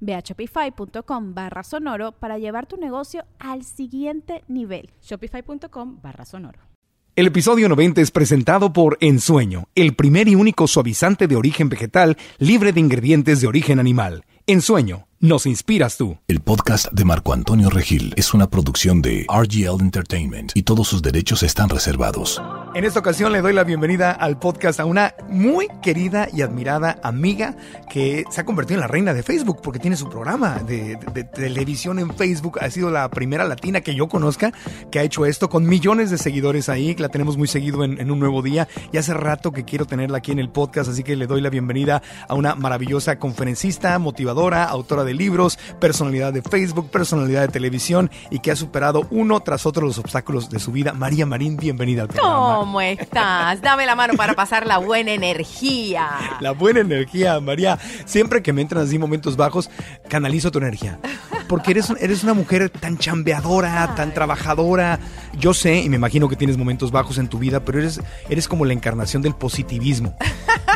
Ve 0.00 0.14
a 0.14 0.20
shopify.com 0.20 1.34
barra 1.34 1.62
sonoro 1.62 2.12
para 2.12 2.38
llevar 2.38 2.66
tu 2.66 2.76
negocio 2.76 3.24
al 3.38 3.64
siguiente 3.64 4.44
nivel. 4.48 4.90
Shopify.com 5.02 6.00
barra 6.02 6.24
sonoro. 6.24 6.60
El 7.16 7.26
episodio 7.26 7.68
90 7.68 8.00
es 8.00 8.12
presentado 8.12 8.72
por 8.72 8.96
Ensueño, 9.00 9.64
el 9.74 9.96
primer 9.96 10.28
y 10.28 10.36
único 10.36 10.68
suavizante 10.68 11.26
de 11.26 11.34
origen 11.34 11.68
vegetal 11.68 12.16
libre 12.38 12.72
de 12.72 12.78
ingredientes 12.78 13.40
de 13.40 13.48
origen 13.48 13.80
animal. 13.80 14.24
Ensueño 14.46 15.07
nos 15.20 15.46
inspiras 15.46 15.96
tú. 15.96 16.16
El 16.28 16.40
podcast 16.40 16.92
de 16.92 17.04
Marco 17.04 17.32
Antonio 17.32 17.70
Regil 17.70 18.14
es 18.16 18.34
una 18.34 18.48
producción 18.48 19.02
de 19.02 19.26
RGL 19.28 19.80
Entertainment 19.80 20.52
y 20.54 20.62
todos 20.62 20.86
sus 20.86 21.02
derechos 21.02 21.42
están 21.42 21.68
reservados. 21.68 22.40
En 22.74 22.84
esta 22.84 23.00
ocasión 23.00 23.32
le 23.32 23.40
doy 23.40 23.52
la 23.52 23.64
bienvenida 23.64 24.12
al 24.12 24.38
podcast 24.38 24.78
a 24.78 24.84
una 24.84 25.14
muy 25.28 25.66
querida 25.82 26.28
y 26.32 26.42
admirada 26.42 27.00
amiga 27.02 27.56
que 27.90 28.24
se 28.30 28.40
ha 28.40 28.44
convertido 28.44 28.76
en 28.76 28.82
la 28.82 28.86
reina 28.86 29.14
de 29.14 29.24
Facebook 29.24 29.60
porque 29.62 29.80
tiene 29.80 29.96
su 29.96 30.08
programa 30.08 30.58
de, 30.58 30.96
televisión 31.34 31.98
en 31.98 32.14
Facebook. 32.14 32.58
Ha 32.60 32.70
sido 32.70 32.90
la 32.90 33.08
primera 33.10 33.44
latina 33.44 33.80
que 33.80 33.96
yo 33.96 34.08
conozca 34.08 34.52
que 34.92 35.00
ha 35.00 35.02
hecho 35.02 35.26
esto 35.26 35.48
con 35.48 35.66
millones 35.66 36.10
de 36.10 36.18
seguidores 36.18 36.68
ahí. 36.68 36.94
La 36.94 37.08
tenemos 37.08 37.36
muy 37.36 37.48
seguido 37.48 37.82
en, 37.82 38.00
en 38.00 38.12
un 38.12 38.20
nuevo 38.20 38.42
día 38.42 38.68
y 38.92 38.98
hace 38.98 39.14
rato 39.14 39.50
que 39.50 39.64
quiero 39.64 39.86
tenerla 39.86 40.18
aquí 40.18 40.30
en 40.30 40.38
el 40.38 40.50
podcast, 40.50 40.90
así 40.90 41.02
que 41.02 41.16
le 41.16 41.26
doy 41.26 41.40
la 41.40 41.50
bienvenida 41.50 42.02
a 42.28 42.34
una 42.34 42.54
maravillosa 42.54 43.18
conferencista, 43.18 43.98
motivadora, 43.98 44.64
autora 44.64 45.04
de 45.04 45.07
de 45.08 45.14
libros, 45.14 45.58
personalidad 45.80 46.32
de 46.32 46.42
Facebook, 46.42 46.90
personalidad 46.90 47.42
de 47.42 47.48
televisión 47.48 48.10
y 48.30 48.38
que 48.40 48.50
ha 48.50 48.56
superado 48.56 49.06
uno 49.10 49.40
tras 49.40 49.66
otro 49.66 49.86
los 49.86 49.98
obstáculos 49.98 50.50
de 50.50 50.58
su 50.58 50.70
vida. 50.70 50.92
María 50.92 51.26
Marín, 51.26 51.56
bienvenida 51.56 52.02
al 52.02 52.08
programa. 52.08 52.56
¿Cómo 52.56 52.80
estás? 52.80 53.60
Dame 53.62 53.86
la 53.86 53.96
mano 53.96 54.14
para 54.14 54.34
pasar 54.34 54.66
la 54.66 54.78
buena 54.78 55.12
energía. 55.12 56.08
La 56.40 56.52
buena 56.52 56.80
energía, 56.80 57.40
María. 57.40 57.78
Siempre 58.04 58.42
que 58.42 58.52
me 58.52 58.62
entran 58.62 58.84
así 58.84 58.98
momentos 58.98 59.36
bajos, 59.36 59.70
canalizo 60.08 60.50
tu 60.50 60.58
energía. 60.58 60.98
Porque 61.48 61.72
eres, 61.72 61.90
eres 62.00 62.22
una 62.22 62.34
mujer 62.34 62.70
tan 62.70 62.98
chambeadora, 62.98 63.94
tan 63.94 64.12
trabajadora. 64.12 64.98
Yo 65.38 65.54
sé 65.54 65.80
y 65.80 65.88
me 65.88 65.96
imagino 65.96 66.28
que 66.28 66.36
tienes 66.36 66.56
momentos 66.56 66.90
bajos 66.90 67.18
en 67.18 67.28
tu 67.28 67.38
vida, 67.38 67.60
pero 67.60 67.78
eres, 67.78 68.00
eres 68.28 68.48
como 68.48 68.64
la 68.64 68.72
encarnación 68.72 69.22
del 69.22 69.34
positivismo. 69.34 70.14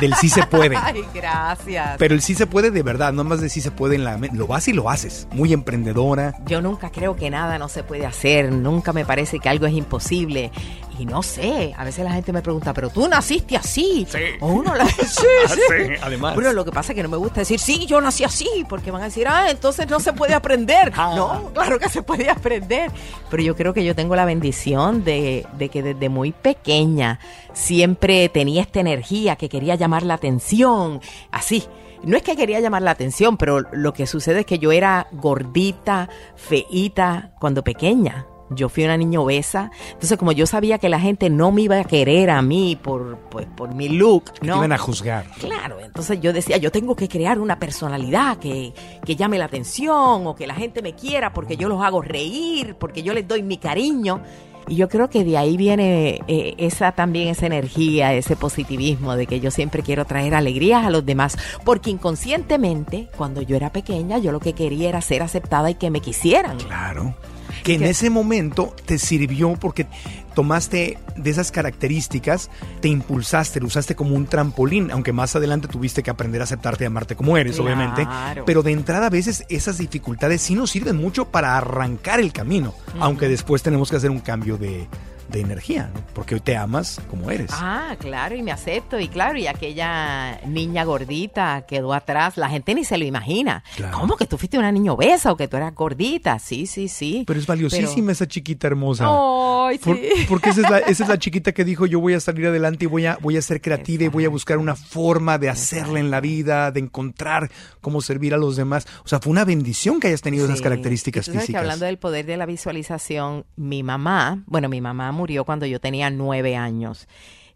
Del 0.01 0.15
sí 0.15 0.29
se 0.29 0.47
puede. 0.47 0.77
Ay, 0.83 1.05
gracias. 1.15 1.97
Pero 1.99 2.15
el 2.15 2.23
sí 2.23 2.35
se 2.35 2.47
puede 2.47 2.71
de 2.71 2.83
verdad, 2.83 3.13
no 3.13 3.25
más 3.25 3.41
de 3.41 3.49
sí 3.49 3.61
se 3.61 3.71
puede 3.71 3.97
en 3.97 4.05
la 4.05 4.17
lo 4.33 4.47
vas 4.47 4.69
y 4.69 4.73
lo 4.73 4.89
haces. 4.91 5.29
Muy 5.33 5.53
emprendedora. 5.53 6.35
Yo 6.47 6.63
nunca 6.63 6.91
creo 6.91 7.17
que 7.17 7.31
nada 7.31 7.59
no 7.59 7.69
se 7.69 7.83
puede 7.83 8.07
hacer, 8.07 8.51
nunca 8.53 8.93
me 8.93 9.05
parece 9.05 9.39
que 9.39 9.49
algo 9.49 9.67
es 9.67 9.75
imposible. 9.75 10.51
Y 10.99 11.07
no 11.07 11.23
sé, 11.23 11.75
a 11.77 11.85
veces 11.85 12.05
la 12.05 12.13
gente 12.13 12.33
me 12.33 12.43
pregunta, 12.43 12.73
pero 12.75 12.91
tú 12.91 13.09
naciste 13.09 13.57
así. 13.57 14.07
Sí. 14.11 14.19
O 14.41 14.49
uno 14.49 14.75
la... 14.75 14.87
sí, 14.89 15.05
sí. 15.07 15.95
además. 16.01 16.35
Pero 16.37 16.53
lo 16.53 16.65
que 16.65 16.73
pasa 16.73 16.93
es 16.93 16.97
que 16.97 17.03
no 17.03 17.09
me 17.09 17.17
gusta 17.17 17.41
decir, 17.41 17.59
sí, 17.59 17.87
yo 17.87 18.01
nací 18.01 18.25
así, 18.25 18.49
porque 18.69 18.91
van 18.91 19.03
a 19.03 19.07
decir, 19.07 19.27
ah, 19.29 19.51
entonces 19.51 19.89
no 19.89 20.01
se 20.01 20.13
puede 20.13 20.35
aprender. 20.35 20.93
Ah. 20.97 21.15
No, 21.17 21.51
claro 21.53 21.79
que 21.79 21.89
se 21.89 22.03
puede 22.03 22.31
aprender. 22.31 22.91
Pero 23.31 23.43
yo 23.43 23.57
creo 23.57 23.73
que 23.73 23.85
yo 23.85 23.95
tengo 23.95 24.17
la 24.17 24.25
bendición 24.25 25.05
de, 25.05 25.47
de 25.59 25.69
que 25.69 25.83
desde 25.83 26.09
muy 26.09 26.33
pequeña 26.33 27.19
siempre 27.53 28.29
tenía 28.29 28.63
esta 28.63 28.81
energía 28.81 29.37
que 29.37 29.49
quería 29.49 29.75
llamar 29.75 30.03
la 30.03 30.15
atención, 30.15 31.01
así 31.31 31.67
no 32.05 32.17
es 32.17 32.23
que 32.23 32.35
quería 32.35 32.61
llamar 32.61 32.83
la 32.83 32.91
atención, 32.91 33.37
pero 33.37 33.61
lo 33.61 33.93
que 33.93 34.07
sucede 34.07 34.41
es 34.41 34.47
que 34.47 34.59
yo 34.59 34.73
era 34.73 35.07
gordita, 35.13 36.09
feíta 36.35 37.31
cuando 37.39 37.63
pequeña. 37.63 38.27
Yo 38.55 38.69
fui 38.69 38.85
una 38.85 38.97
niña 38.97 39.21
obesa, 39.21 39.71
entonces 39.93 40.19
como 40.19 40.33
yo 40.33 40.47
sabía 40.47 40.79
que 40.79 40.89
la 40.89 41.01
gente 41.01 41.31
no 41.31 41.53
me 41.53 41.63
iba 41.63 41.79
a 41.79 41.85
querer 41.85 42.31
a 42.31 42.43
mí 42.43 42.79
por, 42.81 43.19
pues, 43.31 43.47
por 43.47 43.75
mi 43.75 43.89
look, 43.89 44.25
¿no? 44.43 44.57
iban 44.57 44.73
a 44.73 44.79
juzgar. 44.79 45.27
Claro, 45.39 45.81
entonces 45.81 46.21
yo 46.21 46.33
decía, 46.33 46.57
yo 46.57 46.71
tengo 46.71 46.97
que 46.97 47.09
crear 47.09 47.39
una 47.39 47.59
personalidad 47.59 48.39
que, 48.39 48.73
que 49.05 49.17
llame 49.17 49.39
la 49.39 49.47
atención 49.47 50.27
o 50.27 50.35
que 50.35 50.47
la 50.47 50.55
gente 50.55 50.83
me 50.83 50.95
quiera 50.95 51.33
porque 51.33 51.57
yo 51.57 51.69
los 51.69 51.83
hago 51.83 52.03
reír, 52.03 52.77
porque 52.79 53.03
yo 53.03 53.13
les 53.13 53.27
doy 53.27 53.43
mi 53.43 53.59
cariño. 53.59 54.23
Y 54.69 54.77
yo 54.77 54.89
creo 54.89 55.11
que 55.11 55.25
de 55.25 55.37
ahí 55.37 55.57
viene 55.57 56.21
eh, 56.29 56.55
esa 56.59 56.93
también 56.93 57.29
esa 57.29 57.47
energía, 57.47 58.15
ese 58.15 58.37
positivismo 58.37 59.17
de 59.17 59.27
que 59.27 59.41
yo 59.41 59.51
siempre 59.51 59.83
quiero 59.83 60.05
traer 60.05 60.35
alegrías 60.35 60.87
a 60.87 60.91
los 60.91 61.05
demás, 61.05 61.37
porque 61.65 61.91
inconscientemente, 61.91 63.09
cuando 63.17 63.43
yo 63.43 63.57
era 63.57 63.73
pequeña, 63.73 64.19
yo 64.19 64.31
lo 64.31 64.41
que 64.41 64.53
quería 64.53 64.89
era 64.89 65.01
ser 65.01 65.23
aceptada 65.23 65.71
y 65.71 65.75
que 65.75 65.91
me 65.91 66.01
quisieran. 66.01 66.59
Claro 66.59 67.15
que 67.63 67.75
en 67.75 67.85
ese 67.85 68.11
momento 68.11 68.75
te 68.85 68.99
sirvió 68.99 69.55
porque 69.55 69.87
tomaste 70.35 70.99
de 71.17 71.31
esas 71.31 71.53
características, 71.53 72.51
te 72.81 72.89
impulsaste, 72.89 73.61
lo 73.61 73.67
usaste 73.67 73.95
como 73.95 74.17
un 74.17 74.27
trampolín, 74.27 74.91
aunque 74.91 75.13
más 75.13 75.37
adelante 75.37 75.69
tuviste 75.69 76.03
que 76.03 76.11
aprender 76.11 76.41
a 76.41 76.45
aceptarte 76.45 76.85
y 76.85 76.87
amarte 76.87 77.17
como 77.17 77.37
eres, 77.37 77.59
obviamente. 77.59 78.07
Pero 78.47 78.63
de 78.63 78.73
entrada 78.73 79.07
a 79.07 79.11
veces 79.11 79.45
esas 79.49 79.79
dificultades 79.79 80.43
sí 80.43 80.55
nos 80.55 80.71
sirven 80.71 80.97
mucho 80.97 81.27
para 81.27 81.57
arrancar 81.57 82.21
el 82.21 82.33
camino, 82.33 82.75
aunque 82.99 83.29
después 83.29 83.63
tenemos 83.63 83.91
que 83.91 83.97
hacer 83.97 84.11
un 84.11 84.21
cambio 84.21 84.57
de, 84.57 84.89
de 85.31 85.41
energía, 85.41 85.91
¿no? 85.95 86.01
porque 86.15 86.35
hoy 86.35 86.41
te 86.41 86.57
amas 86.57 87.01
como 87.09 87.31
eres. 87.31 87.51
Ah, 87.53 87.97
claro, 87.99 88.35
y 88.35 88.43
me 88.43 88.53
acepto, 88.53 88.99
y 88.99 89.09
claro, 89.09 89.39
y 89.39 89.47
aquella 89.47 90.41
niña 90.47 90.85
gordita 90.85 91.65
quedó 91.67 91.93
atrás, 91.93 92.37
la 92.37 92.49
gente 92.49 92.75
ni 92.75 92.85
se 92.85 92.99
lo 92.99 93.05
imagina. 93.05 93.65
¿Cómo 93.93 94.17
que 94.17 94.27
tú 94.27 94.39
fuiste 94.39 94.59
una 94.59 94.73
niña 94.73 94.93
obesa 94.93 95.33
o 95.33 95.37
que 95.37 95.49
tú 95.49 95.57
eras 95.57 95.75
gordita? 95.75 96.39
Sí, 96.39 96.67
sí, 96.67 96.89
sí. 96.89 97.25
Pero 97.27 97.39
es 97.39 97.47
valiosísima 97.47 98.13
esa 98.13 98.27
chiquita 98.27 98.67
hermosa. 98.67 99.07
Ay, 99.09 99.79
sí. 99.83 100.11
porque 100.29 100.51
esa 100.51 100.63
es, 100.63 100.71
la, 100.71 100.79
esa 100.79 101.03
es 101.05 101.09
la 101.09 101.19
chiquita 101.19 101.53
que 101.53 101.65
dijo, 101.65 101.87
yo 101.87 102.01
voy 102.01 102.15
a 102.15 102.21
salir 102.21 102.47
adelante 102.47 102.85
y 102.85 102.89
voy 102.89 103.07
a, 103.07 103.19
voy 103.21 103.37
a 103.37 103.43
ser 103.43 103.61
creativa 103.61 104.05
y 104.05 104.09
voy 104.09 104.25
a 104.25 104.29
buscar 104.29 104.59
una 104.59 104.75
forma 104.75 105.39
de 105.39 105.49
hacerla 105.49 106.01
en 106.01 106.11
la 106.11 106.21
vida, 106.21 106.71
de 106.71 106.81
encontrar 106.81 107.51
cómo 107.81 108.01
servir 108.01 108.35
a 108.35 108.37
los 108.37 108.57
demás. 108.57 108.87
O 109.05 109.09
sea, 109.09 109.21
fue 109.21 109.31
una 109.31 109.45
bendición 109.45 110.01
que 110.01 110.09
hayas 110.09 110.23
tenido 110.23 110.47
esas 110.47 110.61
características 110.61 111.27
físicas. 111.27 111.47
Que 111.47 111.57
hablando 111.57 111.87
del 111.87 111.99
poder 111.99 112.27
de 112.27 112.37
la 112.37 112.47
visualización, 112.47 113.45
mi 113.57 113.83
mamá, 113.83 114.43
bueno, 114.47 114.69
mi 114.69 114.81
mamá 114.81 115.12
murió 115.13 115.45
cuando 115.45 115.67
yo 115.67 115.81
tenía 115.81 116.11
nueve 116.11 116.57
años. 116.57 117.07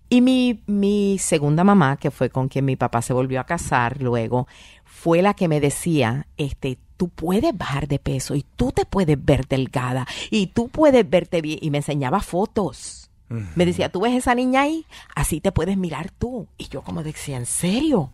Y 0.09 0.21
mi, 0.21 0.62
mi 0.67 1.19
segunda 1.19 1.65
mamá, 1.65 1.97
que 1.97 2.11
fue 2.12 2.31
con 2.31 2.49
quien 2.49 2.65
mi 2.65 2.77
papá 2.77 3.03
se 3.03 3.12
volvió 3.12 3.41
a 3.41 3.44
casar 3.44 4.00
luego, 4.00 4.47
fue 4.84 5.21
la 5.21 5.34
que 5.34 5.49
me 5.49 5.61
decía, 5.61 6.28
este, 6.37 6.78
tú 6.97 7.09
puedes 7.09 7.56
bajar 7.56 7.89
de 7.89 7.99
peso 7.99 8.34
y 8.34 8.44
tú 8.56 8.72
te 8.72 8.84
puedes 8.84 9.22
ver 9.22 9.47
delgada 9.49 10.06
y 10.31 10.49
tú 10.49 10.69
puedes 10.69 11.09
verte 11.09 11.43
bien. 11.43 11.59
Y 11.61 11.71
me 11.71 11.78
enseñaba 11.78 12.21
fotos. 12.21 13.11
Me 13.28 13.67
decía, 13.67 13.88
¿tú 13.88 14.00
ves 14.00 14.15
esa 14.15 14.37
niña 14.37 14.62
ahí? 14.62 14.87
Así 15.17 15.41
te 15.41 15.50
puedes 15.50 15.76
mirar 15.76 16.12
tú. 16.12 16.47
Y 16.56 16.69
yo 16.69 16.82
como 16.82 17.03
decía, 17.03 17.37
¿en 17.37 17.47
serio? 17.47 18.12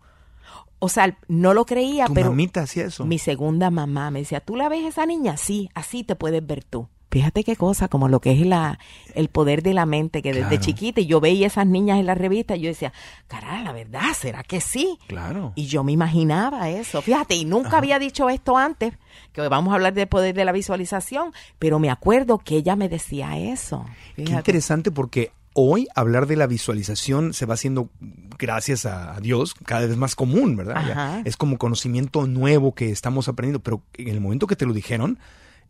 O 0.79 0.89
sea, 0.89 1.17
no 1.29 1.53
lo 1.53 1.67
creía, 1.67 2.07
¿Tu 2.07 2.15
pero... 2.15 2.31
mamita 2.31 2.63
hacía 2.63 2.87
eso? 2.87 3.05
Mi 3.05 3.19
segunda 3.19 3.71
mamá 3.71 4.11
me 4.11 4.21
decía, 4.21 4.41
¿tú 4.41 4.57
la 4.57 4.71
ves 4.71 4.85
esa 4.85 5.05
niña? 5.05 5.37
Sí, 5.37 5.69
así 5.75 6.03
te 6.03 6.17
puedes 6.17 6.45
ver 6.45 6.65
tú. 6.65 6.89
Fíjate 7.13 7.45
qué 7.45 7.57
cosa, 7.57 7.89
como 7.89 8.09
lo 8.09 8.21
que 8.21 8.33
es 8.33 8.47
la, 8.47 8.79
el 9.15 9.29
poder 9.29 9.63
de 9.63 9.75
la 9.75 9.85
mente, 9.85 10.23
que 10.23 10.33
desde 10.33 10.59
chiquita 10.59 11.03
y 11.03 11.07
yo 11.07 11.21
veía 11.21 11.47
esas 11.47 11.67
niñas 11.67 12.01
en 12.01 12.07
la 12.07 12.15
revista 12.15 12.57
y 12.57 12.63
yo 12.63 12.69
decía, 12.69 12.95
caray, 13.29 13.63
la 13.63 13.73
verdad, 13.73 14.15
¿será 14.19 14.43
que 14.43 14.63
sí? 14.63 14.99
Claro. 15.09 15.53
Y 15.55 15.67
yo 15.67 15.85
me 15.85 15.93
imaginaba 15.93 16.71
eso, 16.71 17.03
fíjate, 17.03 17.35
y 17.35 17.45
nunca 17.45 17.77
había 17.77 17.99
dicho 17.99 18.31
esto 18.31 18.57
antes, 18.57 18.95
que 19.35 19.43
vamos 19.43 19.73
a 19.73 19.75
hablar 19.75 19.93
del 19.93 20.07
poder 20.07 20.35
de 20.35 20.47
la 20.47 20.53
visualización, 20.53 21.35
pero 21.59 21.79
me 21.79 21.91
acuerdo 21.91 22.39
que 22.39 22.57
ella 22.57 22.77
me 22.77 22.89
decía 22.89 23.37
eso. 23.37 23.85
Qué 24.17 24.33
interesante 24.33 24.91
porque 24.91 25.33
hoy 25.53 25.89
hablar 25.95 26.27
de 26.27 26.37
la 26.37 26.47
visualización 26.47 27.35
se 27.35 27.45
va 27.45 27.53
haciendo, 27.53 27.91
gracias 28.39 28.87
a, 28.87 29.21
Dios, 29.21 29.53
cada 29.53 29.87
vez 29.87 29.99
más 29.99 30.15
común, 30.15 30.57
¿verdad? 30.57 31.21
es 31.27 31.37
como 31.37 31.59
conocimiento 31.59 32.27
nuevo 32.27 32.75
que 32.75 32.91
estamos 32.91 33.29
aprendiendo, 33.29 33.61
pero 33.61 33.83
en 33.99 34.09
el 34.09 34.23
momento 34.23 34.47
que 34.47 34.57
te 34.57 34.65
lo 34.65 34.73
dijeron, 34.73 35.19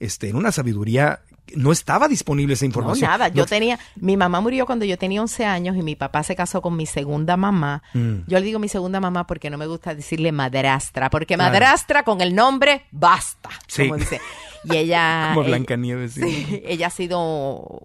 este, 0.02 0.28
en 0.28 0.36
una 0.36 0.50
sabiduría 0.50 1.20
no 1.54 1.72
estaba 1.72 2.08
disponible 2.08 2.54
esa 2.54 2.64
No, 2.64 2.68
información. 2.68 3.10
nada. 3.10 3.28
Yo 3.28 3.42
No- 3.42 3.46
tenía, 3.46 3.78
mi 3.96 4.16
mamá 4.16 4.40
murió 4.40 4.64
cuando 4.64 4.84
yo 4.84 4.96
tenía 4.96 5.20
11 5.20 5.44
años 5.44 5.76
y 5.76 5.82
mi 5.82 5.96
papá 5.96 6.22
se 6.22 6.34
casó 6.34 6.62
con 6.62 6.76
mi 6.76 6.86
segunda 6.86 7.36
mamá. 7.36 7.82
Mm. 7.94 8.20
Yo 8.26 8.38
le 8.38 8.44
digo 8.46 8.58
mi 8.58 8.68
segunda 8.68 9.00
mamá 9.00 9.26
porque 9.26 9.50
no 9.50 9.58
me 9.58 9.66
gusta 9.66 9.94
decirle 9.94 10.32
madrastra, 10.32 11.10
porque 11.10 11.34
Claro. 11.34 11.52
madrastra 11.52 12.04
con 12.04 12.20
el 12.20 12.34
nombre 12.34 12.86
basta, 12.90 13.50
Sí. 13.66 13.82
como 13.82 13.96
dice. 13.98 14.20
Y 14.64 14.76
ella, 14.76 15.30
Como 15.34 15.40
ella- 15.42 15.56
Blancanieves. 15.56 16.12
sí. 16.14 16.22
Sí, 16.22 16.62
ella 16.64 16.86
ha 16.86 16.90
sido 16.90 17.20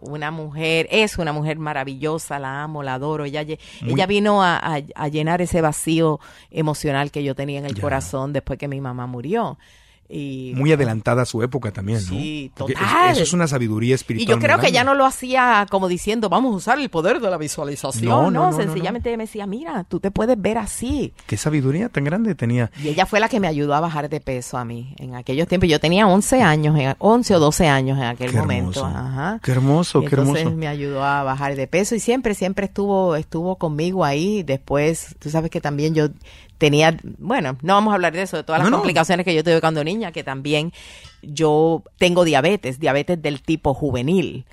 una 0.01 0.30
mujer, 0.31 0.88
es 0.92 1.18
una 1.18 1.33
mujer 1.33 1.57
maravillosa, 1.57 2.38
la 2.39 2.63
amo, 2.63 2.83
la 2.83 2.94
adoro. 2.94 3.25
Ella, 3.25 3.44
Muy- 3.81 3.94
ella 3.94 4.06
vino 4.06 4.44
a, 4.44 4.57
a- 4.57 4.81
a 4.95 5.07
llenar 5.07 5.42
ese 5.42 5.62
vacío 5.62 6.19
emocional 6.51 7.10
que 7.12 7.24
yo 7.24 7.33
tenía 7.36 7.57
en 7.60 7.65
el 7.65 7.74
Ya. 7.74 7.81
corazón 7.81 8.31
después 8.31 8.60
que 8.60 8.68
mi 8.68 8.80
mamá 8.80 9.07
murió. 9.07 9.57
Y, 10.09 10.54
Muy 10.56 10.71
adelantada 10.71 11.24
a 11.24 11.25
su 11.25 11.44
época 11.44 11.71
también, 11.71 12.00
¿no? 12.00 12.09
Sí, 12.09 12.45
es- 12.50 12.56
total. 12.56 13.12
Eso 13.12 13.24
es 13.24 13.33
una 13.33 13.45
sabiduría 13.48 13.89
y 13.92 13.94
espiritual. 13.94 14.38
yo 14.38 14.42
creo 14.42 14.57
que 14.59 14.71
grande. 14.71 14.86
no 14.86 14.95
lo 14.95 15.06
hacía 15.06 15.65
como 15.69 15.89
diciendo, 15.89 16.30
vamos 16.30 16.54
a 16.54 16.57
usar 16.57 16.80
el 16.80 16.89
poder 16.89 17.19
de 17.19 17.30
la 17.30 17.38
visualización. 17.38 18.06
No, 18.09 18.21
No, 18.24 18.31
no, 18.31 18.51
no, 18.51 18.57
sencillamente 18.57 19.15
me 19.18 19.24
decía, 19.24 19.45
mira, 19.45 19.83
tú 19.83 20.00
te 20.00 20.09
puedes 20.12 20.42
ver 20.42 20.57
así. 20.59 21.13
¿Qué 21.25 21.36
sabiduría 21.36 21.89
tan 21.89 22.06
grande 22.06 22.36
tenía? 22.36 22.71
Y 22.81 22.88
ella 22.88 23.06
fue 23.06 23.19
la 23.19 23.27
que 23.27 23.39
me 23.42 23.48
ayudó 23.48 23.74
a 23.75 23.80
bajar 23.81 24.07
de 24.09 24.21
peso 24.21 24.57
a 24.57 24.63
mí 24.63 24.94
en 24.98 25.15
aquellos 25.15 25.48
tiempos. 25.48 25.68
Yo 25.69 25.80
tenía 25.81 26.07
11 26.07 26.42
años, 26.42 26.77
en- 26.80 26.95
11 27.00 27.36
o 27.36 27.39
12 27.39 27.68
años 27.68 27.98
en 27.98 28.06
aquel 28.06 28.31
Qué 28.31 28.38
momento. 28.38 28.86
Ajá. 28.86 29.39
Qué 29.44 29.51
hermoso, 29.51 30.00
Y 30.03 30.06
qué 30.07 30.15
entonces 30.15 30.38
hermoso. 30.44 30.57
me 30.57 30.68
ayudó 30.68 31.03
a 31.03 31.24
bajar 31.24 31.56
de 31.56 31.68
peso 31.68 31.95
y 31.95 32.00
siempre, 32.00 32.33
siempre 32.33 32.65
estuvo, 32.68 33.15
estuvo 33.18 33.57
conmigo 33.57 34.06
ahí. 34.06 34.44
Después, 34.44 35.15
tú 35.19 35.30
sabes 35.30 35.51
que 35.51 35.60
también 35.60 35.94
yo 35.94 36.07
tenía, 36.57 36.98
bueno, 37.18 37.57
no 37.62 37.74
vamos 37.75 37.92
a 37.92 37.95
hablar 37.95 38.13
de 38.13 38.24
eso, 38.24 38.38
de 38.38 38.44
todas 38.44 38.59
las 38.59 38.65
No, 38.68 38.71
no. 38.71 38.77
complicaciones 38.77 39.25
que 39.25 39.33
yo 39.36 39.44
tuve 39.44 39.62
cuando 39.62 39.83
niña, 39.83 40.12
que 40.12 40.24
también 40.24 40.71
yo 41.21 41.83
tengo 41.98 42.24
diabetes, 42.24 42.80
diabetes 42.80 43.21
del 43.21 43.42
tipo 43.42 43.74
juvenil. 43.74 44.45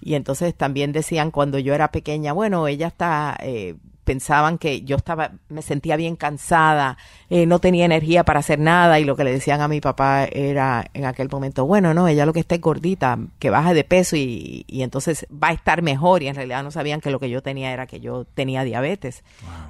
Y 0.00 0.14
entonces 0.14 0.54
también 0.54 0.92
decían 0.92 1.30
cuando 1.30 1.58
yo 1.58 1.74
era 1.74 1.90
pequeña, 1.90 2.32
bueno, 2.32 2.66
ella 2.68 2.88
está, 2.88 3.36
eh, 3.40 3.74
pensaban 4.04 4.58
que 4.58 4.82
yo 4.82 4.96
estaba, 4.96 5.32
me 5.48 5.62
sentía 5.62 5.96
bien 5.96 6.14
cansada, 6.16 6.98
eh, 7.30 7.46
no 7.46 7.58
tenía 7.58 7.86
energía 7.86 8.22
para 8.22 8.40
hacer 8.40 8.58
nada 8.58 9.00
y 9.00 9.04
lo 9.04 9.16
que 9.16 9.24
le 9.24 9.32
decían 9.32 9.62
a 9.62 9.68
mi 9.68 9.80
papá 9.80 10.24
era 10.30 10.84
en 10.92 11.06
aquel 11.06 11.30
momento, 11.30 11.64
bueno, 11.64 11.94
no, 11.94 12.06
ella 12.06 12.26
lo 12.26 12.34
que 12.34 12.40
está 12.40 12.54
es 12.54 12.60
gordita, 12.60 13.18
que 13.38 13.48
baje 13.48 13.72
de 13.72 13.82
peso 13.82 14.14
y, 14.16 14.64
y 14.68 14.82
entonces 14.82 15.26
va 15.32 15.48
a 15.48 15.52
estar 15.52 15.80
mejor 15.80 16.22
y 16.22 16.28
en 16.28 16.34
realidad 16.34 16.62
no 16.62 16.70
sabían 16.70 17.00
que 17.00 17.10
lo 17.10 17.18
que 17.18 17.30
yo 17.30 17.40
tenía 17.42 17.72
era 17.72 17.86
que 17.86 17.98
yo 18.00 18.26
tenía 18.26 18.62
diabetes 18.62 19.24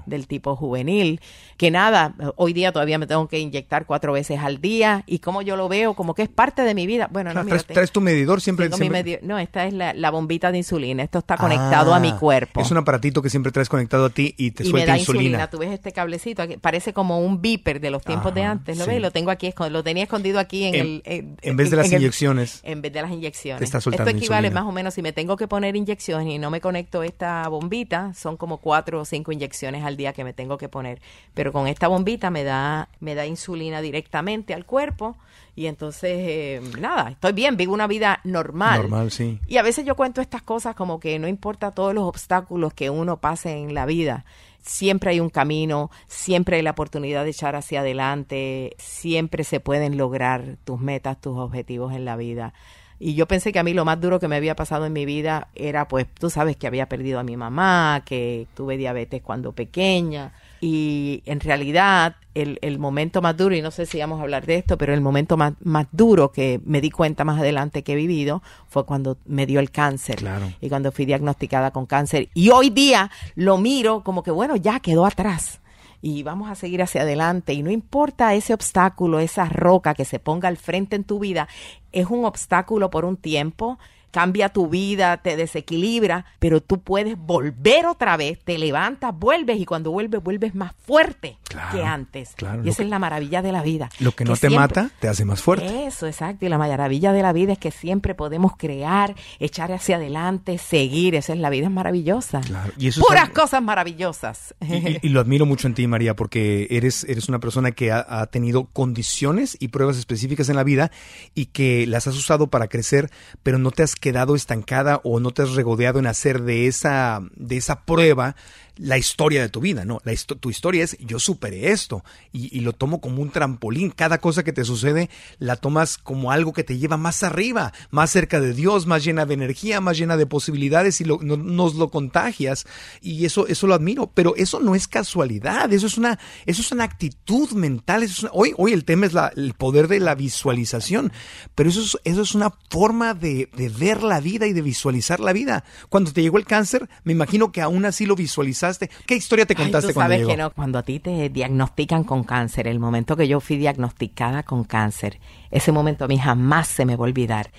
del 0.06 0.26
tipo 0.26 0.56
juvenil, 0.56 1.20
que 1.56 1.70
nada, 1.70 2.14
hoy 2.36 2.52
día 2.52 2.72
todavía 2.72 2.98
me 2.98 3.06
tengo 3.06 3.28
que 3.28 3.38
inyectar 3.38 3.86
cuatro 3.86 4.12
veces 4.12 4.40
al 4.40 4.60
día 4.60 5.02
y 5.06 5.18
como 5.20 5.42
yo 5.42 5.56
lo 5.56 5.68
veo, 5.68 5.94
como 5.94 6.14
que 6.14 6.22
es 6.22 6.28
parte 6.28 6.62
de 6.62 6.74
mi 6.74 6.86
vida. 6.86 7.08
Bueno, 7.10 7.30
no, 7.30 7.34
Claro, 7.42 7.46
mira, 7.46 7.58
traes, 7.62 7.92
tu 7.92 8.00
medidor 8.00 8.40
siempre. 8.40 8.70
siempre- 8.70 9.20
no, 9.22 9.38
esta 9.38 9.66
es 9.66 9.74
la, 9.74 9.92
la 9.94 10.10
bombita 10.10 10.50
de 10.52 10.58
insulina. 10.58 11.02
Esto 11.02 11.18
está 11.18 11.36
conectado 11.36 11.92
Ah, 11.94 11.96
a 11.96 12.00
mi 12.00 12.12
cuerpo. 12.12 12.60
Es 12.60 12.70
un 12.70 12.78
aparatito 12.78 13.22
que 13.22 13.30
siempre 13.30 13.52
traes 13.52 13.68
conectado 13.68 14.06
a 14.06 14.10
ti 14.10 14.34
y 14.36 14.50
te 14.50 14.62
y 14.62 14.66
me 14.66 14.70
suelta 14.70 14.92
da 14.92 14.98
insulina. 14.98 15.22
insulina. 15.24 15.50
Tú 15.50 15.58
ves 15.58 15.70
este 15.72 15.92
cablecito, 15.92 16.42
aquí, 16.42 16.56
parece 16.56 16.92
como 16.92 17.20
un 17.20 17.40
beeper 17.40 17.80
de 17.80 17.90
los 17.90 18.02
tiempos 18.02 18.34
de 18.34 18.42
antes. 18.42 18.78
¿Lo 18.78 18.84
sí. 18.84 18.90
ves? 18.90 19.00
Lo 19.00 19.10
tengo 19.10 19.30
aquí, 19.30 19.52
lo 19.70 19.82
tenía 19.84 20.04
escondido 20.04 20.38
aquí 20.38 20.64
en, 20.64 20.74
En- 20.74 20.80
el... 20.86 21.02
En, 21.04 21.36
en 21.42 21.56
vez 21.56 21.70
de 21.70 21.76
las 21.76 21.92
inyecciones. 21.92 22.60
en 22.64 22.82
vez 22.82 22.92
de 22.92 23.02
las 23.02 23.10
inyecciones. 23.10 23.58
Te 23.58 23.64
está 23.64 23.80
soltando 23.80 24.08
Esto 24.10 24.18
equivale 24.18 24.48
insulina. 24.48 24.60
más 24.62 24.68
o 24.68 24.72
menos, 24.72 24.94
si 24.94 25.02
me 25.02 25.12
tengo 25.12 25.36
que 25.36 25.48
poner 25.48 25.76
inyecciones 25.76 26.28
y 26.34 26.38
no 26.38 26.50
me 26.50 26.60
conecto 26.60 27.02
esta 27.02 27.46
bombita, 27.48 28.12
son 28.14 28.36
como 28.36 28.58
cuatro 28.58 29.00
o 29.00 29.04
cinco 29.04 29.32
inyecciones 29.32 29.84
al 29.84 29.93
día 29.96 30.12
que 30.12 30.24
me 30.24 30.32
tengo 30.32 30.58
que 30.58 30.68
poner. 30.68 31.00
Pero 31.34 31.52
con 31.52 31.66
esta 31.66 31.88
bombita 31.88 32.30
me 32.30 32.44
da, 32.44 32.88
me 33.00 33.14
da 33.14 33.26
insulina 33.26 33.80
directamente 33.80 34.54
al 34.54 34.64
cuerpo 34.66 35.16
y 35.56 35.66
entonces, 35.66 36.10
eh, 36.18 36.60
nada, 36.80 37.10
estoy 37.10 37.32
bien, 37.32 37.56
vivo 37.56 37.74
una 37.74 37.86
vida 37.86 38.20
normal. 38.24 38.82
Normal, 38.82 39.10
sí. 39.10 39.38
Y 39.46 39.56
a 39.58 39.62
veces 39.62 39.84
yo 39.84 39.94
cuento 39.94 40.20
estas 40.20 40.42
cosas 40.42 40.74
como 40.74 40.98
que 40.98 41.18
no 41.18 41.28
importa 41.28 41.70
todos 41.70 41.94
los 41.94 42.04
obstáculos 42.04 42.74
que 42.74 42.90
uno 42.90 43.18
pase 43.18 43.52
en 43.52 43.72
la 43.72 43.86
vida, 43.86 44.24
siempre 44.62 45.10
hay 45.10 45.20
un 45.20 45.30
camino, 45.30 45.90
siempre 46.08 46.56
hay 46.56 46.62
la 46.62 46.72
oportunidad 46.72 47.22
de 47.22 47.30
echar 47.30 47.54
hacia 47.54 47.80
adelante, 47.80 48.74
siempre 48.78 49.44
se 49.44 49.60
pueden 49.60 49.96
lograr 49.96 50.56
tus 50.64 50.80
metas, 50.80 51.20
tus 51.20 51.38
objetivos 51.38 51.94
en 51.94 52.04
la 52.04 52.16
vida. 52.16 52.52
Y 52.98 53.14
yo 53.14 53.26
pensé 53.26 53.52
que 53.52 53.58
a 53.58 53.62
mí 53.64 53.74
lo 53.74 53.84
más 53.84 54.00
duro 54.00 54.20
que 54.20 54.28
me 54.28 54.36
había 54.36 54.54
pasado 54.56 54.86
en 54.86 54.92
mi 54.92 55.04
vida 55.04 55.48
era, 55.54 55.88
pues, 55.88 56.06
tú 56.06 56.30
sabes 56.30 56.56
que 56.56 56.66
había 56.66 56.88
perdido 56.88 57.18
a 57.18 57.22
mi 57.22 57.36
mamá, 57.36 58.02
que 58.04 58.46
tuve 58.54 58.76
diabetes 58.76 59.22
cuando 59.22 59.52
pequeña. 59.52 60.32
Y 60.60 61.22
en 61.26 61.40
realidad, 61.40 62.16
el, 62.34 62.58
el 62.62 62.78
momento 62.78 63.20
más 63.20 63.36
duro, 63.36 63.54
y 63.54 63.60
no 63.62 63.70
sé 63.70 63.84
si 63.84 63.98
vamos 63.98 64.20
a 64.20 64.22
hablar 64.22 64.46
de 64.46 64.56
esto, 64.56 64.78
pero 64.78 64.94
el 64.94 65.00
momento 65.00 65.36
más, 65.36 65.54
más 65.62 65.86
duro 65.92 66.32
que 66.32 66.60
me 66.64 66.80
di 66.80 66.90
cuenta 66.90 67.24
más 67.24 67.38
adelante 67.40 67.82
que 67.82 67.92
he 67.92 67.96
vivido 67.96 68.42
fue 68.68 68.86
cuando 68.86 69.18
me 69.26 69.44
dio 69.46 69.60
el 69.60 69.70
cáncer. 69.70 70.16
Claro. 70.16 70.50
Y 70.60 70.68
cuando 70.68 70.90
fui 70.92 71.04
diagnosticada 71.04 71.70
con 71.72 71.86
cáncer. 71.86 72.28
Y 72.32 72.50
hoy 72.50 72.70
día 72.70 73.10
lo 73.34 73.58
miro 73.58 74.02
como 74.02 74.22
que, 74.22 74.30
bueno, 74.30 74.56
ya 74.56 74.80
quedó 74.80 75.04
atrás. 75.04 75.60
Y 76.06 76.22
vamos 76.22 76.50
a 76.50 76.54
seguir 76.54 76.82
hacia 76.82 77.00
adelante. 77.00 77.54
Y 77.54 77.62
no 77.62 77.70
importa 77.70 78.34
ese 78.34 78.52
obstáculo, 78.52 79.20
esa 79.20 79.46
roca 79.46 79.94
que 79.94 80.04
se 80.04 80.18
ponga 80.18 80.48
al 80.48 80.58
frente 80.58 80.96
en 80.96 81.04
tu 81.04 81.18
vida, 81.18 81.48
es 81.92 82.08
un 82.08 82.26
obstáculo 82.26 82.90
por 82.90 83.06
un 83.06 83.16
tiempo 83.16 83.78
cambia 84.10 84.50
tu 84.50 84.68
vida, 84.68 85.16
te 85.16 85.36
desequilibra, 85.36 86.24
pero 86.38 86.62
tú 86.62 86.78
puedes 86.80 87.18
volver 87.18 87.86
otra 87.86 88.16
vez, 88.16 88.38
te 88.44 88.58
levantas, 88.58 89.12
vuelves 89.18 89.58
y 89.58 89.64
cuando 89.64 89.90
vuelves, 89.90 90.22
vuelves 90.22 90.54
más 90.54 90.72
fuerte 90.86 91.36
Claro, 91.54 91.78
que 91.78 91.84
antes. 91.84 92.32
claro, 92.36 92.64
y 92.64 92.68
esa 92.68 92.78
que- 92.78 92.82
es 92.84 92.88
la 92.90 92.98
maravilla 92.98 93.40
de 93.42 93.52
la 93.52 93.62
vida. 93.62 93.88
Lo 94.00 94.12
que 94.12 94.24
no 94.24 94.32
te 94.34 94.48
siempre- 94.48 94.58
mata 94.58 94.90
te 95.00 95.08
hace 95.08 95.24
más 95.24 95.40
fuerte. 95.40 95.86
Eso, 95.86 96.06
exacto. 96.06 96.44
Y 96.44 96.48
la 96.48 96.58
maravilla 96.58 97.12
de 97.12 97.22
la 97.22 97.32
vida 97.32 97.52
es 97.52 97.58
que 97.58 97.70
siempre 97.70 98.14
podemos 98.14 98.56
crear, 98.56 99.14
echar 99.38 99.70
hacia 99.72 99.96
adelante, 99.96 100.58
seguir. 100.58 101.14
Esa 101.14 101.32
es 101.32 101.38
la 101.38 101.50
vida, 101.50 101.66
es 101.66 101.70
maravillosa. 101.72 102.40
Claro, 102.40 102.72
y 102.76 102.88
eso 102.88 103.00
es 103.00 103.06
Puras 103.06 103.30
cosas 103.30 103.62
maravillosas. 103.62 104.54
Y, 104.60 104.74
y- 104.74 104.98
y 105.02 105.08
lo 105.10 105.20
admiro 105.20 105.46
mucho 105.46 105.66
en 105.68 105.74
ti, 105.74 105.86
María, 105.86 106.14
porque 106.16 106.66
eres, 106.70 107.04
eres 107.04 107.28
una 107.28 107.38
persona 107.38 107.70
que 107.72 107.92
ha, 107.92 108.04
ha 108.08 108.26
tenido 108.26 108.64
condiciones 108.72 109.56
y 109.60 109.68
pruebas 109.68 109.96
específicas 109.96 110.48
en 110.48 110.56
la 110.56 110.64
vida 110.64 110.90
y 111.34 111.46
que 111.46 111.86
las 111.86 112.06
has 112.06 112.16
usado 112.16 112.48
para 112.48 112.68
crecer, 112.68 113.10
pero 113.42 113.58
no 113.58 113.70
te 113.70 113.82
has 113.82 113.94
quedado 113.94 114.34
estancada 114.34 115.00
o 115.04 115.20
no 115.20 115.30
te 115.30 115.42
has 115.42 115.52
regodeado 115.52 115.98
en 115.98 116.06
hacer 116.06 116.42
de 116.42 116.66
esa, 116.66 117.20
de 117.36 117.56
esa 117.56 117.82
prueba 117.84 118.34
la 118.76 118.98
historia 118.98 119.40
de 119.40 119.48
tu 119.48 119.60
vida, 119.60 119.84
¿no? 119.84 120.00
La 120.04 120.12
tu 120.40 120.50
historia 120.50 120.82
es 120.82 120.96
yo 120.98 121.18
superé 121.18 121.70
esto 121.70 122.04
y, 122.32 122.60
lo 122.60 122.72
tomo 122.72 123.00
como 123.00 123.22
un 123.22 123.30
trampolín. 123.30 123.90
Cada 123.90 124.18
cosa 124.18 124.42
que 124.42 124.52
te 124.52 124.64
sucede 124.64 125.10
la 125.38 125.56
tomas 125.56 125.98
como 125.98 126.32
algo 126.32 126.52
que 126.52 126.64
te 126.64 126.78
lleva 126.78 126.96
más 126.96 127.22
arriba, 127.22 127.72
más 127.90 128.10
cerca 128.10 128.40
de 128.40 128.52
Dios, 128.54 128.86
más 128.86 129.04
llena 129.04 129.26
de 129.26 129.34
energía, 129.34 129.80
más 129.80 129.96
llena 129.98 130.16
de 130.16 130.26
posibilidades 130.26 131.00
y 131.00 131.04
lo- 131.04 131.20
no- 131.22 131.36
nos 131.36 131.74
lo 131.74 131.90
contagias 131.90 132.66
y 133.00 133.24
eso, 133.26 133.46
eso 133.46 133.66
lo 133.66 133.74
admiro. 133.74 134.10
Pero 134.12 134.34
eso 134.36 134.60
no 134.60 134.74
es 134.74 134.88
casualidad, 134.88 135.72
eso 135.72 135.86
es 135.86 135.96
una, 135.98 136.18
eso 136.46 136.62
es 136.62 136.72
una 136.72 136.84
actitud 136.84 137.50
mental. 137.52 138.08
Hoy, 138.32 138.54
hoy 138.56 138.72
el 138.72 138.84
tema 138.84 139.06
es 139.06 139.12
el 139.36 139.54
poder 139.54 139.88
de 139.88 140.00
la 140.00 140.14
visualización, 140.14 141.12
pero 141.54 141.68
eso 141.70 141.80
es, 141.82 141.98
eso 142.04 142.22
es 142.22 142.34
una 142.34 142.52
forma 142.70 143.14
de, 143.14 143.48
de 143.56 143.68
ver 143.68 144.02
la 144.02 144.20
vida 144.20 144.46
y 144.46 144.52
de 144.52 144.62
visualizar 144.62 145.20
la 145.20 145.32
vida. 145.32 145.64
Cuando 145.90 146.12
te 146.12 146.22
llegó 146.22 146.38
el 146.38 146.44
cáncer, 146.46 146.88
me 147.04 147.12
imagino 147.12 147.52
que 147.52 147.60
aún 147.60 147.84
así 147.84 148.06
lo 148.06 148.16
visualizaste. 148.16 148.63
¿Qué 149.06 149.14
historia 149.16 149.46
te 149.46 149.54
Ay, 149.56 149.62
contaste 149.64 149.88
tú 149.88 149.94
cuando 149.94 150.04
sabes 150.14 150.18
llegó? 150.20 150.30
que 150.30 150.36
no, 150.36 150.50
cuando 150.52 150.78
a 150.78 150.82
ti 150.82 150.98
te 151.00 151.28
diagnostican 151.28 152.04
con 152.04 152.24
cáncer, 152.24 152.66
el 152.66 152.78
momento 152.80 153.16
que 153.16 153.28
yo 153.28 153.40
fui 153.40 153.56
diagnosticada 153.56 154.42
con 154.42 154.64
cáncer, 154.64 155.18
ese 155.50 155.72
momento 155.72 156.04
a 156.04 156.08
mí 156.08 156.18
jamás 156.18 156.68
se 156.68 156.84
me 156.84 156.96
va 156.96 157.04
a 157.04 157.08
olvidar. 157.08 157.50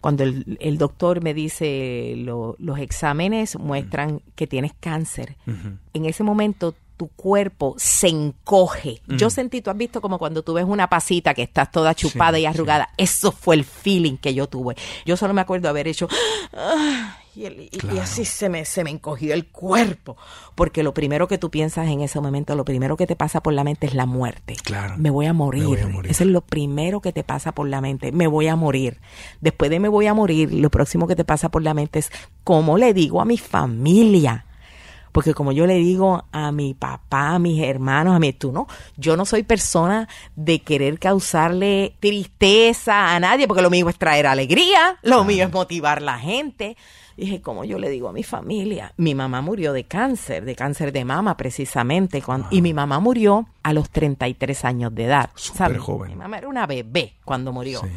Cuando 0.00 0.24
el, 0.24 0.58
el 0.60 0.78
doctor 0.78 1.22
me 1.22 1.32
dice 1.32 2.14
lo- 2.16 2.56
los 2.58 2.78
exámenes 2.80 3.56
muestran 3.58 4.20
que 4.34 4.46
tienes 4.48 4.72
cáncer, 4.80 5.36
en 5.46 6.04
ese 6.06 6.24
momento 6.24 6.74
tu 6.96 7.08
cuerpo 7.08 7.74
se 7.78 8.08
encoge. 8.08 9.00
Yo 9.08 9.30
sentí, 9.30 9.60
tú 9.60 9.70
has 9.70 9.76
visto 9.76 10.00
como 10.00 10.18
cuando 10.18 10.42
tú 10.42 10.54
ves 10.54 10.64
una 10.68 10.88
pasita 10.88 11.34
que 11.34 11.42
estás 11.42 11.70
toda 11.70 11.94
chupada 11.94 12.36
Sí, 12.36 12.42
y 12.42 12.46
arrugada. 12.46 12.90
Eso 12.96 13.32
fue 13.32 13.56
el 13.56 13.64
feeling 13.64 14.16
que 14.18 14.34
yo 14.34 14.46
tuve. 14.48 14.76
Yo 15.06 15.16
solo 15.16 15.34
me 15.34 15.40
acuerdo 15.40 15.68
haber 15.68 15.88
hecho... 15.88 16.06
"Ah", 16.52 17.16
y, 17.34 17.44
el- 17.46 17.60
y- 17.72 17.98
así 17.98 18.24
se 18.24 18.48
me, 18.48 18.64
se 18.64 18.84
me 18.84 18.90
encogió 18.90 19.32
el 19.34 19.46
cuerpo. 19.48 20.16
Porque 20.54 20.82
lo 20.82 20.92
primero 20.92 21.28
que 21.28 21.38
tú 21.38 21.50
piensas 21.50 21.88
en 21.88 22.00
ese 22.00 22.20
momento, 22.20 22.54
lo 22.54 22.64
primero 22.64 22.96
que 22.96 23.06
te 23.06 23.16
pasa 23.16 23.42
por 23.42 23.52
la 23.54 23.64
mente 23.64 23.86
es 23.86 23.94
la 23.94 24.06
muerte. 24.06 24.56
Claro. 24.62 24.94
Me 24.98 25.10
voy 25.10 25.26
a 25.26 25.32
morir. 25.32 25.62
Me 25.62 25.68
voy 25.68 25.80
a 25.80 25.88
morir. 25.88 26.10
Eso 26.10 26.24
es 26.24 26.30
lo 26.30 26.42
primero 26.42 27.00
que 27.00 27.12
te 27.12 27.24
pasa 27.24 27.52
por 27.52 27.68
la 27.68 27.80
mente. 27.80 28.12
Me 28.12 28.26
voy 28.26 28.48
a 28.48 28.56
morir. 28.56 28.98
Después 29.40 29.70
de 29.70 29.80
me 29.80 29.88
voy 29.88 30.06
a 30.06 30.14
morir, 30.14 30.52
lo 30.52 30.70
próximo 30.70 31.06
que 31.06 31.16
te 31.16 31.24
pasa 31.24 31.50
por 31.50 31.62
la 31.62 31.74
mente 31.74 31.98
es 32.00 32.10
cómo 32.44 32.76
le 32.78 32.92
digo 32.94 33.20
a 33.20 33.24
mi 33.24 33.38
familia. 33.38 34.46
Porque 35.12 35.34
como 35.34 35.52
yo 35.52 35.66
le 35.66 35.74
digo 35.74 36.24
a 36.32 36.52
mi 36.52 36.74
papá, 36.74 37.34
a 37.34 37.38
mis 37.38 37.62
hermanos, 37.62 38.16
a 38.16 38.18
mí, 38.18 38.32
tú 38.32 38.50
no, 38.50 38.66
yo 38.96 39.16
no 39.16 39.26
soy 39.26 39.42
persona 39.42 40.08
de 40.34 40.60
querer 40.60 40.98
causarle 40.98 41.94
tristeza 42.00 43.14
a 43.14 43.20
nadie, 43.20 43.46
porque 43.46 43.62
lo 43.62 43.70
mío 43.70 43.88
es 43.88 43.98
traer 43.98 44.26
alegría, 44.26 44.98
lo 45.02 45.24
mío 45.24 45.44
es 45.44 45.52
motivar 45.52 45.98
a 45.98 46.00
la 46.00 46.18
gente. 46.18 46.76
Dije, 47.14 47.42
como 47.42 47.64
yo 47.64 47.78
le 47.78 47.90
digo 47.90 48.08
a 48.08 48.12
mi 48.12 48.22
familia, 48.22 48.94
mi 48.96 49.14
mamá 49.14 49.42
murió 49.42 49.74
de 49.74 49.84
cáncer, 49.84 50.46
de 50.46 50.56
cáncer 50.56 50.92
de 50.92 51.04
mama 51.04 51.36
precisamente, 51.36 52.22
cuando, 52.22 52.48
y 52.50 52.62
mi 52.62 52.72
mamá 52.72 53.00
murió 53.00 53.46
a 53.62 53.74
los 53.74 53.90
33 53.90 54.64
años 54.64 54.94
de 54.94 55.04
edad. 55.04 55.30
Súper 55.34 55.76
joven. 55.76 56.12
Mi 56.12 56.16
mamá 56.16 56.38
era 56.38 56.48
una 56.48 56.66
bebé 56.66 57.16
cuando 57.24 57.52
murió. 57.52 57.80
Sí. 57.80 57.88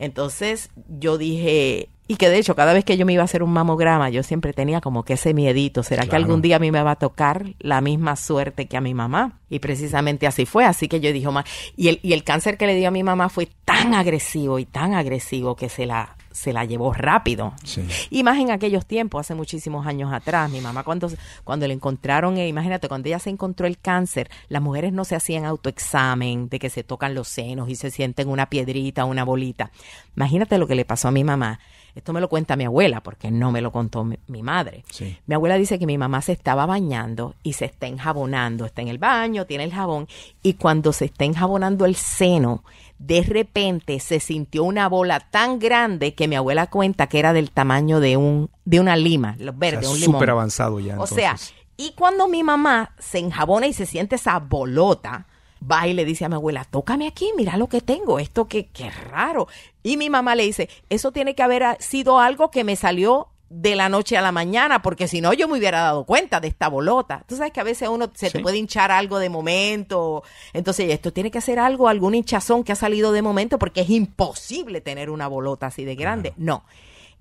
Entonces 0.00 0.70
yo 0.88 1.18
dije, 1.18 1.88
Y 2.10 2.16
que 2.16 2.30
de 2.30 2.38
hecho, 2.38 2.56
cada 2.56 2.72
vez 2.72 2.86
que 2.86 2.96
yo 2.96 3.04
me 3.04 3.12
iba 3.12 3.20
a 3.20 3.26
hacer 3.26 3.42
un 3.42 3.52
mamograma, 3.52 4.08
yo 4.08 4.22
siempre 4.22 4.54
tenía 4.54 4.80
como 4.80 5.04
que 5.04 5.12
ese 5.12 5.34
miedito. 5.34 5.82
¿Será 5.82 6.06
que 6.06 6.16
algún 6.16 6.40
día 6.40 6.56
a 6.56 6.58
mí 6.58 6.70
me 6.70 6.82
va 6.82 6.92
a 6.92 6.96
tocar 6.96 7.54
la 7.58 7.82
misma 7.82 8.16
suerte 8.16 8.66
que 8.66 8.78
a 8.78 8.80
mi 8.80 8.94
mamá? 8.94 9.40
Y 9.50 9.58
precisamente 9.58 10.26
así 10.26 10.46
fue. 10.46 10.64
Así 10.64 10.88
que 10.88 11.00
yo 11.00 11.12
dije, 11.12 11.28
y 11.76 11.88
el, 11.88 12.00
y 12.02 12.14
el 12.14 12.24
cáncer 12.24 12.56
que 12.56 12.66
le 12.66 12.74
dio 12.74 12.88
a 12.88 12.90
mi 12.90 13.02
mamá 13.02 13.28
fue 13.28 13.46
tan 13.66 13.92
agresivo 13.92 14.58
y 14.58 14.64
tan 14.64 14.94
agresivo 14.94 15.54
que 15.54 15.68
se 15.68 15.84
la, 15.84 16.16
se 16.30 16.54
la 16.54 16.64
llevó 16.64 16.94
rápido. 16.94 17.52
Sí. 17.64 17.86
Y 18.08 18.22
más 18.22 18.38
en 18.38 18.52
aquellos 18.52 18.86
tiempos, 18.86 19.20
hace 19.20 19.34
muchísimos 19.34 19.86
años 19.86 20.10
atrás, 20.10 20.50
mi 20.50 20.62
mamá 20.62 20.84
cuando, 20.84 21.10
cuando 21.44 21.66
le 21.66 21.74
encontraron, 21.74 22.38
eh, 22.38 22.48
imagínate, 22.48 22.88
cuando 22.88 23.08
ella 23.08 23.18
se 23.18 23.28
encontró 23.28 23.66
el 23.66 23.78
cáncer, 23.78 24.30
las 24.48 24.62
mujeres 24.62 24.94
no 24.94 25.04
se 25.04 25.14
hacían 25.14 25.44
autoexamen 25.44 26.48
de 26.48 26.58
que 26.58 26.70
se 26.70 26.84
tocan 26.84 27.14
los 27.14 27.28
senos 27.28 27.68
y 27.68 27.74
se 27.74 27.90
sienten 27.90 28.28
una 28.28 28.48
piedrita, 28.48 29.04
una 29.04 29.24
bolita. 29.24 29.72
Imagínate 30.16 30.56
lo 30.56 30.66
que 30.66 30.74
le 30.74 30.86
pasó 30.86 31.08
a 31.08 31.12
mi 31.12 31.24
mamá. 31.24 31.60
Esto 31.98 32.12
me 32.12 32.20
lo 32.20 32.28
cuenta 32.28 32.56
mi 32.56 32.64
abuela, 32.64 33.02
porque 33.02 33.30
no 33.30 33.52
me 33.52 33.60
lo 33.60 33.70
contó 33.70 34.04
mi, 34.04 34.18
mi 34.26 34.42
madre. 34.42 34.84
Sí. 34.90 35.18
Mi 35.26 35.34
abuela 35.34 35.56
dice 35.56 35.78
que 35.78 35.86
mi 35.86 35.98
mamá 35.98 36.22
se 36.22 36.32
estaba 36.32 36.64
bañando 36.66 37.34
y 37.42 37.52
se 37.52 37.66
está 37.66 37.86
enjabonando. 37.86 38.64
Está 38.64 38.82
en 38.82 38.88
el 38.88 38.98
baño, 38.98 39.44
tiene 39.46 39.64
el 39.64 39.72
jabón. 39.72 40.08
Y 40.42 40.54
cuando 40.54 40.92
se 40.92 41.04
está 41.04 41.24
enjabonando 41.24 41.84
el 41.84 41.94
seno, 41.96 42.64
de 42.98 43.22
repente 43.22 44.00
se 44.00 44.18
sintió 44.18 44.64
una 44.64 44.88
bola 44.88 45.20
tan 45.20 45.58
grande 45.58 46.14
que 46.14 46.26
mi 46.26 46.34
abuela 46.36 46.68
cuenta 46.68 47.06
que 47.06 47.18
era 47.20 47.32
del 47.32 47.50
tamaño 47.52 48.00
de 48.00 48.16
un 48.16 48.50
de 48.64 48.80
una 48.80 48.96
lima, 48.96 49.36
los 49.38 49.54
O 49.54 49.58
sea, 49.60 49.78
un 49.90 50.00
limón. 50.00 50.16
súper 50.16 50.30
avanzado 50.30 50.80
ya. 50.80 51.00
O 51.00 51.06
sea, 51.06 51.30
entonces. 51.30 51.54
y 51.76 51.92
cuando 51.92 52.26
mi 52.26 52.42
mamá 52.42 52.92
se 52.98 53.18
enjabona 53.18 53.68
y 53.68 53.72
se 53.72 53.86
siente 53.86 54.16
esa 54.16 54.38
bolota, 54.40 55.27
va 55.62 55.86
y 55.86 55.94
le 55.94 56.04
dice 56.04 56.24
a 56.24 56.28
mi 56.28 56.34
abuela, 56.34 56.64
tócame 56.64 57.06
aquí, 57.06 57.30
mira 57.36 57.56
lo 57.56 57.68
que 57.68 57.80
tengo, 57.80 58.18
esto 58.18 58.48
que, 58.48 58.66
que 58.66 58.90
raro. 58.90 59.48
Y 59.82 59.96
mi 59.96 60.10
mamá 60.10 60.34
le 60.34 60.44
dice, 60.44 60.68
eso 60.88 61.12
tiene 61.12 61.34
que 61.34 61.42
haber 61.42 61.64
sido 61.80 62.18
algo 62.18 62.50
que 62.50 62.64
me 62.64 62.76
salió 62.76 63.28
de 63.50 63.76
la 63.76 63.88
noche 63.88 64.16
a 64.16 64.22
la 64.22 64.32
mañana, 64.32 64.82
porque 64.82 65.08
si 65.08 65.20
no 65.20 65.32
yo 65.32 65.48
me 65.48 65.58
hubiera 65.58 65.80
dado 65.80 66.04
cuenta 66.04 66.40
de 66.40 66.48
esta 66.48 66.68
bolota. 66.68 67.24
Tú 67.26 67.36
sabes 67.36 67.52
que 67.52 67.60
a 67.60 67.64
veces 67.64 67.88
uno 67.88 68.10
se 68.14 68.30
te 68.30 68.40
puede 68.40 68.58
hinchar 68.58 68.90
algo 68.90 69.18
de 69.18 69.30
momento. 69.30 70.22
Entonces, 70.52 70.90
esto 70.90 71.12
tiene 71.12 71.30
que 71.30 71.40
ser 71.40 71.58
algo, 71.58 71.88
algún 71.88 72.14
hinchazón 72.14 72.62
que 72.64 72.72
ha 72.72 72.76
salido 72.76 73.12
de 73.12 73.22
momento, 73.22 73.58
porque 73.58 73.82
es 73.82 73.90
imposible 73.90 74.80
tener 74.80 75.10
una 75.10 75.28
bolota 75.28 75.66
así 75.66 75.84
de 75.84 75.94
grande. 75.94 76.34
No. 76.36 76.64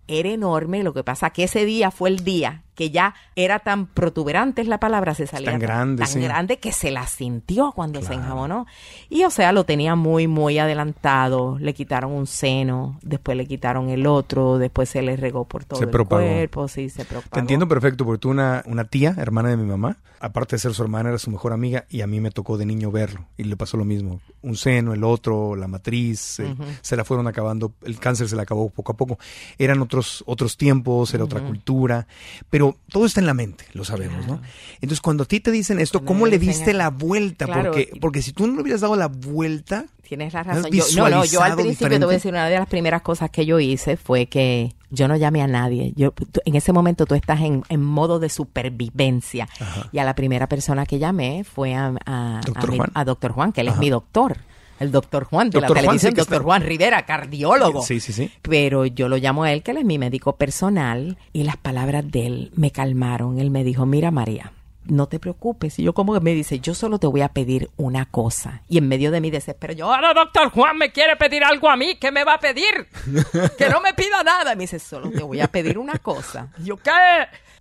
Era 0.08 0.30
enorme, 0.30 0.84
lo 0.84 0.94
que 0.94 1.04
pasa 1.04 1.32
que 1.32 1.44
ese 1.44 1.66
día 1.66 1.92
fue 1.92 2.10
el 2.10 2.24
día 2.24 2.64
que 2.78 2.92
ya 2.92 3.16
era 3.36 3.58
tan 3.60 3.88
protuberante 3.88 4.62
es 4.62 4.68
la 4.68 4.80
palabra, 4.80 5.16
se 5.16 5.26
salía 5.26 5.50
Tan 5.50 5.60
grande, 5.60 6.04
tan 6.04 6.14
sí. 6.14 6.20
grande 6.22 6.60
que 6.60 6.72
se 6.72 6.92
la 6.92 7.08
sintió 7.08 7.72
cuando 7.72 8.04
se 8.04 8.14
enjabonó. 8.14 8.68
Y 9.10 9.24
o 9.24 9.32
sea, 9.32 9.52
lo 9.52 9.64
tenía 9.64 9.96
muy, 9.96 10.28
muy 10.28 10.60
adelantado. 10.60 11.58
Le 11.60 11.74
quitaron 11.74 12.12
un 12.12 12.28
seno, 12.28 13.00
después 13.02 13.36
le 13.36 13.48
quitaron 13.48 13.90
el 13.90 14.06
otro, 14.06 14.60
después 14.60 14.90
se 14.90 15.02
le 15.02 15.18
regó 15.18 15.46
por 15.46 15.66
todo 15.66 15.80
Se 15.80 15.86
el 15.86 15.90
propagó. 15.92 16.22
cuerpo, 16.22 16.68
sí, 16.68 16.90
se 16.90 17.04
propagó. 17.04 17.32
Te 17.34 17.40
entiendo 17.40 17.68
perfecto, 17.68 18.06
porque 18.06 18.20
tuve 18.20 18.34
una, 18.34 18.62
una 18.68 18.86
tía, 18.86 19.16
hermana 19.18 19.50
de 19.50 19.58
mi 19.58 19.66
mamá, 19.66 19.98
aparte 20.20 20.56
de 20.56 20.60
ser 20.60 20.74
su 20.76 20.84
hermana, 20.84 21.10
era 21.10 21.18
su 21.18 21.32
mejor 21.32 21.54
amiga, 21.54 21.86
y 21.90 22.02
a 22.02 22.08
mí 22.08 22.20
me 22.22 22.30
tocó 22.30 22.58
de 22.58 22.66
niño 22.68 22.92
verlo, 22.92 23.26
y 23.38 23.44
le 23.46 23.58
pasó 23.58 23.78
lo 23.78 23.86
mismo. 23.86 24.22
Un 24.44 24.56
seno, 24.56 24.94
el 24.94 25.04
otro, 25.04 25.56
la 25.56 25.68
matriz, 25.68 26.40
eh, 26.40 26.56
se 26.82 26.96
la 26.96 27.04
fueron 27.04 27.28
acabando, 27.28 27.74
el 27.84 28.00
cáncer 28.00 28.30
se 28.30 28.36
la 28.36 28.44
acabó 28.44 28.70
poco 28.70 28.92
a 28.92 28.98
poco. 28.98 29.18
Eran 29.58 29.82
otros, 29.82 30.24
otros 30.28 30.58
tiempos, 30.58 31.14
era 31.14 31.24
otra 31.24 31.42
cultura, 31.42 32.08
pero 32.50 32.67
todo 32.92 33.06
está 33.06 33.20
en 33.20 33.26
la 33.28 33.34
mente, 33.34 33.66
lo 33.74 33.84
sabemos, 33.86 34.26
¿no? 34.28 34.42
Entonces, 34.76 35.02
cuando 35.02 35.24
a 35.24 35.26
ti 35.26 35.40
te 35.40 35.52
dicen 35.52 35.80
esto, 35.80 36.04
¿cómo 36.04 36.26
le 36.28 36.40
diste 36.40 36.74
la 36.74 36.90
vuelta? 36.90 37.46
Claro. 37.46 37.72
Porque, 37.72 37.92
porque 38.02 38.22
si 38.22 38.34
tú 38.34 38.48
no 38.48 38.56
le 38.56 38.62
hubieras 38.62 38.82
dado 38.82 38.96
la 38.96 39.08
vuelta, 39.08 39.86
Tienes 40.08 40.34
la 40.34 40.40
¿Has 40.40 40.48
razón. 40.48 40.72
Yo, 40.72 40.84
no, 40.96 41.10
no, 41.10 41.26
yo 41.26 41.42
al 41.42 41.56
principio 41.56 42.00
te 42.00 42.06
voy 42.06 42.14
a 42.14 42.18
decir, 42.18 42.32
una 42.32 42.48
de 42.48 42.58
las 42.58 42.68
primeras 42.70 43.02
cosas 43.02 43.30
que 43.30 43.46
yo 43.46 43.60
hice 43.60 43.98
fue 43.98 44.28
que 44.28 44.72
yo 44.90 45.10
no 45.10 45.18
llamé 45.18 45.42
a 45.42 45.48
nadie. 45.48 45.92
Yo, 45.98 46.12
tú- 46.12 46.40
en 46.46 46.56
ese 46.56 46.72
momento 46.72 47.06
tú 47.06 47.14
estás 47.14 47.42
en, 47.42 47.64
en 47.68 47.84
modo 47.84 48.18
de 48.20 48.30
supervivencia. 48.30 49.50
Y 49.92 50.00
a 50.00 50.06
la 50.06 50.16
primera 50.16 50.48
persona 50.48 50.86
que 50.86 50.98
llamé 51.00 51.44
fue 51.44 51.76
a, 51.76 51.94
a, 52.06 52.42
Doctor 52.46 52.70
a 52.70 52.72
mi- 52.72 52.78
Juan. 52.78 52.92
a 52.94 53.04
doctor 53.06 53.32
Juan, 53.34 53.52
que 53.52 53.62
él 53.62 53.68
es 53.68 53.78
mi 53.78 53.90
doctor. 53.90 54.38
El 54.80 54.92
doctor 54.92 55.24
Juan 55.24 55.50
de 55.50 55.60
Doctor 55.60 55.76
la 55.78 55.82
Juan, 55.82 55.86
televisión, 55.86 56.12
sí, 56.12 56.16
que 56.16 56.22
doctor 56.22 56.36
está- 56.38 56.44
Juan 56.46 56.62
Rivera, 56.64 57.06
cardiólogo. 57.06 57.82
Sí, 57.82 58.00
sí, 58.00 58.14
sí. 58.14 58.32
Pero 58.42 58.86
yo 58.86 59.10
lo 59.10 59.18
llamo 59.18 59.44
a 59.44 59.52
él, 59.54 59.64
que 59.64 59.72
él 59.72 59.78
es 59.78 59.86
mi 59.86 59.98
médico 59.98 60.36
personal, 60.36 61.18
y 61.34 61.44
las 61.44 61.58
palabras 61.58 62.10
de 62.12 62.26
él 62.28 62.52
me 62.56 62.72
calmaron. 62.72 63.40
Él 63.40 63.50
me 63.50 63.64
dijo, 63.64 63.86
mira 63.86 64.12
María, 64.12 64.54
no 64.86 65.08
te 65.08 65.20
preocupes. 65.20 65.80
Y 65.80 65.84
yo 65.84 65.94
como 65.94 66.14
que 66.14 66.20
me 66.22 66.34
dice, 66.34 66.60
yo 66.60 66.74
solo 66.74 67.00
te 67.00 67.08
voy 67.08 67.22
a 67.22 67.30
pedir 67.30 67.70
una 67.78 68.06
cosa. 68.06 68.62
Y 68.70 68.78
en 68.78 68.88
medio 68.88 69.12
de 69.12 69.20
mi 69.20 69.30
desespero, 69.32 69.74
yo, 69.74 69.94
ahora 69.94 70.14
doctor 70.14 70.50
Juan 70.52 70.78
me 70.78 70.92
quiere 70.92 71.16
pedir 71.18 71.44
algo 71.44 71.70
a 71.70 71.76
mí, 71.76 71.96
¿qué 72.00 72.12
me 72.12 72.24
va 72.24 72.36
a 72.36 72.40
pedir? 72.40 72.88
Que 73.58 73.70
no 73.70 73.82
me 73.82 73.94
pida 73.94 74.24
nada. 74.24 74.54
Y 74.54 74.56
me 74.56 74.64
dice, 74.64 74.80
solo 74.80 75.10
te 75.12 75.24
voy 75.24 75.42
a 75.42 75.48
pedir 75.48 75.78
una 75.78 75.98
cosa. 76.00 76.52
Y 76.60 76.64
yo, 76.68 76.78
¿qué? 76.78 76.92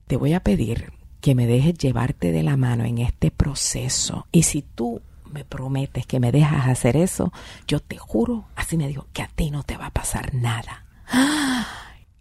Te 0.07 0.17
voy 0.17 0.35
a 0.35 0.41
pedir 0.41 0.93
que 1.21 1.35
me 1.35 1.47
dejes 1.49 1.75
llevarte 1.79 2.31
de 2.31 2.45
la 2.45 2.57
mano 2.57 2.85
en 2.85 2.99
este 2.99 3.33
proceso. 3.33 4.27
Y 4.31 4.45
si 4.45 4.63
tú 4.63 5.01
me 5.37 5.45
prometes 5.45 6.07
que 6.07 6.19
me 6.19 6.33
dejas 6.33 6.67
hacer 6.67 6.97
eso, 6.97 7.31
yo 7.69 7.81
te 7.81 7.99
juro, 7.99 8.47
así 8.57 8.79
me 8.79 8.89
dijo, 8.89 9.07
que 9.13 9.21
a 9.21 9.29
ti 9.29 9.51
no 9.51 9.65
te 9.65 9.77
va 9.77 9.87
a 9.87 9.91
pasar 9.91 10.35
nada. 10.35 10.87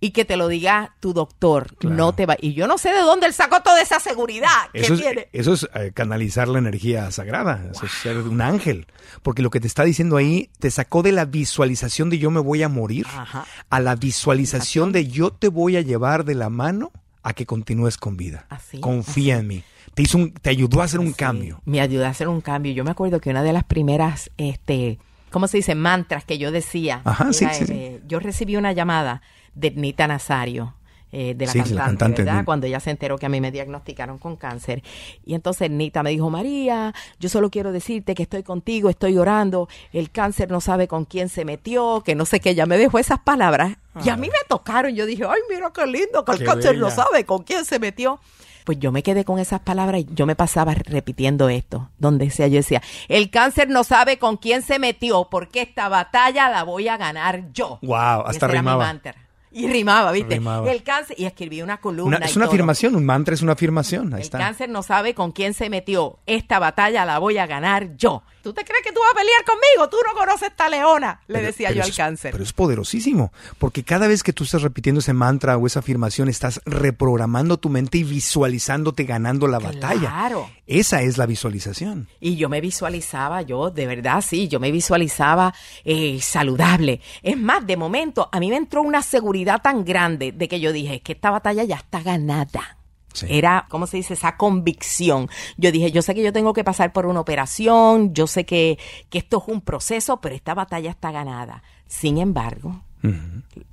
Y 0.02 0.12
que 0.12 0.26
te 0.26 0.36
lo 0.38 0.50
diga 0.50 0.94
tu 1.00 1.14
doctor, 1.14 1.74
Claro. 1.78 1.96
no 1.96 2.14
te 2.14 2.26
va. 2.28 2.36
Y 2.40 2.54
yo 2.54 2.68
no 2.68 2.78
sé 2.78 2.90
de 2.94 3.00
dónde 3.00 3.26
él 3.28 3.34
sacó 3.34 3.62
toda 3.64 3.82
esa 3.82 4.00
seguridad 4.00 4.70
que 4.74 4.82
Eso 4.82 4.94
es, 4.94 5.00
tiene. 5.02 5.30
eso 5.32 5.54
es, 5.54 5.68
eh, 5.74 5.92
canalizar 5.96 6.48
la 6.50 6.60
energía 6.60 7.10
sagrada, 7.12 7.70
eso 7.72 7.86
es 7.88 7.92
ser 7.94 8.18
un 8.18 8.42
ángel, 8.42 8.86
porque 9.24 9.42
lo 9.42 9.50
que 9.50 9.60
te 9.62 9.66
está 9.68 9.84
diciendo 9.84 10.18
ahí 10.18 10.50
te 10.60 10.70
sacó 10.70 11.02
de 11.02 11.14
la 11.14 11.26
visualización 11.26 12.10
de 12.12 12.20
yo 12.20 12.30
me 12.30 12.42
voy 12.42 12.62
a 12.62 12.70
morir 12.70 13.08
Ajá. 13.08 13.46
a 13.70 13.80
la 13.80 13.96
visualización 13.96 14.92
de 14.92 15.08
yo 15.08 15.32
te 15.32 15.48
voy 15.48 15.78
a 15.78 15.82
llevar 15.82 16.26
de 16.26 16.36
la 16.36 16.50
mano 16.50 16.92
a 17.24 17.34
que 17.34 17.46
continúes 17.48 17.98
con 17.98 18.16
vida. 18.18 18.46
Así, 18.50 18.80
Confía 18.82 19.38
en 19.40 19.48
mí. 19.48 19.64
Te 19.96 20.04
hizo 20.04 20.18
un, 20.18 20.32
te 20.34 20.50
ayudó 20.52 20.82
a 20.82 20.84
hacer 20.86 21.00
un 21.00 21.08
Sí, 21.08 21.14
cambio. 21.14 21.62
Me 21.66 21.82
ayudó 21.82 22.06
a 22.06 22.10
hacer 22.10 22.28
un 22.28 22.42
cambio. 22.42 22.74
Yo 22.74 22.84
me 22.84 22.92
acuerdo 22.92 23.20
que 23.20 23.30
una 23.32 23.42
de 23.44 23.54
las 23.54 23.64
primeras, 23.64 24.30
este, 24.38 25.00
¿cómo 25.32 25.48
se 25.48 25.58
dice? 25.58 25.74
Mantras 25.74 26.26
que 26.26 26.38
yo 26.38 26.52
decía. 26.52 27.02
Ajá, 27.06 27.32
sí, 27.34 27.46
era, 27.46 27.54
sí, 27.54 27.66
sí. 27.66 27.74
eh, 27.74 28.02
yo 28.08 28.20
recibí 28.20 28.56
una 28.58 28.74
llamada 28.74 29.22
de 29.56 29.72
Nita 29.72 30.06
Nazario. 30.08 30.76
eh, 31.18 31.34
de 31.34 31.46
la 31.46 31.54
cantante, 31.54 31.74
la 31.76 31.86
cantante, 31.86 32.24
¿verdad? 32.24 32.44
Cuando 32.44 32.68
ella 32.68 32.82
se 32.82 32.90
enteró 32.92 33.18
que 33.18 33.26
a 33.26 33.30
mí 33.30 33.40
me 33.40 33.50
diagnosticaron 33.50 34.18
con 34.18 34.36
cáncer. 34.36 34.84
Y 35.26 35.34
entonces 35.34 35.72
Nita 35.72 36.04
me 36.04 36.10
dijo, 36.10 36.30
María, 36.30 36.94
yo 37.22 37.30
solo 37.30 37.50
quiero 37.50 37.72
decirte 37.72 38.16
que 38.16 38.24
estoy 38.24 38.44
contigo, 38.44 38.90
estoy 38.90 39.18
orando, 39.18 39.70
el 39.94 40.12
cáncer 40.12 40.52
no 40.52 40.60
sabe 40.60 40.90
con 40.90 41.06
quién 41.06 41.30
se 41.30 41.46
metió, 41.46 42.02
que 42.04 42.16
no 42.16 42.26
sé 42.26 42.42
qué. 42.42 42.50
Ella 42.50 42.66
me 42.66 42.78
dejó 42.78 43.00
esas 43.00 43.20
palabras 43.20 43.78
y 44.04 44.10
a 44.10 44.18
mí 44.18 44.28
me 44.28 44.40
tocaron. 44.50 44.94
Yo 44.94 45.06
dije, 45.06 45.24
ay, 45.24 45.40
mira 45.50 45.72
qué 45.74 45.86
lindo, 45.88 46.26
que 46.26 46.34
el 46.34 46.44
cáncer 46.44 46.78
no 46.80 46.90
sabe 46.92 47.24
con 47.24 47.44
quién 47.44 47.64
se 47.64 47.80
metió. 47.80 48.20
Pues 48.66 48.80
yo 48.80 48.92
me 48.92 49.04
quedé 49.04 49.24
con 49.24 49.40
esas 49.40 49.62
palabras 49.62 50.02
y 50.02 50.08
yo 50.14 50.26
me 50.26 50.36
pasaba 50.36 50.74
repitiendo 50.74 51.50
esto, 51.50 51.90
donde 52.00 52.30
sea 52.32 52.48
yo 52.48 52.58
decía, 52.58 52.82
el 53.08 53.30
cáncer 53.30 53.70
no 53.70 53.84
sabe 53.84 54.18
con 54.18 54.38
quién 54.38 54.64
se 54.64 54.80
metió, 54.80 55.30
porque 55.30 55.62
esta 55.62 55.88
batalla 55.88 56.50
la 56.50 56.64
voy 56.64 56.88
a 56.88 56.98
ganar 56.98 57.54
yo. 57.54 57.80
Wow, 57.84 58.26
hasta 58.26 58.48
era 58.48 58.48
mi 58.48 58.60
rimaba. 58.60 58.86
mantra. 58.86 59.16
Y 59.58 59.68
rimaba, 59.68 60.12
¿viste? 60.12 60.36
Rimaba. 60.36 60.70
El 60.72 60.84
cáncer, 60.84 61.16
y 61.20 61.26
escribí 61.26 61.62
una 61.62 61.74
Una- 61.76 61.82
columna. 61.82 62.18
es 62.18 62.34
y 62.36 62.38
una 62.38 62.46
todo. 62.46 62.54
afirmación, 62.54 62.96
un 62.96 63.06
mantra 63.06 63.34
es 63.34 63.42
una 63.42 63.54
afirmación. 63.54 64.14
Ahí 64.14 64.20
El 64.20 64.26
está. 64.26 64.38
cáncer 64.38 64.70
no 64.70 64.84
sabe 64.84 65.14
con 65.14 65.32
quién 65.32 65.54
se 65.54 65.70
metió. 65.70 66.20
Esta 66.26 66.60
batalla 66.60 67.06
la 67.06 67.20
voy 67.20 67.38
a 67.38 67.48
ganar 67.48 67.96
yo. 67.96 68.24
¿Tú 68.44 68.54
te 68.54 68.64
crees 68.64 68.84
que 68.84 68.92
tú 68.92 69.00
vas 69.00 69.12
a 69.14 69.16
pelear 69.18 69.44
conmigo? 69.44 69.90
Tú 69.90 69.98
no 70.06 70.14
conoces 70.14 70.50
esta 70.50 70.70
leona, 70.70 71.20
le 71.28 71.36
Pero- 71.36 71.48
decía 71.48 71.68
pero 71.70 71.78
yo 71.80 71.84
al 71.86 71.90
es- 71.90 71.98
cáncer. 71.98 72.32
Pero 72.32 72.44
es 72.44 72.54
poderosísimo, 72.54 73.32
porque 73.58 73.84
cada 73.84 74.08
vez 74.08 74.22
que 74.24 74.34
tú 74.34 74.44
estás 74.44 74.62
repitiendo 74.62 75.00
ese 75.00 75.14
mantra 75.14 75.58
o 75.58 75.66
esa 75.66 75.80
afirmación, 75.80 76.30
estás 76.30 76.62
reprogramando 76.66 77.58
tu 77.58 77.70
mente 77.70 77.98
y 78.00 78.04
visualizándote 78.04 79.06
ganando 79.06 79.48
la 79.48 79.60
batalla. 79.60 80.00
Claro. 80.10 80.50
Esa 80.68 81.02
es 81.02 81.18
la 81.18 81.26
visualización. 81.28 82.08
Y 82.20 82.36
yo 82.36 82.50
me 82.50 82.60
visualizaba, 82.60 83.42
yo 83.44 83.70
de 83.72 83.88
verdad 83.88 84.22
sí, 84.28 84.48
yo 84.48 84.60
me 84.60 84.72
visualizaba 84.72 85.54
eh, 85.84 86.20
saludable. 86.22 87.02
Es 87.24 87.38
más, 87.38 87.66
de 87.66 87.78
momento 87.78 88.30
a 88.32 88.40
mí 88.40 88.50
me 88.50 88.58
entró 88.58 88.82
una 88.82 89.02
seguridad 89.02 89.45
tan 89.60 89.86
grande 89.86 90.32
de 90.32 90.48
que 90.48 90.60
yo 90.60 90.74
dije 90.74 91.02
que 91.02 91.14
esta 91.14 91.32
batalla 91.32 91.64
ya 91.64 91.76
está 91.76 92.02
ganada. 92.02 92.78
Sí. 93.14 93.28
Era, 93.30 93.66
¿cómo 93.70 93.88
se 93.88 93.98
dice? 93.98 94.14
Esa 94.14 94.36
convicción. 94.36 95.30
Yo 95.56 95.72
dije, 95.72 95.92
yo 95.92 96.02
sé 96.02 96.14
que 96.14 96.24
yo 96.24 96.34
tengo 96.34 96.52
que 96.52 96.66
pasar 96.66 96.92
por 96.92 97.06
una 97.06 97.22
operación, 97.22 98.14
yo 98.14 98.28
sé 98.28 98.46
que, 98.46 98.78
que 99.10 99.20
esto 99.20 99.42
es 99.42 99.54
un 99.54 99.62
proceso, 99.62 100.20
pero 100.20 100.36
esta 100.36 100.54
batalla 100.54 100.90
está 100.90 101.12
ganada. 101.12 101.64
Sin 101.88 102.18
embargo, 102.18 102.82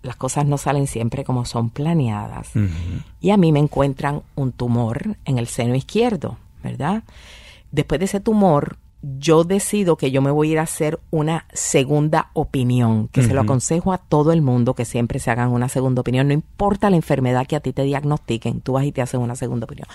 las 0.03 0.17
cosas 0.17 0.47
no 0.47 0.59
salen 0.59 0.87
siempre 0.87 1.25
como 1.25 1.45
son 1.45 1.71
planeadas. 1.71 2.51
Y 3.21 3.31
a 3.31 3.37
mí 3.37 3.53
me 3.53 3.59
encuentran 3.59 4.23
un 4.35 4.53
tumor 4.53 5.17
en 5.25 5.39
el 5.39 5.47
seno 5.47 5.75
izquierdo, 5.75 6.39
¿verdad? 6.63 7.05
Después 7.71 7.99
de 7.99 8.05
ese 8.05 8.21
tumor, 8.21 8.77
yo 9.03 9.43
decido 9.45 9.97
que 9.97 10.11
yo 10.13 10.23
me 10.23 10.31
voy 10.31 10.49
a 10.49 10.53
ir 10.53 10.59
a 10.61 10.63
hacer 10.63 11.01
una 11.11 11.47
segunda 11.53 12.31
opinión, 12.35 13.09
que 13.09 13.23
se 13.23 13.35
lo 13.35 13.41
aconsejo 13.41 13.93
a 13.93 13.99
todo 13.99 14.33
el 14.33 14.43
mundo 14.43 14.75
que 14.75 14.85
siempre 14.85 15.19
se 15.19 15.31
hagan 15.31 15.51
una 15.51 15.69
segunda 15.69 16.01
opinión, 16.03 16.29
no 16.29 16.35
importa 16.35 16.89
la 16.89 16.97
enfermedad 16.97 17.47
que 17.47 17.57
a 17.57 17.61
ti 17.61 17.73
te 17.73 17.83
diagnostiquen, 17.83 18.61
tú 18.61 18.75
vas 18.75 18.85
y 18.85 18.93
te 18.93 19.03
haces 19.03 19.19
una 19.21 19.35
segunda 19.35 19.65
opinión. 19.65 19.89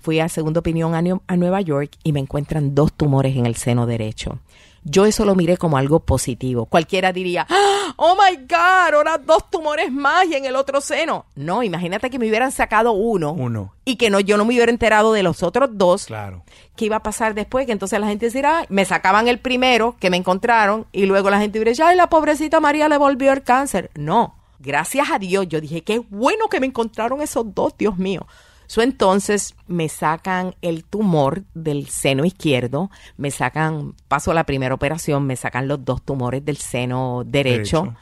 Fui 0.00 0.20
a 0.20 0.28
segunda 0.28 0.60
opinión 0.60 0.94
a, 0.94 1.00
Nue- 1.00 1.20
a 1.26 1.36
Nueva 1.36 1.60
York 1.62 1.92
y 2.04 2.12
me 2.12 2.20
encuentran 2.20 2.74
dos 2.74 2.92
tumores 2.92 3.36
en 3.36 3.46
el 3.46 3.56
seno 3.56 3.86
derecho. 3.86 4.38
Yo 4.84 5.06
eso 5.06 5.24
lo 5.24 5.34
miré 5.36 5.56
como 5.56 5.76
algo 5.76 6.00
positivo. 6.00 6.66
Cualquiera 6.66 7.12
diría, 7.12 7.46
"Ah, 7.48 7.94
oh 7.96 8.16
my 8.16 8.36
God, 8.36 8.94
ahora 8.94 9.16
dos 9.18 9.48
tumores 9.50 9.92
más 9.92 10.26
y 10.26 10.34
en 10.34 10.44
el 10.44 10.56
otro 10.56 10.80
seno. 10.80 11.26
No, 11.36 11.62
imagínate 11.62 12.10
que 12.10 12.18
me 12.18 12.28
hubieran 12.28 12.50
sacado 12.50 12.92
uno, 12.92 13.32
Uno. 13.32 13.74
y 13.84 13.94
que 13.96 14.10
no, 14.10 14.18
yo 14.18 14.36
no 14.36 14.44
me 14.44 14.54
hubiera 14.54 14.72
enterado 14.72 15.12
de 15.12 15.22
los 15.22 15.42
otros 15.44 15.70
dos. 15.74 16.06
Claro. 16.06 16.42
¿Qué 16.74 16.86
iba 16.86 16.96
a 16.96 17.02
pasar 17.02 17.34
después? 17.34 17.66
Que 17.66 17.72
entonces 17.72 18.00
la 18.00 18.08
gente 18.08 18.28
dirá, 18.30 18.64
me 18.70 18.84
sacaban 18.84 19.28
el 19.28 19.38
primero 19.38 19.96
que 20.00 20.10
me 20.10 20.16
encontraron 20.16 20.86
y 20.90 21.06
luego 21.06 21.30
la 21.30 21.38
gente 21.38 21.58
diría, 21.60 21.86
ay, 21.88 21.96
la 21.96 22.08
pobrecita 22.08 22.58
María 22.58 22.88
le 22.88 22.96
volvió 22.96 23.30
el 23.32 23.42
cáncer. 23.42 23.90
No, 23.94 24.34
gracias 24.58 25.10
a 25.12 25.18
Dios, 25.20 25.46
yo 25.48 25.60
dije, 25.60 25.82
qué 25.82 26.00
bueno 26.10 26.48
que 26.48 26.58
me 26.60 26.66
encontraron 26.66 27.20
esos 27.22 27.54
dos, 27.54 27.74
Dios 27.78 27.98
mío. 27.98 28.26
So, 28.72 28.80
entonces 28.80 29.54
me 29.66 29.90
sacan 29.90 30.54
el 30.62 30.84
tumor 30.84 31.44
del 31.52 31.88
seno 31.88 32.24
izquierdo, 32.24 32.90
me 33.18 33.30
sacan, 33.30 33.94
paso 34.08 34.30
a 34.30 34.34
la 34.34 34.44
primera 34.44 34.74
operación, 34.74 35.26
me 35.26 35.36
sacan 35.36 35.68
los 35.68 35.84
dos 35.84 36.00
tumores 36.00 36.42
del 36.42 36.56
seno 36.56 37.22
derecho. 37.22 37.82
Derecho. 37.82 37.98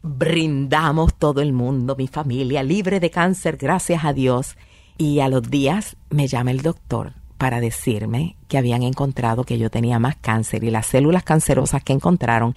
Brindamos 0.00 1.16
todo 1.16 1.40
el 1.40 1.52
mundo, 1.52 1.96
mi 1.96 2.06
familia, 2.06 2.62
libre 2.62 3.00
de 3.00 3.10
cáncer, 3.10 3.56
gracias 3.56 4.04
a 4.04 4.12
Dios. 4.12 4.56
Y 4.96 5.18
a 5.18 5.28
los 5.28 5.50
días 5.50 5.96
me 6.08 6.28
llama 6.28 6.52
el 6.52 6.62
doctor 6.62 7.14
para 7.36 7.58
decirme 7.58 8.36
que 8.46 8.58
habían 8.58 8.84
encontrado 8.84 9.42
que 9.42 9.58
yo 9.58 9.70
tenía 9.70 9.98
más 9.98 10.14
cáncer 10.14 10.62
y 10.62 10.70
las 10.70 10.86
células 10.86 11.24
cancerosas 11.24 11.82
que 11.82 11.94
encontraron 11.94 12.54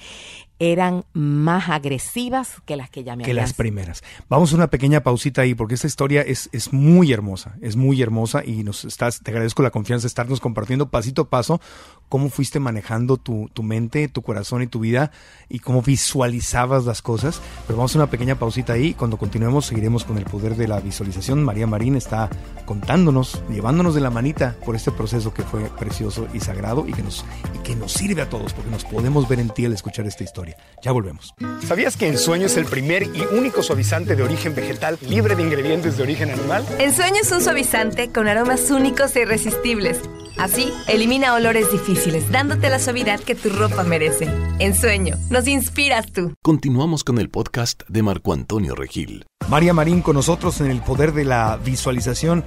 eran 0.59 1.03
más 1.13 1.69
agresivas 1.69 2.61
que 2.65 2.77
las 2.77 2.89
que 2.89 3.03
ya 3.03 3.15
me 3.15 3.23
que 3.23 3.33
las 3.33 3.53
primeras. 3.53 4.03
Vamos 4.29 4.53
a 4.53 4.55
una 4.55 4.69
pequeña 4.69 5.01
pausita 5.03 5.41
ahí 5.41 5.53
porque 5.53 5.75
esta 5.75 5.87
historia 5.87 6.21
es, 6.21 6.49
es 6.53 6.71
muy 6.71 7.11
hermosa, 7.11 7.55
es 7.61 7.75
muy 7.75 8.01
hermosa 8.01 8.43
y 8.45 8.63
nos 8.63 8.85
estás, 8.85 9.21
te 9.21 9.31
agradezco 9.31 9.63
la 9.63 9.71
confianza 9.71 10.03
de 10.03 10.07
estarnos 10.07 10.39
compartiendo 10.39 10.89
pasito 10.89 11.23
a 11.23 11.29
paso 11.29 11.59
cómo 12.07 12.29
fuiste 12.29 12.59
manejando 12.59 13.17
tu, 13.17 13.49
tu 13.53 13.63
mente, 13.63 14.07
tu 14.07 14.21
corazón 14.21 14.61
y 14.61 14.67
tu 14.67 14.79
vida 14.79 15.11
y 15.49 15.59
cómo 15.59 15.81
visualizabas 15.81 16.85
las 16.85 17.01
cosas. 17.01 17.41
Pero 17.67 17.77
vamos 17.77 17.95
a 17.95 17.99
una 17.99 18.09
pequeña 18.09 18.35
pausita 18.35 18.73
ahí. 18.73 18.93
Cuando 18.93 19.17
continuemos 19.17 19.65
seguiremos 19.65 20.05
con 20.05 20.17
el 20.17 20.25
poder 20.25 20.55
de 20.55 20.67
la 20.67 20.79
visualización. 20.79 21.43
María 21.43 21.67
Marín 21.67 21.95
está 21.95 22.29
contándonos, 22.65 23.41
llevándonos 23.49 23.95
de 23.95 24.01
la 24.01 24.09
manita 24.09 24.55
por 24.63 24.75
este 24.75 24.91
proceso 24.91 25.33
que 25.33 25.43
fue 25.43 25.69
precioso 25.77 26.27
y 26.33 26.39
sagrado 26.39 26.87
y 26.87 26.93
que 26.93 27.03
nos, 27.03 27.25
y 27.53 27.57
que 27.59 27.75
nos 27.75 27.91
sirve 27.91 28.21
a 28.21 28.29
todos 28.29 28.53
porque 28.53 28.71
nos 28.71 28.85
podemos 28.85 29.27
ver 29.27 29.39
en 29.39 29.49
ti 29.49 29.65
al 29.65 29.73
escuchar 29.73 30.05
esta 30.05 30.23
historia. 30.23 30.44
Ya 30.83 30.91
volvemos. 30.91 31.33
¿Sabías 31.65 31.97
que 31.97 32.07
Ensueño 32.07 32.45
es 32.45 32.57
el 32.57 32.65
primer 32.65 33.03
y 33.03 33.23
único 33.31 33.63
suavizante 33.63 34.15
de 34.15 34.23
origen 34.23 34.53
vegetal 34.53 34.97
libre 35.01 35.35
de 35.35 35.43
ingredientes 35.43 35.97
de 35.97 36.03
origen 36.03 36.29
animal? 36.29 36.65
Ensueño 36.79 37.21
es 37.21 37.31
un 37.31 37.41
suavizante 37.41 38.11
con 38.11 38.27
aromas 38.27 38.69
únicos 38.69 39.15
e 39.15 39.21
irresistibles. 39.21 39.99
Así, 40.37 40.73
elimina 40.87 41.33
olores 41.33 41.71
difíciles, 41.71 42.29
dándote 42.29 42.69
la 42.69 42.79
suavidad 42.79 43.19
que 43.21 43.35
tu 43.35 43.49
ropa 43.49 43.83
merece. 43.83 44.27
Ensueño, 44.59 45.15
nos 45.29 45.47
inspiras 45.47 46.11
tú. 46.11 46.33
Continuamos 46.41 47.03
con 47.05 47.19
el 47.19 47.29
podcast 47.29 47.83
de 47.87 48.03
Marco 48.03 48.33
Antonio 48.33 48.75
Regil. 48.75 49.25
María 49.47 49.73
Marín 49.73 50.01
con 50.01 50.15
nosotros 50.15 50.59
en 50.59 50.71
el 50.71 50.81
poder 50.81 51.13
de 51.13 51.23
la 51.23 51.57
visualización. 51.63 52.43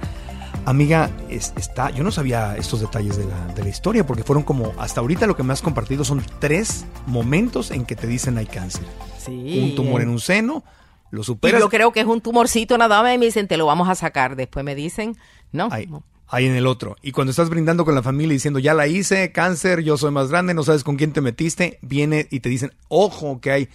Amiga, 0.65 1.09
es- 1.29 1.53
está, 1.55 1.89
yo 1.89 2.03
no 2.03 2.11
sabía 2.11 2.55
estos 2.57 2.79
detalles 2.81 3.17
de 3.17 3.25
la, 3.25 3.47
de 3.53 3.63
la 3.63 3.69
historia 3.69 4.05
porque 4.05 4.23
fueron 4.23 4.43
como, 4.43 4.73
hasta 4.77 5.01
ahorita 5.01 5.25
lo 5.25 5.35
que 5.35 5.41
me 5.43 5.53
has 5.53 5.61
compartido 5.61 6.03
son 6.03 6.23
tres 6.39 6.85
momentos 7.07 7.71
en 7.71 7.85
que 7.85 7.95
te 7.95 8.05
dicen 8.07 8.37
hay 8.37 8.45
cáncer. 8.45 8.83
Sí. 9.17 9.59
Un 9.63 9.75
tumor 9.75 10.01
en 10.01 10.09
un 10.09 10.19
seno, 10.19 10.63
lo 11.11 11.21
Y 11.21 11.23
superas. 11.23 11.59
yo 11.59 11.69
creo 11.69 11.91
que 11.91 12.01
es 12.01 12.05
un 12.05 12.21
tumorcito 12.21 12.77
nada 12.77 13.01
más 13.01 13.15
y 13.15 13.17
me 13.17 13.25
dicen, 13.25 13.47
te 13.47 13.57
lo 13.57 13.65
vamos 13.65 13.89
a 13.89 13.95
sacar. 13.95 14.35
Después 14.35 14.63
me 14.63 14.75
dicen, 14.75 15.17
no. 15.51 15.69
Ahí, 15.71 15.89
ahí 16.27 16.45
en 16.45 16.55
el 16.55 16.67
otro. 16.67 16.95
Y 17.01 17.13
cuando 17.13 17.31
estás 17.31 17.49
brindando 17.49 17.83
con 17.83 17.95
la 17.95 18.03
familia 18.03 18.33
diciendo, 18.33 18.59
ya 18.59 18.75
la 18.75 18.85
hice, 18.85 19.31
cáncer, 19.31 19.81
yo 19.81 19.97
soy 19.97 20.11
más 20.11 20.29
grande, 20.29 20.53
no 20.53 20.61
sabes 20.63 20.83
con 20.83 20.97
quién 20.97 21.13
te 21.13 21.21
metiste, 21.21 21.79
viene 21.81 22.27
y 22.29 22.41
te 22.41 22.49
dicen, 22.49 22.73
ojo, 22.89 23.41
que 23.41 23.51
hay 23.51 23.69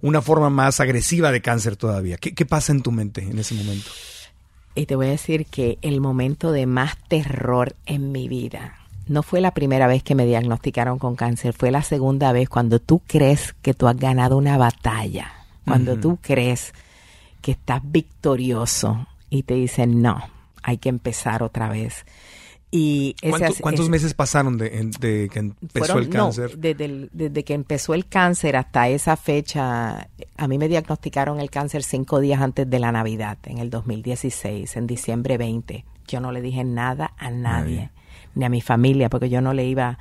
una 0.00 0.22
forma 0.22 0.48
más 0.48 0.78
agresiva 0.80 1.32
de 1.32 1.42
cáncer 1.42 1.76
todavía. 1.76 2.18
¿Qué, 2.18 2.34
qué 2.34 2.46
pasa 2.46 2.70
en 2.72 2.82
tu 2.82 2.92
mente 2.92 3.22
en 3.22 3.38
ese 3.38 3.54
momento? 3.54 3.90
Y 4.80 4.86
te 4.86 4.96
voy 4.96 5.08
a 5.08 5.10
decir 5.10 5.44
que 5.44 5.76
el 5.82 6.00
momento 6.00 6.52
de 6.52 6.64
más 6.64 6.96
terror 6.96 7.76
en 7.84 8.12
mi 8.12 8.28
vida 8.28 8.78
no 9.06 9.22
fue 9.22 9.42
la 9.42 9.50
primera 9.50 9.86
vez 9.86 10.02
que 10.02 10.14
me 10.14 10.24
diagnosticaron 10.24 10.98
con 10.98 11.16
cáncer, 11.16 11.52
fue 11.52 11.70
la 11.70 11.82
segunda 11.82 12.32
vez 12.32 12.48
cuando 12.48 12.78
tú 12.78 13.02
crees 13.06 13.54
que 13.60 13.74
tú 13.74 13.88
has 13.88 13.96
ganado 13.98 14.38
una 14.38 14.56
batalla, 14.56 15.34
cuando 15.66 15.98
tú 15.98 16.18
crees 16.22 16.72
que 17.42 17.52
estás 17.52 17.82
victorioso 17.84 19.06
y 19.28 19.42
te 19.42 19.52
dicen 19.52 20.00
no, 20.00 20.22
hay 20.62 20.78
que 20.78 20.88
empezar 20.88 21.42
otra 21.42 21.68
vez. 21.68 22.06
Y 22.72 23.16
ese 23.20 23.30
¿Cuánto- 23.30 23.46
hace- 23.48 23.62
¿Cuántos 23.62 23.82
ese- 23.86 23.90
meses 23.90 24.14
pasaron 24.14 24.56
de, 24.56 24.70
que 25.32 25.38
empezó 25.40 25.86
fueron- 25.86 25.98
el 26.04 26.10
no, 26.10 26.24
cáncer? 26.26 26.56
desde, 26.56 26.84
el- 26.84 27.10
desde 27.12 27.42
que 27.44 27.54
empezó 27.54 27.94
el 27.94 28.06
cáncer 28.06 28.54
hasta 28.56 28.88
esa 28.88 29.16
fecha, 29.16 30.08
a 30.36 30.48
mí 30.48 30.56
me 30.56 30.68
diagnosticaron 30.68 31.40
el 31.40 31.50
cáncer 31.50 31.82
cinco 31.82 32.20
días 32.20 32.40
antes 32.40 32.70
de 32.70 32.78
la 32.78 32.92
Navidad, 32.92 33.38
en 33.44 33.58
el 33.58 33.70
2016, 33.70 34.76
en 34.76 34.86
diciembre 34.86 35.36
20. 35.36 35.84
Yo 36.06 36.20
no 36.20 36.30
le 36.30 36.40
dije 36.40 36.62
nada 36.62 37.12
a 37.18 37.30
nadie, 37.30 37.90
ni 38.36 38.44
a 38.44 38.48
mi 38.48 38.60
familia, 38.60 39.08
porque 39.10 39.28
yo 39.30 39.40
no 39.40 39.52
le 39.52 39.64
iba, 39.66 39.98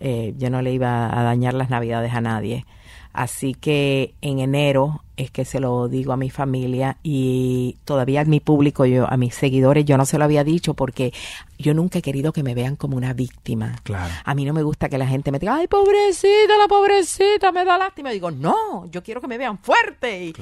eh, 0.00 0.34
yo 0.36 0.50
no 0.50 0.62
le 0.62 0.72
iba 0.72 1.16
a 1.16 1.22
dañar 1.22 1.54
las 1.54 1.70
Navidades 1.70 2.12
a 2.12 2.20
nadie. 2.20 2.66
Así 3.12 3.54
que 3.54 4.14
en 4.20 4.38
enero 4.40 5.02
es 5.20 5.30
que 5.30 5.44
se 5.44 5.60
lo 5.60 5.88
digo 5.88 6.12
a 6.12 6.16
mi 6.16 6.30
familia 6.30 6.96
y 7.02 7.76
todavía 7.84 8.22
a 8.22 8.24
mi 8.24 8.40
público, 8.40 8.84
yo, 8.86 9.10
a 9.10 9.16
mis 9.16 9.34
seguidores, 9.34 9.84
yo 9.84 9.96
no 9.96 10.04
se 10.06 10.18
lo 10.18 10.24
había 10.24 10.44
dicho 10.44 10.74
porque 10.74 11.12
yo 11.58 11.74
nunca 11.74 11.98
he 11.98 12.02
querido 12.02 12.32
que 12.32 12.42
me 12.42 12.54
vean 12.54 12.76
como 12.76 12.96
una 12.96 13.12
víctima. 13.12 13.76
Claro. 13.82 14.12
A 14.24 14.34
mí 14.34 14.44
no 14.44 14.52
me 14.52 14.62
gusta 14.62 14.88
que 14.88 14.98
la 14.98 15.06
gente 15.06 15.30
me 15.30 15.38
diga, 15.38 15.56
ay, 15.56 15.68
pobrecita, 15.68 16.56
la 16.58 16.68
pobrecita, 16.68 17.52
me 17.52 17.64
da 17.64 17.78
lástima. 17.78 18.10
Digo, 18.10 18.30
no, 18.30 18.86
yo 18.90 19.02
quiero 19.02 19.20
que 19.20 19.28
me 19.28 19.38
vean 19.38 19.58
fuerte. 19.58 20.26
Y- 20.26 20.32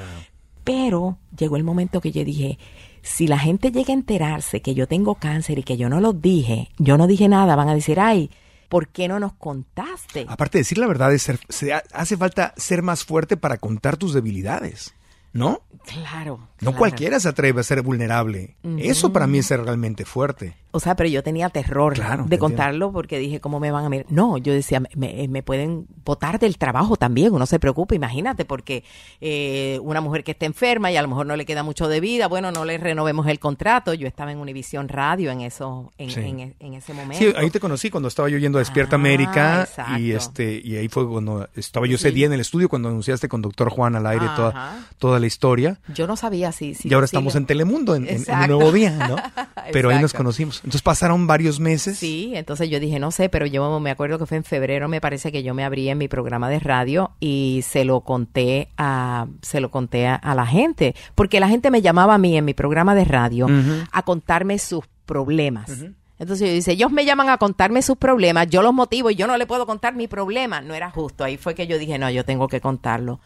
Pero 0.65 1.19
llegó 1.37 1.57
el 1.57 1.65
momento 1.65 2.01
que 2.01 2.13
yo 2.13 2.25
dije, 2.25 2.59
si 3.03 3.27
la 3.27 3.39
gente 3.39 3.71
llega 3.73 3.93
a 3.93 3.97
enterarse 3.97 4.61
que 4.61 4.75
yo 4.75 4.87
tengo 4.87 5.15
cáncer 5.15 5.59
y 5.59 5.63
que 5.63 5.77
yo 5.77 5.89
no 5.89 6.01
lo 6.01 6.13
dije, 6.13 6.69
yo 6.79 6.99
no 6.99 7.07
dije 7.07 7.29
nada, 7.29 7.57
van 7.57 7.69
a 7.69 7.75
decir, 7.75 7.99
ay, 8.01 8.31
¿por 8.69 8.89
qué 8.89 9.09
no 9.09 9.19
nos 9.21 9.33
contaste? 9.35 10.27
Aparte 10.29 10.59
de 10.59 10.61
decir 10.61 10.79
la 10.79 10.87
verdad, 10.87 11.13
es 11.13 11.23
ser, 11.23 11.41
se 11.49 11.73
ha- 11.73 11.83
hace 11.93 12.17
falta 12.17 12.55
ser 12.57 12.83
más 12.83 13.05
fuerte 13.05 13.37
para 13.37 13.57
contar 13.59 13.97
tus 13.97 14.13
debilidades, 14.15 14.95
¿no? 15.33 15.63
Claro. 15.87 16.39
No 16.39 16.49
claro. 16.59 16.77
cualquiera 16.77 17.19
se 17.21 17.29
atreve 17.29 17.61
a 17.61 17.65
ser 17.65 17.83
vulnerable. 17.83 18.57
Eso 18.79 19.13
para 19.13 19.27
mí 19.27 19.39
es 19.39 19.47
ser 19.47 19.63
realmente 19.63 20.05
fuerte. 20.05 20.57
O 20.71 20.81
sea, 20.81 20.95
pero 20.97 21.09
yo 21.09 21.23
tenía 21.23 21.49
terror 21.49 21.95
Claro, 21.95 22.17
de 22.19 22.23
entiendo. 22.25 22.39
contarlo 22.45 22.93
porque 22.93 23.19
dije, 23.19 23.41
¿cómo 23.41 23.59
me 23.59 23.71
van 23.71 23.87
a 23.87 23.89
mirar? 23.89 24.07
No, 24.11 24.37
yo 24.39 24.53
decía, 24.53 24.83
me, 24.95 25.43
pueden 25.43 25.87
votar 26.05 26.39
del 26.39 26.59
trabajo 26.59 26.97
también, 26.97 27.33
uno 27.33 27.47
se 27.47 27.59
preocupa, 27.59 27.95
imagínate, 27.95 28.45
porque 28.45 28.85
eh, 29.21 29.79
una 29.83 30.01
mujer 30.01 30.25
que 30.25 30.33
está 30.33 30.47
enferma 30.47 30.93
y 30.93 30.97
a 30.97 31.03
lo 31.03 31.09
mejor 31.09 31.27
no 31.27 31.37
le 31.37 31.47
queda 31.47 31.63
mucho 31.63 31.89
de 31.89 32.01
vida, 32.01 32.29
bueno, 32.29 32.53
no 32.53 32.65
le 32.65 32.77
renovemos 32.79 33.27
el 33.29 33.39
contrato. 33.39 33.95
Yo 33.95 34.07
estaba 34.07 34.31
en 34.33 34.39
Univisión 34.39 34.89
Radio 34.89 35.31
en 35.31 35.41
eso, 35.41 35.91
en, 35.99 36.11
Sí. 36.11 36.21
en- 36.21 36.55
en 36.61 36.75
ese 36.75 36.93
momento. 36.93 37.19
Sí, 37.25 37.33
ahí 37.37 37.51
te 37.51 37.61
conocí 37.61 37.89
cuando 37.91 38.09
estaba 38.09 38.29
yo 38.29 38.39
yendo 38.39 38.59
a 38.59 38.61
Despierta 38.61 38.97
Ah, 38.97 38.99
América 38.99 39.61
exacto. 39.63 39.99
y 39.99 40.13
este 40.13 40.61
y 40.63 40.77
ahí 40.77 40.89
fue 40.89 41.09
cuando 41.09 41.49
estaba 41.55 41.87
yo 41.87 41.95
ese 41.97 42.11
día 42.13 42.27
en 42.27 42.33
el 42.35 42.41
estudio 42.41 42.69
cuando 42.69 42.89
anunciaste 42.89 43.29
con 43.29 43.41
Doctor 43.43 43.71
Juan 43.71 43.97
al 43.97 44.07
aire 44.07 44.27
toda, 44.37 44.49
Ajá. 44.51 44.79
toda 44.99 45.19
la 45.19 45.27
historia. 45.27 45.79
Yo 45.95 46.07
no 46.07 46.17
sabía 46.17 46.53
si... 46.53 46.75
si 46.75 46.89
y 46.89 46.95
ahora 46.95 47.07
estamos 47.07 47.35
en 47.37 47.47
Telemundo, 47.47 47.95
en, 47.95 48.07
en- 48.09 48.25
un 48.29 48.47
nuevo 48.49 48.71
día, 48.73 48.91
¿no? 49.09 49.17
Pero 49.73 49.89
ahí 49.91 49.97
nos 49.97 50.13
Exacto. 50.13 50.19
Entonces 50.59 50.83
pasaron 50.83 51.27
varios 51.27 51.61
meses. 51.61 51.99
Sí, 51.99 52.33
entonces 52.35 52.69
yo 52.69 52.81
dije, 52.81 52.99
no 52.99 53.11
sé, 53.11 53.29
pero 53.29 53.47
yo 53.47 53.79
me 53.81 53.91
acuerdo 53.91 54.19
que 54.19 54.27
fue 54.27 54.37
en 54.37 54.45
febrero, 54.45 54.89
me 54.89 55.01
parece 55.01 55.31
que 55.31 55.43
yo 55.43 55.55
me 55.55 55.65
abrí 55.65 55.89
en 55.89 55.99
mi 55.99 56.09
programa 56.09 56.49
de 56.49 56.59
radio 56.59 57.13
y 57.21 57.63
se 57.67 57.85
lo 57.85 58.01
conté 58.01 58.69
a, 58.77 59.27
se 59.43 59.61
lo 59.61 59.71
conté 59.71 60.07
a, 60.07 60.17
a 60.17 60.35
la 60.35 60.47
gente, 60.47 60.95
porque 61.15 61.41
la 61.41 61.49
gente 61.49 61.71
me 61.71 61.83
llamaba 61.83 62.15
a 62.15 62.19
mí 62.19 62.37
en 62.37 62.45
mi 62.45 62.55
programa 62.55 62.95
de 62.95 63.05
radio 63.05 63.47
a 63.93 64.03
contarme 64.03 64.59
sus 64.59 64.85
problemas. 65.07 65.71
Entonces 66.19 66.49
yo 66.49 66.55
dice, 66.55 66.73
ellos 66.73 66.91
me 66.91 67.05
llaman 67.05 67.29
a 67.29 67.39
contarme 67.39 67.81
sus 67.81 67.97
problemas, 67.97 68.49
yo 68.49 68.63
los 68.63 68.75
motivo 68.75 69.11
y 69.11 69.15
yo 69.15 69.27
no 69.27 69.37
le 69.37 69.47
puedo 69.47 69.67
contar 69.67 69.95
mi 69.95 70.09
problema. 70.09 70.61
No 70.61 70.75
era 70.75 70.91
justo. 70.91 71.23
Ahí 71.25 71.37
fue 71.37 71.55
que 71.55 71.67
yo 71.67 71.79
dije, 71.79 71.99
no, 71.99 72.11
yo 72.11 72.25
tengo 72.25 72.49
que 72.49 72.61
contarlo. 72.61 73.21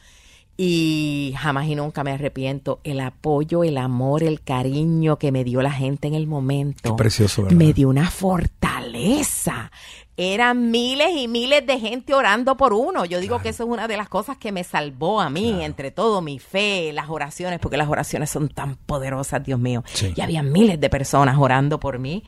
Y 0.56 1.34
jamás 1.38 1.66
y 1.66 1.74
nunca 1.74 2.04
me 2.04 2.12
arrepiento. 2.12 2.80
El 2.84 3.00
apoyo, 3.00 3.64
el 3.64 3.78
amor, 3.78 4.22
el 4.22 4.42
cariño 4.42 5.18
que 5.18 5.32
me 5.32 5.44
dio 5.44 5.62
la 5.62 5.72
gente 5.72 6.08
en 6.08 6.14
el 6.14 6.26
momento. 6.26 6.90
Qué 6.90 6.92
precioso, 6.92 7.42
¿verdad? 7.42 7.56
Me 7.56 7.72
dio 7.72 7.88
una 7.88 8.10
fortaleza. 8.10 9.70
Eran 10.16 10.70
miles 10.70 11.08
y 11.16 11.26
miles 11.26 11.66
de 11.66 11.80
gente 11.80 12.12
orando 12.12 12.56
por 12.58 12.74
uno. 12.74 13.06
Yo 13.06 13.18
digo 13.18 13.40
que 13.40 13.48
eso 13.48 13.64
es 13.64 13.70
una 13.70 13.88
de 13.88 13.96
las 13.96 14.10
cosas 14.10 14.36
que 14.36 14.52
me 14.52 14.62
salvó 14.62 15.22
a 15.22 15.30
mí, 15.30 15.64
entre 15.64 15.90
todo 15.90 16.20
mi 16.20 16.38
fe, 16.38 16.92
las 16.92 17.08
oraciones, 17.08 17.58
porque 17.58 17.78
las 17.78 17.88
oraciones 17.88 18.28
son 18.28 18.50
tan 18.50 18.76
poderosas, 18.76 19.42
Dios 19.42 19.58
mío. 19.58 19.82
Sí. 19.94 20.12
Y 20.14 20.20
había 20.20 20.42
miles 20.42 20.78
de 20.78 20.90
personas 20.90 21.38
orando 21.38 21.80
por 21.80 21.98
mí. 21.98 22.24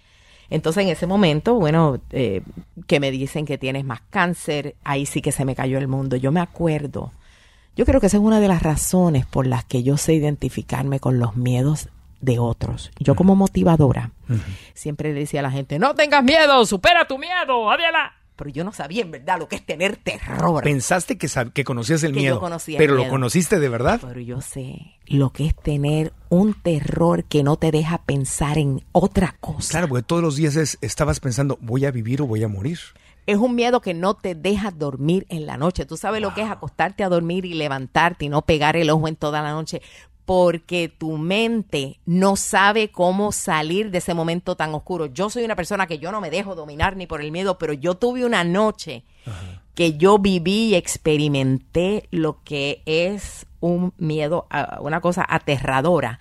Entonces 0.49 0.85
en 0.85 0.89
ese 0.89 1.07
momento, 1.07 1.55
bueno, 1.55 2.01
eh, 2.11 2.43
que 2.87 3.01
me 3.01 3.11
dicen 3.11 3.45
que 3.45 3.59
tienes 3.59 3.85
más 3.85 4.01
cáncer, 4.09 4.77
ahí 4.83 5.05
sí 5.05 5.21
que 5.21 5.33
se 5.33 5.45
me 5.45 5.55
cayó 5.55 5.77
el 5.79 5.89
mundo. 5.89 6.17
Yo 6.17 6.33
me 6.33 6.41
acuerdo. 6.41 7.13
Yo 7.77 7.85
creo 7.85 8.01
que 8.01 8.07
esa 8.07 8.17
es 8.19 8.23
una 8.23 8.41
de 8.41 8.49
las 8.49 8.63
razones 8.63 9.27
por 9.27 9.47
las 9.47 9.65
que 9.65 9.83
yo 9.83 9.97
sé 9.97 10.15
identificarme 10.15 11.01
con 11.01 11.19
los 11.19 11.37
miedos 11.37 11.89
de 12.21 12.39
otros. 12.39 12.91
Yo 12.99 13.15
como 13.17 13.35
motivadora 13.37 14.13
siempre 14.75 15.13
le 15.13 15.21
decía 15.21 15.41
a 15.41 15.43
la 15.43 15.51
gente, 15.51 15.79
no 15.79 15.95
tengas 15.95 16.23
miedo, 16.25 16.65
supera 16.67 17.07
tu 17.07 17.19
miedo, 17.19 17.71
Adela. 17.71 18.13
pero 18.37 18.51
yo 18.51 18.65
no 18.65 18.73
sabía 18.73 19.03
en 19.03 19.11
verdad 19.11 19.39
lo 19.39 19.49
que 19.49 19.57
es 19.57 19.67
tener 19.67 19.97
terror. 19.97 20.63
Pensaste 20.65 21.19
que, 21.19 21.29
que 21.53 21.65
conocías 21.65 22.03
el 22.05 22.13
Que 22.13 22.21
miedo, 22.21 22.41
conocía 22.41 22.77
el 22.77 22.79
pero 22.79 22.95
lo 22.95 23.01
miedo. 23.03 23.11
conociste 23.13 23.59
de 23.61 23.69
verdad. 23.69 24.01
Pero 24.03 24.21
yo 24.21 24.41
sé 24.41 24.97
lo 25.07 25.31
que 25.31 25.47
es 25.47 25.55
tener 25.55 26.13
un 26.31 26.55
terror 26.55 27.25
que 27.25 27.43
no 27.43 27.57
te 27.57 27.71
deja 27.71 27.99
pensar 27.99 28.57
en 28.59 28.83
otra 28.93 29.37
cosa. 29.41 29.71
Claro, 29.73 29.89
porque 29.89 30.03
todos 30.03 30.23
los 30.23 30.37
días 30.37 30.57
es- 30.57 30.79
estabas 30.81 31.21
pensando, 31.21 31.59
voy 31.61 31.85
a 31.85 31.91
vivir 31.91 32.23
o 32.23 32.27
voy 32.27 32.43
a 32.43 32.49
morir. 32.49 32.79
Es 33.27 33.39
un 33.39 33.55
miedo 33.55 33.81
que 33.81 33.95
no 33.95 34.15
te 34.15 34.35
deja 34.35 34.71
dormir 34.71 35.27
en 35.31 35.47
la 35.47 35.57
noche. 35.57 35.87
Tú 35.87 35.97
sabes 35.97 36.21
lo 36.21 36.35
que 36.35 36.43
es 36.43 36.51
acostarte 36.51 37.03
a 37.05 37.09
dormir 37.09 37.45
y 37.47 37.55
levantarte 37.55 38.27
y 38.27 38.29
no 38.29 38.43
pegar 38.43 38.77
el 38.77 38.91
ojo 38.91 39.09
en 39.09 39.17
toda 39.17 39.41
la 39.43 39.53
noche. 39.53 39.81
Porque 40.27 40.89
tu 40.89 41.19
mente 41.19 41.99
no 42.07 42.37
sabe 42.37 42.91
cómo 42.91 43.31
salir 43.33 43.91
de 43.91 43.99
ese 43.99 44.15
momento 44.15 44.57
tan 44.57 44.75
oscuro. 44.75 45.07
Yo 45.07 45.29
soy 45.31 45.45
una 45.45 45.57
persona 45.57 45.87
que 45.87 45.99
yo 45.99 46.13
no 46.13 46.21
me 46.21 46.31
dejo 46.31 46.55
dominar 46.55 46.97
ni 46.97 47.07
por 47.07 47.21
el 47.21 47.31
miedo, 47.33 47.59
pero 47.59 47.73
yo 47.75 47.95
tuve 47.97 48.25
una 48.25 48.43
noche 48.45 49.05
que 49.75 49.95
yo 49.99 50.19
viví 50.19 50.69
y 50.69 50.75
experimenté 50.77 52.09
lo 52.11 52.43
que 52.45 52.83
es 52.87 53.47
un 53.61 53.93
miedo, 53.99 54.47
a- 54.51 54.79
una 54.81 55.01
cosa 55.01 55.27
aterradora. 55.29 56.19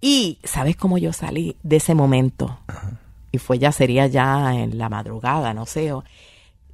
Y 0.00 0.38
¿sabes 0.44 0.76
cómo 0.76 0.98
yo 0.98 1.12
salí 1.12 1.56
de 1.62 1.76
ese 1.76 1.94
momento? 1.94 2.58
Y 3.32 3.38
fue 3.38 3.58
ya, 3.58 3.72
sería 3.72 4.06
ya 4.06 4.54
en 4.54 4.76
la 4.78 4.88
madrugada, 4.88 5.54
no 5.54 5.66
sé. 5.66 5.92
o- 5.92 6.04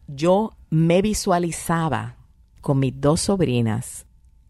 yo 0.07 0.53
me 0.71 1.03
visualizaba 1.03 2.17
con 2.61 2.79
mis 2.79 3.01
dos 3.01 3.21
sobrinas, 3.21 4.07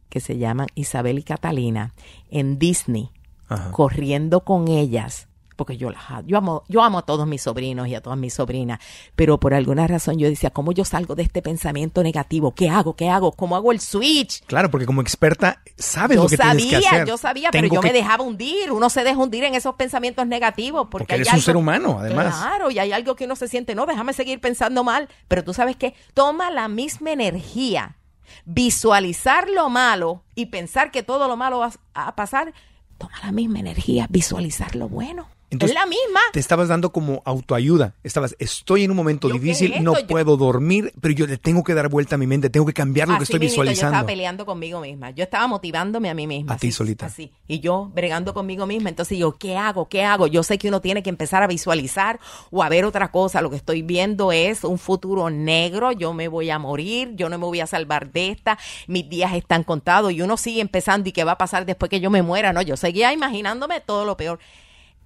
que 0.09 0.21
se 0.21 0.37
llaman 0.38 0.69
Isabel 0.75 1.19
y 1.19 1.23
Catalina, 1.23 1.95
en 2.31 2.59
Disney, 2.59 3.11
Ajá. 3.49 3.71
corriendo 3.73 4.41
con 4.41 4.69
ellas. 4.69 5.29
Porque 5.64 5.77
yo 5.77 5.90
las 5.90 6.03
yo 6.27 6.38
amo, 6.38 6.64
yo 6.68 6.83
amo 6.83 6.98
a 6.98 7.03
todos 7.03 7.27
mis 7.27 7.42
sobrinos 7.42 7.87
y 7.88 7.94
a 7.94 8.01
todas 8.01 8.18
mis 8.18 8.35
sobrinas, 8.35 8.81
pero 9.16 9.38
por 9.38 9.55
alguna 9.55 9.87
razón 9.87 10.18
yo 10.18 10.29
decía, 10.29 10.51
¿cómo 10.51 10.72
yo 10.72 10.85
salgo 10.85 11.14
de 11.14 11.22
este 11.22 11.40
pensamiento 11.42 12.03
negativo? 12.03 12.55
¿Qué 12.55 12.68
hago? 12.68 12.94
¿Qué 12.96 13.09
hago? 13.09 13.33
¿Cómo 13.33 13.55
hago 13.57 13.72
el 13.72 13.81
switch? 13.81 14.42
Claro, 14.46 14.70
porque 14.70 14.87
como 14.87 15.01
experta 15.01 15.62
sabes 15.77 16.16
yo 16.16 16.25
lo 16.25 16.29
que 16.29 16.37
tienes 16.37 16.62
sabía, 16.64 16.81
que 16.81 16.87
hacer. 16.87 17.07
yo 17.07 17.16
sabía, 17.16 17.51
pero 17.51 17.62
Tengo 17.68 17.77
yo 17.77 17.83
me 17.83 17.92
dejaba 17.92 18.25
hundir. 18.25 18.72
Uno 18.72 18.90
se 18.90 19.05
deja 19.05 19.18
hundir 19.18 19.44
en 19.44 19.55
esos 19.55 19.75
pensamientos 19.77 20.27
negativos. 20.27 20.88
Porque, 20.90 21.05
Porque 21.05 21.14
hay 21.14 21.20
eres 21.20 21.29
un 21.29 21.35
algo- 21.38 21.44
ser 21.44 21.57
humano, 21.57 21.96
además. 22.01 22.37
Claro, 22.37 22.70
y 22.70 22.79
hay 22.79 22.92
algo 22.92 23.14
que 23.16 23.25
uno 23.27 23.37
se 23.37 23.48
siente, 23.48 23.75
no, 23.75 23.87
déjame 23.87 24.12
seguir 24.12 24.40
pensando 24.40 24.83
mal. 24.85 25.09
Pero 25.29 25.44
tú 25.44 25.55
sabes 25.55 25.77
que 25.77 25.94
toma 26.14 26.51
la 26.51 26.68
misma 26.68 27.12
energía, 27.12 27.96
visualizar 28.44 29.48
lo 29.48 29.68
malo 29.70 30.22
y 30.35 30.46
pensar 30.46 30.90
que 30.90 31.03
todo 31.03 31.29
lo 31.29 31.37
malo 31.37 31.59
va 31.59 31.72
a 31.94 32.14
pasar, 32.14 32.53
toma 32.98 33.12
la 33.22 33.33
misma 33.33 33.61
energía, 33.61 34.07
visualizar 34.11 34.75
lo 34.77 34.88
bueno. 34.88 35.29
Entonces, 35.53 35.77
es 35.77 35.81
la 35.81 35.87
misma. 35.87 36.21
Te 36.33 36.41
estabas 36.41 36.69
dando 36.69 36.93
como 36.93 37.23
autoayuda. 37.25 37.95
Estabas, 38.03 38.35
estoy 38.38 38.85
en 38.85 38.91
un 38.91 38.97
momento 38.97 39.29
¿Yo 39.29 39.35
qué 39.35 39.41
difícil, 39.41 39.73
es 39.75 39.83
no? 39.83 39.99
Yo- 39.99 40.07
puedo 40.07 40.37
dormir, 40.37 40.93
pero 41.01 41.12
yo 41.15 41.27
le 41.27 41.37
tengo 41.37 41.62
que 41.62 41.75
dar 41.75 41.88
vuelta 41.88 42.15
a 42.15 42.19
mi 42.19 42.27
mente, 42.27 42.51
tengo 42.51 42.67
que 42.67 42.73
cambiar 42.73 43.07
lo 43.09 43.19
que 43.19 43.25
estoy 43.25 43.38
mismito, 43.38 43.57
Yo 43.57 43.62
visualizando. 43.62 43.95
estaba 43.97 44.07
peleando 44.07 44.47
conmigo 44.47 44.81
misma. 44.81 45.11
Yo 45.11 45.23
estaba 45.25 45.47
motivándome 45.47 46.09
a 46.11 46.15
mí 46.15 46.27
misma. 46.27 46.55
A 46.55 46.57
ti 46.57 46.73
solita. 46.73 47.07
Así. 47.07 47.31
Y 47.47 47.61
yo 47.61 47.91
bregando 47.95 48.35
conmigo 48.35 48.67
misma. 48.67 48.88
Entonces 48.88 49.19
yo, 49.19 49.33
¿qué 49.38 49.57
hago? 49.57 49.88
¿Qué 49.88 50.03
hago? 50.05 50.27
Yo 50.27 50.43
sé 50.43 50.57
que 50.59 50.69
uno 50.69 50.81
tiene 50.81 51.03
que 51.03 51.11
empezar 51.11 51.43
a 51.43 51.47
visualizar 51.47 52.19
o 52.51 52.62
a 52.62 52.69
ver 52.69 52.85
otra 52.85 53.11
cosa. 53.11 53.43
Lo 53.43 53.51
que 53.51 53.57
estoy 53.57 53.83
viendo 53.83 54.33
es 54.33 54.65
un 54.65 54.79
futuro 54.79 55.29
negro. 55.31 55.93
Yo 55.93 56.15
me 56.15 56.29
voy 56.29 56.49
a 56.51 56.59
morir. 56.59 57.12
Yo 57.15 57.29
no 57.29 57.37
me 57.38 57.45
voy 57.45 57.61
a 57.61 57.67
salvar 57.67 58.11
de 58.11 58.31
esta. 58.31 58.59
Mis 58.87 59.09
días 59.09 59.35
están 59.35 59.65
contados. 59.65 60.12
Y 60.12 60.23
uno 60.23 60.37
sigue 60.38 60.61
empezando. 60.62 61.09
¿Y 61.09 61.12
qué 61.12 61.25
va 61.25 61.33
a 61.33 61.38
pasar 61.38 61.67
después 61.67 61.91
que 61.91 62.01
yo 62.01 62.09
me 62.11 62.23
muera? 62.23 62.53
No, 62.55 62.62
yo 62.62 62.77
seguía 62.79 63.12
imaginándome 63.12 63.81
todo 63.81 64.05
lo 64.07 64.17
peor. 64.17 64.38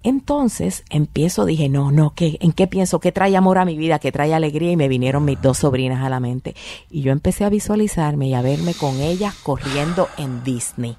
Entonces 0.07 0.85
empiezo, 0.89 1.43
dije, 1.43 1.67
no, 1.67 1.91
no, 1.91 2.13
¿qué, 2.15 2.37
¿en 2.39 2.53
qué 2.53 2.65
pienso? 2.65 3.01
¿Qué 3.01 3.11
trae 3.11 3.35
amor 3.35 3.57
a 3.57 3.65
mi 3.65 3.77
vida? 3.77 3.99
¿Qué 3.99 4.13
trae 4.13 4.33
alegría? 4.33 4.71
Y 4.71 4.77
me 4.77 4.87
vinieron 4.87 5.25
mis 5.25 5.41
dos 5.41 5.57
sobrinas 5.57 6.01
a 6.01 6.07
la 6.07 6.21
mente. 6.21 6.55
Y 6.89 7.01
yo 7.01 7.11
empecé 7.11 7.43
a 7.43 7.49
visualizarme 7.49 8.29
y 8.29 8.33
a 8.33 8.41
verme 8.41 8.73
con 8.73 9.01
ellas 9.01 9.35
corriendo 9.43 10.07
en 10.17 10.45
Disney. 10.45 10.97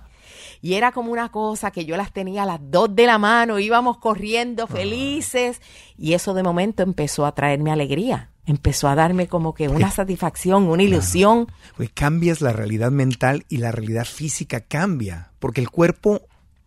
Y 0.60 0.74
era 0.74 0.92
como 0.92 1.10
una 1.10 1.30
cosa 1.30 1.70
que 1.70 1.86
yo 1.86 1.96
las 1.96 2.12
tenía 2.12 2.42
a 2.42 2.46
las 2.46 2.60
dos 2.62 2.94
de 2.94 3.06
la 3.06 3.16
mano, 3.16 3.58
íbamos 3.58 3.96
corriendo 3.96 4.66
felices. 4.66 5.62
Y 5.96 6.12
eso 6.12 6.34
de 6.34 6.42
momento 6.42 6.82
empezó 6.82 7.24
a 7.24 7.34
traerme 7.34 7.72
alegría. 7.72 8.28
Empezó 8.44 8.88
a 8.88 8.94
darme 8.94 9.26
como 9.26 9.54
que 9.54 9.70
una 9.70 9.90
satisfacción, 9.90 10.64
una 10.64 10.82
ilusión. 10.82 11.46
Porque 11.78 11.94
cambias 11.94 12.42
la 12.42 12.52
realidad 12.52 12.90
mental 12.90 13.46
y 13.48 13.56
la 13.56 13.72
realidad 13.72 14.04
física 14.04 14.60
cambia. 14.60 15.30
Porque 15.38 15.62
el 15.62 15.70
cuerpo 15.70 16.20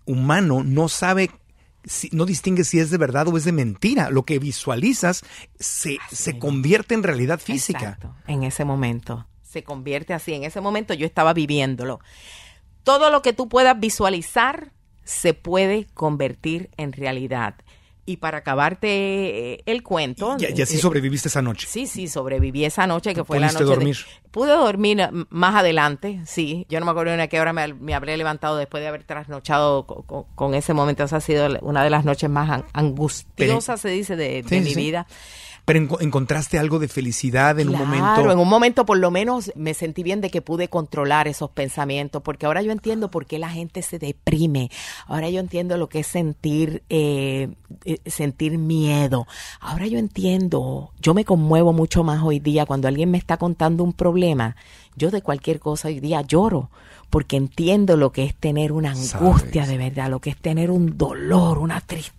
humano 0.05 0.63
no 0.63 0.89
sabe, 0.89 1.31
no 2.11 2.25
distingue 2.25 2.63
si 2.63 2.79
es 2.79 2.89
de 2.91 2.97
verdad 2.97 3.27
o 3.27 3.37
es 3.37 3.43
de 3.43 3.51
mentira. 3.51 4.09
Lo 4.09 4.23
que 4.23 4.39
visualizas 4.39 5.23
se, 5.59 5.97
se 6.11 6.37
convierte 6.37 6.93
en 6.93 7.03
realidad 7.03 7.39
física. 7.39 7.79
Exacto, 7.79 8.15
en 8.27 8.43
ese 8.43 8.65
momento. 8.65 9.27
Se 9.43 9.63
convierte 9.63 10.13
así. 10.13 10.33
En 10.33 10.43
ese 10.43 10.61
momento 10.61 10.93
yo 10.93 11.05
estaba 11.05 11.33
viviéndolo. 11.33 11.99
Todo 12.83 13.09
lo 13.09 13.21
que 13.21 13.33
tú 13.33 13.49
puedas 13.49 13.79
visualizar 13.79 14.71
se 15.03 15.33
puede 15.33 15.87
convertir 15.93 16.69
en 16.77 16.93
realidad. 16.93 17.55
Y 18.11 18.17
para 18.17 18.39
acabarte 18.39 18.87
eh, 19.53 19.63
el 19.65 19.83
cuento. 19.83 20.35
Y, 20.39 20.57
y 20.57 20.61
así 20.61 20.75
eh, 20.75 20.79
sobreviviste 20.79 21.27
esa 21.29 21.41
noche. 21.41 21.67
Sí, 21.69 21.87
sí, 21.87 22.07
sobreviví 22.07 22.65
esa 22.65 22.85
noche 22.87 23.13
que 23.13 23.23
fue 23.23 23.39
la 23.39 23.47
¿Pudiste 23.47 23.63
noche. 23.63 23.69
de- 23.69 23.75
dormir? 23.75 23.97
pude 24.31 24.51
dormir 24.51 25.09
más 25.29 25.55
adelante, 25.55 26.21
sí. 26.25 26.65
Yo 26.69 26.79
no 26.79 26.85
me 26.85 26.91
acuerdo 26.91 27.15
ni 27.15 27.21
a 27.21 27.27
qué 27.27 27.39
hora 27.41 27.53
me, 27.53 27.73
me 27.73 27.93
habré 27.93 28.15
levantado 28.17 28.57
después 28.57 28.81
de 28.81 28.87
haber 28.87 29.03
trasnochado 29.03 29.85
co- 29.85 30.03
co- 30.03 30.27
con, 30.35 30.53
ese 30.55 30.73
momento. 30.73 31.03
Esa 31.03 31.17
ha 31.17 31.21
sido 31.21 31.47
una 31.61 31.83
de 31.83 31.89
las 31.89 32.05
noches 32.05 32.29
más 32.29 32.49
an- 32.49 32.65
angustiosas, 32.73 33.81
se 33.81 33.89
dice, 33.89 34.15
de, 34.15 34.43
de 34.43 34.49
Sí, 34.49 34.55
mi 34.59 34.65
sí, 34.67 34.73
sí. 34.73 34.79
vida. 34.81 35.07
Pero 35.65 35.79
enco- 35.79 35.97
encontraste 36.01 36.57
algo 36.57 36.79
de 36.79 36.87
felicidad 36.87 37.59
en 37.59 37.69
un 37.69 37.75
Claro, 37.75 37.87
momento. 37.87 38.31
en 38.31 38.39
un 38.39 38.49
momento 38.49 38.85
por 38.85 38.97
lo 38.97 39.11
menos 39.11 39.51
me 39.55 39.73
sentí 39.73 40.01
bien 40.03 40.19
de 40.21 40.29
que 40.31 40.41
pude 40.41 40.67
controlar 40.69 41.27
esos 41.27 41.49
pensamientos, 41.51 42.21
porque 42.23 42.45
ahora 42.45 42.61
yo 42.61 42.71
entiendo 42.71 43.11
por 43.11 43.25
qué 43.25 43.37
la 43.39 43.49
gente 43.49 43.81
se 43.81 43.99
deprime. 43.99 44.71
Ahora 45.07 45.29
yo 45.29 45.39
entiendo 45.39 45.77
lo 45.77 45.87
que 45.87 45.99
es 45.99 46.07
sentir, 46.07 46.83
eh, 46.89 47.49
eh, 47.85 47.99
sentir 48.07 48.57
miedo. 48.57 49.27
Ahora 49.59 49.87
yo 49.87 49.99
entiendo, 49.99 50.91
yo 50.99 51.13
me 51.13 51.25
conmuevo 51.25 51.73
mucho 51.73 52.03
más 52.03 52.23
hoy 52.23 52.39
día 52.39 52.65
cuando 52.65 52.87
alguien 52.87 53.11
me 53.11 53.17
está 53.17 53.37
contando 53.37 53.83
un 53.83 53.93
problema. 53.93 54.55
Yo 54.95 55.11
de 55.11 55.21
cualquier 55.21 55.59
cosa 55.59 55.87
hoy 55.87 55.99
día 55.99 56.21
lloro, 56.21 56.69
porque 57.09 57.37
entiendo 57.37 57.97
lo 57.97 58.11
que 58.11 58.23
es 58.25 58.35
tener 58.35 58.71
una 58.71 58.91
angustia 58.91 59.63
Sabes. 59.63 59.67
de 59.69 59.77
verdad, 59.77 60.09
lo 60.09 60.19
que 60.19 60.31
es 60.31 60.37
tener 60.37 60.71
un 60.71 60.97
dolor, 60.97 61.59
una 61.59 61.79
tristeza. 61.81 62.15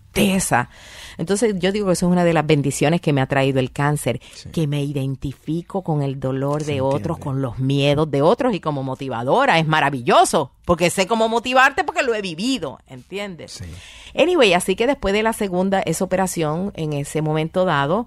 Entonces 1.19 1.55
yo 1.59 1.73
digo 1.73 1.87
que 1.87 1.93
eso 1.93 2.07
es 2.07 2.13
una 2.13 2.25
de 2.25 2.33
las 2.33 2.47
bendiciones 2.47 3.01
que 3.01 3.13
me 3.13 3.21
ha 3.21 3.27
traído 3.27 3.61
el 3.61 3.71
cáncer, 3.73 4.21
que 4.53 4.67
me 4.67 4.83
identifico 4.83 5.83
con 5.83 6.03
el 6.03 6.19
dolor 6.21 6.65
de 6.65 6.81
otros, 6.81 7.19
con 7.19 7.43
los 7.43 7.59
miedos 7.59 8.11
de 8.11 8.23
otros 8.23 8.55
y 8.55 8.61
como 8.61 8.83
motivadora. 8.83 9.59
Es 9.59 9.67
maravilloso, 9.67 10.53
porque 10.65 10.91
sé 10.91 11.07
cómo 11.07 11.29
motivarte 11.29 11.85
porque 11.85 12.03
lo 12.03 12.15
he 12.15 12.23
vivido, 12.23 12.79
¿entiendes? 12.89 13.53
Sí. 13.53 13.65
Anyway, 14.19 14.55
así 14.55 14.75
que 14.77 14.87
después 14.87 15.13
de 15.15 15.23
la 15.23 15.33
segunda, 15.33 15.81
esa 15.81 16.05
operación, 16.05 16.73
en 16.77 16.93
ese 16.93 17.23
momento 17.23 17.65
dado, 17.65 18.07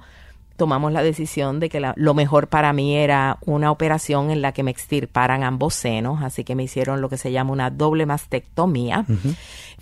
tomamos 0.57 0.93
la 0.93 1.03
decisión 1.03 1.59
de 1.59 1.67
que 1.67 1.81
la- 1.81 1.93
lo 1.97 2.13
mejor 2.13 2.47
para 2.47 2.71
mí 2.71 2.95
era 2.95 3.39
una 3.45 3.71
operación 3.71 4.31
en 4.31 4.41
la 4.41 4.53
que 4.53 4.63
me 4.63 4.71
extirparan 4.71 5.43
ambos 5.43 5.73
senos, 5.73 6.23
así 6.23 6.45
que 6.45 6.55
me 6.55 6.63
hicieron 6.63 7.01
lo 7.01 7.09
que 7.09 7.17
se 7.17 7.33
llama 7.33 7.51
una 7.51 7.69
doble 7.71 8.05
mastectomía. 8.05 9.05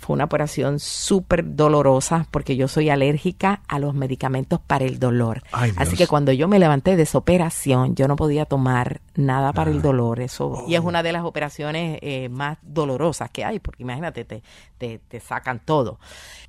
Fue 0.04 0.12
una 0.14 0.24
operación 0.24 0.80
súper 0.80 1.56
dolorosa 1.56 2.26
porque 2.30 2.56
yo 2.56 2.68
soy 2.68 2.90
alérgica 2.90 3.62
a 3.68 3.78
los 3.78 3.94
medicamentos 3.94 4.60
para 4.60 4.84
el 4.84 4.98
dolor. 4.98 5.42
Ay, 5.50 5.72
así 5.78 5.96
que 5.96 6.06
cuando 6.06 6.30
yo 6.30 6.46
me 6.46 6.58
levanté 6.58 6.94
de 6.96 7.04
esa 7.04 7.16
operación, 7.16 7.94
yo 7.94 8.06
no 8.06 8.16
podía 8.16 8.44
tomar 8.44 9.00
nada 9.14 9.54
para 9.54 9.70
el 9.70 9.80
dolor. 9.80 10.20
Eso, 10.20 10.64
Y 10.68 10.74
es 10.74 10.80
una 10.82 11.02
de 11.02 11.12
las 11.12 11.24
operaciones 11.24 11.98
eh, 12.02 12.28
más 12.28 12.58
dolorosas 12.60 13.30
que 13.30 13.44
hay, 13.46 13.60
porque 13.60 13.82
imagínate, 13.82 14.26
te, 14.26 14.42
te, 14.76 14.98
te 14.98 15.20
sacan 15.20 15.60
todo. 15.64 15.98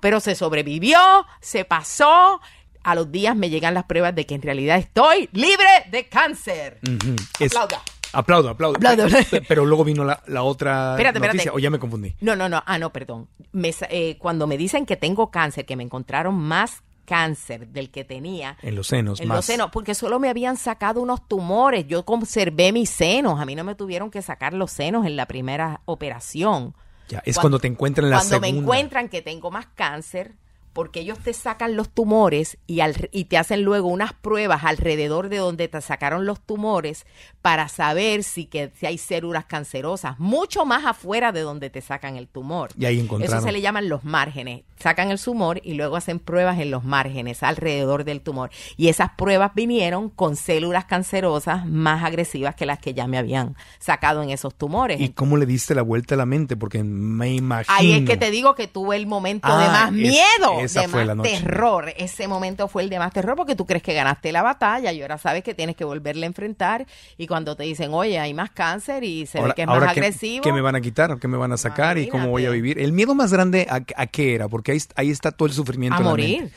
Pero 0.02 0.20
se 0.20 0.36
sobrevivió, 0.36 1.00
se 1.40 1.64
pasó. 1.64 2.42
A 2.84 2.94
los 2.94 3.12
días 3.12 3.36
me 3.36 3.50
llegan 3.50 3.74
las 3.74 3.86
pruebas 3.86 4.14
de 4.14 4.26
que 4.28 4.36
en 4.36 4.42
realidad 4.44 4.78
estoy 4.78 5.28
libre 5.32 5.66
de 5.90 6.08
cáncer. 6.08 6.80
Es- 7.40 7.56
Aplauda. 7.56 7.82
Aplaudo, 8.16 8.50
aplaudo. 8.50 8.76
Aplaudo. 8.78 9.08
Pe- 9.30 9.42
Pero 9.42 9.66
luego 9.66 9.84
vino 9.84 10.04
la, 10.04 10.22
la 10.28 10.44
otra 10.44 10.92
Espérate, 10.94 11.20
noticia, 11.20 11.38
espérate. 11.40 11.56
o 11.58 11.60
ya 11.60 11.70
me 11.70 11.80
confundí. 11.80 12.16
No, 12.22 12.36
no, 12.36 12.50
no. 12.50 12.64
Ah, 12.66 12.78
no, 12.78 12.92
perdón. 12.92 13.28
Me 13.52 13.74
eh, 13.90 14.18
cuando 14.20 14.48
me 14.48 14.58
dicen 14.58 14.86
que 14.86 14.96
tengo 14.96 15.32
cáncer, 15.32 15.66
que 15.66 15.76
me 15.76 15.84
encontraron 15.84 16.36
más 16.36 16.82
cáncer 17.06 17.68
del 17.68 17.92
que 17.92 18.04
tenía. 18.04 18.58
En 18.64 18.76
los 18.76 18.88
senos, 18.88 19.20
En 19.20 19.28
más. 19.28 19.38
los 19.38 19.46
senos, 19.46 19.70
porque 19.72 19.94
solo 19.94 20.18
me 20.20 20.28
habían 20.30 20.58
sacado 20.58 21.02
unos 21.02 21.28
tumores. 21.28 21.86
Yo 21.88 22.04
conservé 22.04 22.72
mis 22.72 22.90
senos. 22.90 23.40
A 23.40 23.46
mí 23.46 23.54
no 23.56 23.64
me 23.64 23.76
tuvieron 23.76 24.10
que 24.10 24.22
sacar 24.24 24.54
los 24.54 24.72
senos 24.72 25.06
en 25.06 25.16
la 25.16 25.28
primera 25.28 25.82
operación. 25.86 26.74
Ya, 27.10 27.22
es 27.26 27.38
cuando 27.38 27.60
te 27.60 27.68
encuentran 27.68 28.10
la 28.10 28.18
Cuando 28.18 28.40
me 28.40 28.48
segunda. 28.48 28.64
encuentran 28.64 29.10
que 29.10 29.22
tengo 29.22 29.52
más 29.52 29.68
cáncer, 29.76 30.34
porque 30.76 31.00
ellos 31.00 31.18
te 31.20 31.32
sacan 31.34 31.78
los 31.78 31.90
tumores 31.90 32.58
y, 32.68 32.82
al- 32.82 33.10
y 33.14 33.24
te 33.26 33.38
hacen 33.38 33.64
luego 33.64 33.88
unas 33.88 34.12
pruebas 34.12 34.66
alrededor 34.66 35.30
de 35.30 35.38
donde 35.38 35.70
te 35.70 35.80
sacaron 35.80 36.26
los 36.26 36.42
tumores 36.42 37.06
para 37.42 37.70
saber 37.70 38.24
si, 38.24 38.46
que, 38.46 38.72
si 38.78 38.86
hay 38.86 38.98
células 38.98 39.46
cancerosas, 39.46 40.20
mucho 40.20 40.66
más 40.66 40.84
afuera 40.86 41.32
de 41.32 41.40
donde 41.42 41.70
te 41.70 41.80
sacan 41.80 42.18
el 42.18 42.28
tumor. 42.28 42.72
Y 42.78 42.84
ahí 42.86 43.00
encontraron. 43.00 43.38
Eso 43.38 43.46
se 43.48 43.54
le 43.54 43.62
llaman 43.62 43.88
los 43.88 44.04
márgenes. 44.04 44.64
Sacan 44.78 45.12
el 45.12 45.22
tumor 45.22 45.62
y 45.64 45.76
luego 45.76 45.96
hacen 45.96 46.20
pruebas 46.20 46.60
en 46.60 46.70
los 46.72 46.84
márgenes, 46.84 47.42
alrededor 47.42 48.04
del 48.04 48.20
tumor. 48.20 48.50
Y 48.76 48.90
esas 48.90 49.12
pruebas 49.12 49.52
vinieron 49.56 50.10
con 50.10 50.36
células 50.36 50.84
cancerosas 50.84 51.66
más 51.66 52.04
agresivas 52.04 52.56
que 52.56 52.66
las 52.66 52.80
que 52.80 52.94
ya 52.94 53.08
me 53.08 53.18
habían 53.18 53.56
sacado 53.80 54.22
en 54.24 54.32
esos 54.32 54.54
tumores. 54.56 55.00
¿Y 55.00 55.10
cómo 55.10 55.38
le 55.38 55.46
diste 55.46 55.74
la 55.74 55.84
vuelta 55.84 56.16
a 56.16 56.18
la 56.18 56.26
mente? 56.26 56.58
Porque 56.58 56.84
me 56.84 57.34
imagino. 57.34 57.74
Ahí 57.74 57.94
es 57.94 58.04
que 58.04 58.18
te 58.18 58.30
digo 58.32 58.56
que 58.56 58.68
tuve 58.68 58.98
el 58.98 59.08
momento 59.08 59.48
de 59.48 59.66
Ah, 59.66 59.70
más 59.72 59.88
es- 59.90 59.94
miedo, 59.96 60.60
esa 60.66 60.82
de 60.82 60.88
fue 60.88 61.00
más 61.02 61.08
la 61.08 61.16
noche. 61.16 61.40
terror. 61.40 61.94
Ese 61.98 62.28
momento 62.28 62.68
fue 62.68 62.84
el 62.84 62.90
de 62.90 63.00
más 63.00 63.12
terror 63.14 63.36
porque 63.36 63.56
tú 63.56 63.66
crees 63.66 63.84
que 63.84 63.94
ganaste 63.94 64.32
la 64.32 64.42
batalla 64.42 64.92
y 64.92 65.02
ahora 65.02 65.18
sabes 65.18 65.44
que 65.44 65.54
tienes 65.54 65.76
que 65.76 65.84
volverle 65.86 66.26
a 66.26 66.28
enfrentar. 66.28 66.86
Y 67.18 67.28
cuando 67.28 67.56
te 67.56 67.64
dicen, 67.64 67.94
oye, 67.94 68.20
hay 68.20 68.34
más 68.34 68.52
cáncer 68.52 69.04
y 69.04 69.26
se 69.26 69.42
ve 69.42 69.54
que 69.56 69.62
es 69.64 69.68
más 69.68 69.80
¿qué- 69.80 69.90
agresivo. 70.00 70.44
¿qué, 70.44 70.54
me 70.54 70.62
van 70.62 70.76
a 70.76 70.82
quitar? 70.82 71.18
¿Qué 71.20 71.28
me 71.28 71.38
van 71.38 71.52
a 71.52 71.58
sacar? 71.58 71.98
¿Y 71.98 72.08
cómo 72.10 72.30
voy 72.30 72.46
a 72.46 72.50
vivir? 72.50 72.80
El 72.80 72.92
miedo 72.94 73.16
más 73.16 73.32
grande, 73.34 73.68
¿a, 73.70 73.82
a 73.96 74.08
qué 74.08 74.36
era? 74.36 74.48
Porque 74.48 74.72
ahí, 74.74 74.80
ahí 74.96 75.12
está 75.12 75.32
todo 75.32 75.48
el 75.48 75.54
sufrimiento. 75.54 75.96
a 75.96 76.00
en 76.00 76.04
la 76.06 76.10
morir. 76.10 76.40
mente. 76.42 76.56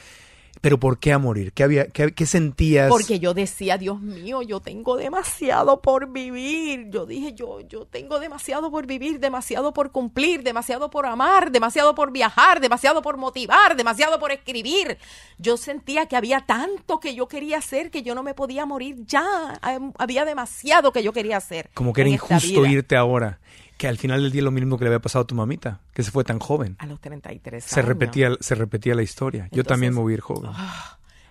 ¿Pero 0.60 0.78
por 0.78 0.98
qué 0.98 1.12
a 1.12 1.18
morir? 1.18 1.52
¿Qué, 1.52 1.62
había, 1.62 1.86
qué, 1.88 2.12
qué 2.12 2.26
sentías? 2.26 2.88
Porque 2.88 3.18
yo 3.18 3.34
decía, 3.34 3.78
Dios 3.78 4.00
mío, 4.00 4.42
yo 4.42 4.60
tengo 4.60 4.96
demasiado 4.96 5.80
por 5.80 6.10
vivir. 6.12 6.88
Yo 6.90 7.06
dije, 7.06 7.32
yo, 7.32 7.60
yo 7.60 7.86
tengo 7.86 8.18
demasiado 8.18 8.70
por 8.70 8.86
vivir, 8.86 9.20
demasiado 9.20 9.72
por 9.72 9.92
cumplir, 9.92 10.42
demasiado 10.42 10.90
por 10.90 11.06
amar, 11.06 11.52
demasiado 11.52 11.94
por 11.94 12.12
viajar, 12.12 12.60
demasiado 12.60 13.02
por 13.02 13.16
motivar, 13.16 13.76
demasiado 13.76 14.18
por 14.18 14.32
escribir. 14.32 14.98
Yo 15.38 15.56
sentía 15.56 16.06
que 16.06 16.16
había 16.16 16.40
tanto 16.40 17.00
que 17.00 17.14
yo 17.14 17.28
quería 17.28 17.58
hacer 17.58 17.90
que 17.90 18.02
yo 18.02 18.14
no 18.14 18.22
me 18.22 18.34
podía 18.34 18.66
morir 18.66 19.04
ya. 19.06 19.58
Había 19.98 20.24
demasiado 20.24 20.92
que 20.92 21.02
yo 21.02 21.12
quería 21.12 21.36
hacer. 21.36 21.70
Como 21.74 21.92
que 21.92 22.02
era 22.02 22.10
injusto 22.10 22.62
vida. 22.62 22.68
irte 22.68 22.96
ahora. 22.96 23.38
Que 23.78 23.88
al 23.88 23.96
final 23.96 24.22
del 24.22 24.32
día 24.32 24.40
es 24.40 24.44
lo 24.44 24.50
mismo 24.50 24.76
que 24.76 24.84
le 24.84 24.88
había 24.88 25.00
pasado 25.00 25.22
a 25.22 25.26
tu 25.26 25.34
mamita, 25.34 25.80
que 25.94 26.02
se 26.02 26.10
fue 26.10 26.24
tan 26.24 26.38
joven. 26.40 26.76
A 26.78 26.86
los 26.86 27.00
33 27.00 27.64
Se 27.64 27.80
años. 27.80 27.88
repetía, 27.88 28.30
se 28.40 28.54
repetía 28.54 28.94
la 28.94 29.02
historia. 29.02 29.48
Yo 29.52 29.64
también 29.64 29.94
me 29.94 30.00
voy 30.00 30.12
a 30.12 30.14
ir 30.14 30.20
joven. 30.20 30.50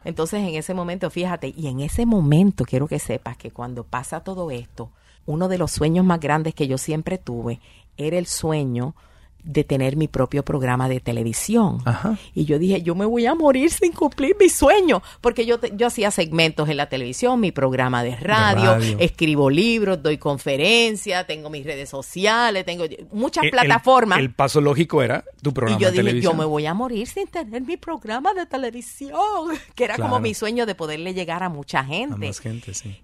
Entonces, 0.05 0.39
en 0.39 0.55
ese 0.55 0.73
momento, 0.73 1.09
fíjate, 1.09 1.53
y 1.55 1.67
en 1.67 1.81
ese 1.81 2.05
momento 2.05 2.63
quiero 2.63 2.87
que 2.87 2.99
sepas 2.99 3.35
que 3.37 3.51
cuando 3.51 3.83
pasa 3.83 4.21
todo 4.21 4.49
esto, 4.49 4.89
uno 5.25 5.49
de 5.49 5.57
los 5.57 5.71
sueños 5.71 6.05
más 6.05 6.19
grandes 6.21 6.55
que 6.55 6.67
yo 6.67 6.77
siempre 6.77 7.17
tuve 7.17 7.59
era 7.97 8.17
el 8.17 8.25
sueño 8.27 8.95
de 9.47 9.63
tener 9.63 9.95
mi 9.95 10.07
propio 10.07 10.43
programa 10.43 10.89
de 10.89 10.99
televisión. 10.99 11.79
Ajá. 11.85 12.17
Y 12.35 12.45
yo 12.45 12.59
dije, 12.59 12.81
yo 12.81 12.95
me 12.95 13.05
voy 13.05 13.25
a 13.25 13.33
morir 13.33 13.71
sin 13.71 13.91
cumplir 13.93 14.35
mi 14.39 14.49
sueño, 14.49 15.01
porque 15.21 15.45
yo, 15.45 15.59
te- 15.59 15.71
yo 15.75 15.87
hacía 15.87 16.11
segmentos 16.11 16.67
en 16.69 16.77
la 16.77 16.89
televisión, 16.89 17.39
mi 17.39 17.51
programa 17.51 18.03
de 18.03 18.15
radio, 18.17 18.73
radio. 18.73 18.97
escribo 18.99 19.49
libros, 19.49 20.03
doy 20.03 20.17
conferencias, 20.17 21.25
tengo 21.27 21.49
mis 21.49 21.65
redes 21.65 21.89
sociales, 21.89 22.65
tengo 22.65 22.83
muchas 23.11 23.43
El- 23.43 23.47
el- 23.47 23.51
plataformas. 23.51 24.19
El, 24.19 24.33
paso 24.33 24.59
lógico 24.61 25.01
era 25.01 25.23
tu 25.41 25.53
programa 25.53 25.79
Y 25.79 25.83
yo 25.83 25.87
de 25.87 25.91
dije, 25.93 26.03
televisión. 26.03 26.33
yo 26.33 26.37
me 26.37 26.45
voy 26.45 26.65
a 26.65 26.73
morir 26.73 27.07
sin 27.07 27.27
tener 27.27 27.61
mi 27.61 27.77
programa 27.77 28.33
de 28.33 28.45
televisión, 28.45 29.19
que 29.75 29.83
era 29.85 29.97
como 29.97 30.19
mi 30.19 30.33
sueño 30.33 30.65
de 30.65 30.75
poderle 30.75 31.13
llegar 31.13 31.41
a 31.43 31.49
mucha 31.49 31.79
A 31.79 31.85
gente. 31.85 32.27
más 32.27 32.39
gente, 32.39 32.73
sí. 32.73 32.97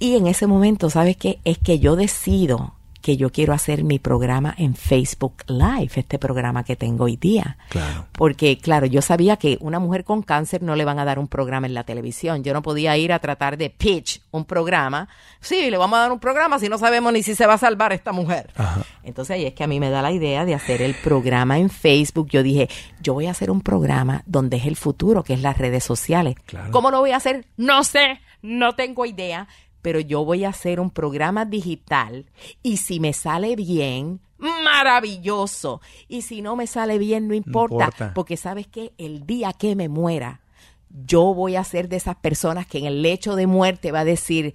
Y 0.00 0.16
en 0.16 0.26
ese 0.26 0.46
momento, 0.46 0.90
¿sabes 0.90 1.16
qué? 1.16 1.38
Es 1.44 1.58
que 1.58 1.78
yo 1.78 1.96
decido 1.96 2.74
que 3.08 3.16
yo 3.16 3.32
quiero 3.32 3.54
hacer 3.54 3.84
mi 3.84 3.98
programa 3.98 4.54
en 4.58 4.74
Facebook 4.74 5.36
Live, 5.46 5.92
este 5.94 6.18
programa 6.18 6.62
que 6.62 6.76
tengo 6.76 7.04
hoy 7.04 7.16
día. 7.16 7.56
Claro. 7.70 8.04
Porque, 8.12 8.58
claro, 8.58 8.84
yo 8.84 9.00
sabía 9.00 9.38
que 9.38 9.56
una 9.62 9.78
mujer 9.78 10.04
con 10.04 10.20
cáncer 10.20 10.62
no 10.62 10.76
le 10.76 10.84
van 10.84 10.98
a 10.98 11.06
dar 11.06 11.18
un 11.18 11.26
programa 11.26 11.66
en 11.66 11.72
la 11.72 11.84
televisión. 11.84 12.44
Yo 12.44 12.52
no 12.52 12.60
podía 12.60 12.98
ir 12.98 13.14
a 13.14 13.18
tratar 13.18 13.56
de 13.56 13.70
pitch 13.70 14.20
un 14.30 14.44
programa. 14.44 15.08
Sí, 15.40 15.70
le 15.70 15.78
vamos 15.78 15.96
a 15.96 16.02
dar 16.02 16.12
un 16.12 16.18
programa 16.18 16.58
si 16.58 16.68
no 16.68 16.76
sabemos 16.76 17.10
ni 17.14 17.22
si 17.22 17.34
se 17.34 17.46
va 17.46 17.54
a 17.54 17.58
salvar 17.58 17.94
esta 17.94 18.12
mujer. 18.12 18.50
Ajá. 18.54 18.82
Entonces 19.02 19.36
ahí 19.36 19.46
es 19.46 19.54
que 19.54 19.64
a 19.64 19.68
mí 19.68 19.80
me 19.80 19.88
da 19.88 20.02
la 20.02 20.12
idea 20.12 20.44
de 20.44 20.54
hacer 20.54 20.82
el 20.82 20.94
programa 20.94 21.56
en 21.56 21.70
Facebook. 21.70 22.28
Yo 22.28 22.42
dije, 22.42 22.68
yo 23.00 23.14
voy 23.14 23.24
a 23.24 23.30
hacer 23.30 23.50
un 23.50 23.62
programa 23.62 24.22
donde 24.26 24.58
es 24.58 24.66
el 24.66 24.76
futuro, 24.76 25.22
que 25.22 25.32
es 25.32 25.40
las 25.40 25.56
redes 25.56 25.82
sociales. 25.82 26.36
Claro. 26.44 26.70
¿Cómo 26.72 26.90
lo 26.90 27.00
voy 27.00 27.12
a 27.12 27.16
hacer? 27.16 27.46
No 27.56 27.84
sé, 27.84 28.20
no 28.42 28.74
tengo 28.74 29.06
idea, 29.06 29.48
pero 29.88 30.00
yo 30.00 30.22
voy 30.22 30.44
a 30.44 30.50
hacer 30.50 30.80
un 30.80 30.90
programa 30.90 31.46
digital 31.46 32.26
y 32.62 32.76
si 32.76 33.00
me 33.00 33.14
sale 33.14 33.56
bien, 33.56 34.20
maravilloso. 34.36 35.80
Y 36.08 36.20
si 36.20 36.42
no 36.42 36.56
me 36.56 36.66
sale 36.66 36.98
bien, 36.98 37.26
no 37.26 37.32
importa, 37.32 37.84
importa. 37.84 38.12
porque 38.14 38.36
sabes 38.36 38.66
que 38.66 38.92
el 38.98 39.24
día 39.24 39.54
que 39.54 39.74
me 39.76 39.88
muera, 39.88 40.42
yo 40.90 41.32
voy 41.32 41.56
a 41.56 41.64
ser 41.64 41.88
de 41.88 41.96
esas 41.96 42.16
personas 42.16 42.66
que 42.66 42.76
en 42.76 42.84
el 42.84 43.00
lecho 43.00 43.34
de 43.34 43.46
muerte 43.46 43.90
va 43.90 44.00
a 44.00 44.04
decir, 44.04 44.52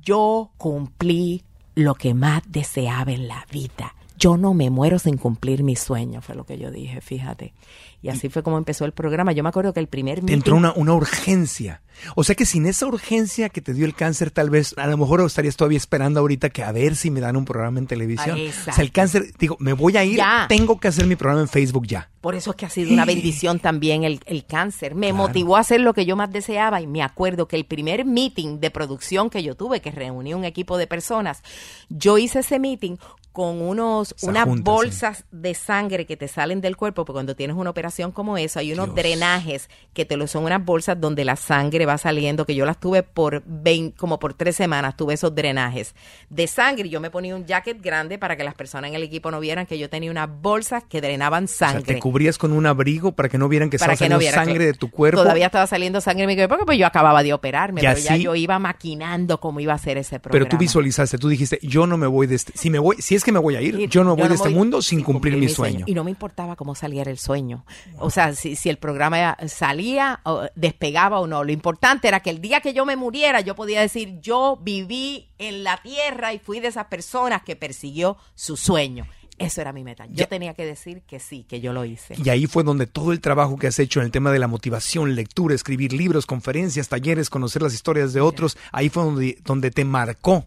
yo 0.00 0.52
cumplí 0.58 1.42
lo 1.74 1.96
que 1.96 2.14
más 2.14 2.44
deseaba 2.46 3.10
en 3.10 3.26
la 3.26 3.48
vida. 3.50 3.96
Yo 4.18 4.36
no 4.36 4.52
me 4.54 4.68
muero 4.70 4.98
sin 4.98 5.16
cumplir 5.16 5.62
mi 5.62 5.76
sueño, 5.76 6.20
fue 6.22 6.34
lo 6.34 6.44
que 6.44 6.58
yo 6.58 6.70
dije, 6.70 7.00
fíjate. 7.00 7.54
Y 8.00 8.10
así 8.10 8.28
fue 8.28 8.42
como 8.44 8.58
empezó 8.58 8.84
el 8.84 8.92
programa. 8.92 9.32
Yo 9.32 9.42
me 9.42 9.48
acuerdo 9.48 9.72
que 9.72 9.80
el 9.80 9.88
primer 9.88 10.20
Te 10.24 10.32
entró 10.32 10.54
una, 10.56 10.72
una 10.74 10.94
urgencia. 10.94 11.82
O 12.14 12.22
sea 12.22 12.36
que 12.36 12.46
sin 12.46 12.64
esa 12.66 12.86
urgencia 12.86 13.48
que 13.48 13.60
te 13.60 13.74
dio 13.74 13.84
el 13.84 13.94
cáncer, 13.94 14.30
tal 14.30 14.50
vez, 14.50 14.72
a 14.78 14.86
lo 14.86 14.96
mejor 14.96 15.20
estarías 15.22 15.56
todavía 15.56 15.78
esperando 15.78 16.20
ahorita 16.20 16.50
que 16.50 16.62
a 16.62 16.70
ver 16.70 16.94
si 16.94 17.10
me 17.10 17.18
dan 17.18 17.36
un 17.36 17.44
programa 17.44 17.80
en 17.80 17.88
televisión. 17.88 18.38
Ah, 18.38 18.48
o 18.48 18.52
sea, 18.52 18.74
el 18.74 18.86
exacto. 18.86 18.92
cáncer, 18.92 19.24
digo, 19.36 19.56
me 19.58 19.72
voy 19.72 19.96
a 19.96 20.04
ir, 20.04 20.16
Ya. 20.16 20.46
tengo 20.48 20.78
que 20.78 20.86
hacer 20.86 21.06
mi 21.06 21.16
programa 21.16 21.42
en 21.42 21.48
Facebook 21.48 21.88
ya. 21.88 22.08
Por 22.20 22.36
eso 22.36 22.50
es 22.50 22.56
que 22.56 22.66
ha 22.66 22.70
sido 22.70 22.92
una 22.92 23.04
bendición 23.04 23.58
también 23.58 24.04
el, 24.04 24.20
el 24.26 24.44
cáncer. 24.44 24.94
Me 24.94 25.08
Claro. 25.08 25.16
motivó 25.26 25.56
a 25.56 25.60
hacer 25.60 25.80
lo 25.80 25.92
que 25.92 26.06
yo 26.06 26.14
más 26.14 26.30
deseaba 26.32 26.80
y 26.80 26.86
me 26.86 27.02
acuerdo 27.02 27.48
que 27.48 27.56
el 27.56 27.64
primer 27.64 28.04
meeting 28.04 28.60
de 28.60 28.70
producción 28.70 29.28
que 29.28 29.42
yo 29.42 29.56
tuve, 29.56 29.80
que 29.80 29.90
reuní 29.90 30.34
un 30.34 30.44
equipo 30.44 30.78
de 30.78 30.86
personas, 30.86 31.42
yo 31.88 32.16
hice 32.18 32.40
ese 32.40 32.60
meeting 32.60 32.96
con 33.38 33.62
unos 33.62 34.16
unas 34.22 34.46
junta, 34.46 34.68
bolsas 34.68 35.24
de 35.30 35.54
sangre 35.54 36.06
que 36.06 36.16
te 36.16 36.26
salen 36.26 36.60
del 36.60 36.76
cuerpo, 36.76 37.04
porque 37.04 37.18
cuando 37.18 37.36
tienes 37.36 37.56
una 37.56 37.70
operación 37.70 38.10
como 38.10 38.36
esa, 38.36 38.58
hay 38.58 38.72
unos 38.72 38.86
Dios. 38.86 38.96
drenajes 38.96 39.70
que 39.92 40.04
te 40.04 40.16
lo 40.16 40.26
son 40.26 40.42
unas 40.42 40.64
bolsas 40.64 41.00
donde 41.00 41.24
la 41.24 41.36
sangre 41.36 41.86
va 41.86 41.98
saliendo, 41.98 42.44
que 42.44 42.56
yo 42.56 42.66
las 42.66 42.80
tuve 42.80 43.04
por 43.04 43.44
20, 43.46 43.96
como 43.96 44.18
por 44.18 44.34
tres 44.34 44.56
semanas, 44.56 44.96
tuve 44.96 45.14
esos 45.14 45.32
drenajes 45.36 45.94
de 46.30 46.48
sangre. 46.48 46.88
y 46.88 46.90
Yo 46.90 47.00
me 47.00 47.12
ponía 47.12 47.36
un 47.36 47.46
jacket 47.46 47.80
grande 47.80 48.18
para 48.18 48.36
que 48.36 48.42
las 48.42 48.56
personas 48.56 48.88
en 48.88 48.96
el 48.96 49.04
equipo 49.04 49.30
no 49.30 49.38
vieran 49.38 49.66
que 49.66 49.78
yo 49.78 49.88
tenía 49.88 50.10
unas 50.10 50.28
bolsas 50.28 50.82
que 50.88 51.00
drenaban 51.00 51.44
O 51.44 51.46
sea, 51.46 51.68
sangre 51.74 51.94
te 51.94 52.00
cubrías 52.00 52.38
con 52.38 52.50
un 52.50 52.66
abrigo 52.66 53.12
para 53.12 53.28
que 53.28 53.38
no 53.38 53.48
vieran 53.48 53.70
que 53.70 53.76
estaba 53.76 53.94
que 53.94 54.08
no 54.08 54.16
saliendo 54.16 54.34
sangre 54.34 54.58
que 54.58 54.64
de 54.66 54.74
tu 54.74 54.90
cuerpo. 54.90 55.22
Todavía 55.22 55.46
estaba 55.46 55.68
saliendo 55.68 56.00
sangre 56.00 56.22
de 56.22 56.26
mi 56.26 56.34
cuerpo 56.34 56.54
porque 56.56 56.66
pues 56.66 56.78
yo 56.80 56.86
acababa 56.88 57.22
de 57.22 57.32
operarme, 57.34 57.82
pero 57.82 57.96
ya 58.00 58.14
así- 58.14 58.22
yo 58.24 58.34
iba 58.34 58.58
maquinando 58.58 59.38
cómo 59.38 59.60
iba 59.60 59.74
a 59.74 59.78
ser 59.78 59.96
ese 59.96 60.18
programa. 60.18 60.44
Pero 60.44 60.50
tú 60.50 60.58
visualizaste, 60.58 61.18
tú 61.18 61.28
dijiste, 61.28 61.60
yo 61.62 61.86
no 61.86 61.96
me 61.96 62.08
voy 62.08 62.26
de 62.26 62.34
este, 62.34 62.52
si 62.56 62.68
me 62.68 62.80
voy, 62.80 62.96
si 62.98 63.14
es 63.14 63.22
que 63.22 63.27
me 63.32 63.38
voy 63.38 63.56
a 63.56 63.60
ir, 63.60 63.88
yo 63.88 64.04
no 64.04 64.16
voy 64.16 64.28
de 64.28 64.34
este 64.34 64.48
mundo 64.50 64.82
sin 64.82 65.02
cumplir, 65.02 65.36
mi 65.36 65.48
sueño. 65.48 65.84
Y 65.88 65.94
no 65.94 66.04
me 66.04 66.10
importaba 66.10 66.56
cómo 66.56 66.74
saliera 66.74 67.10
el 67.10 67.18
sueño. 67.18 67.64
O 67.98 68.10
sea, 68.10 68.34
si, 68.34 68.56
si 68.56 68.68
el 68.68 68.78
programa 68.78 69.36
salía, 69.46 70.20
o 70.24 70.46
despegaba 70.54 71.20
o 71.20 71.26
no. 71.26 71.44
Lo 71.44 71.52
importante 71.52 72.08
era 72.08 72.20
que 72.20 72.30
el 72.30 72.40
día 72.40 72.60
que 72.60 72.72
yo 72.74 72.84
me 72.84 72.96
muriera, 72.96 73.40
yo 73.40 73.54
podía 73.54 73.80
decir, 73.80 74.20
yo 74.20 74.58
viví 74.62 75.28
en 75.38 75.64
la 75.64 75.80
tierra 75.82 76.32
y 76.32 76.38
fui 76.38 76.60
de 76.60 76.68
esas 76.68 76.86
personas 76.86 77.42
que 77.42 77.56
persiguió 77.56 78.16
su 78.34 78.56
sueño. 78.56 79.06
Eso 79.38 79.60
era 79.60 79.72
mi 79.72 79.84
meta. 79.84 80.04
Yo 80.06 80.14
Ya. 80.14 80.26
tenía 80.26 80.52
que 80.54 80.66
decir 80.66 81.02
que 81.02 81.20
sí, 81.20 81.44
que 81.48 81.60
yo 81.60 81.72
lo 81.72 81.84
hice. 81.84 82.16
Y 82.22 82.28
ahí 82.28 82.46
fue 82.46 82.64
donde 82.64 82.88
todo 82.88 83.12
el 83.12 83.20
trabajo 83.20 83.56
que 83.56 83.68
has 83.68 83.78
hecho 83.78 84.00
en 84.00 84.06
el 84.06 84.10
tema 84.10 84.32
de 84.32 84.40
la 84.40 84.48
motivación, 84.48 85.14
lectura, 85.14 85.54
escribir 85.54 85.92
libros, 85.92 86.26
conferencias, 86.26 86.88
talleres, 86.88 87.30
conocer 87.30 87.62
las 87.62 87.72
historias 87.72 88.12
de 88.12 88.20
otros, 88.20 88.56
ahí 88.72 88.88
fue 88.88 89.04
donde, 89.04 89.38
donde 89.44 89.70
te 89.70 89.84
marcó. 89.84 90.44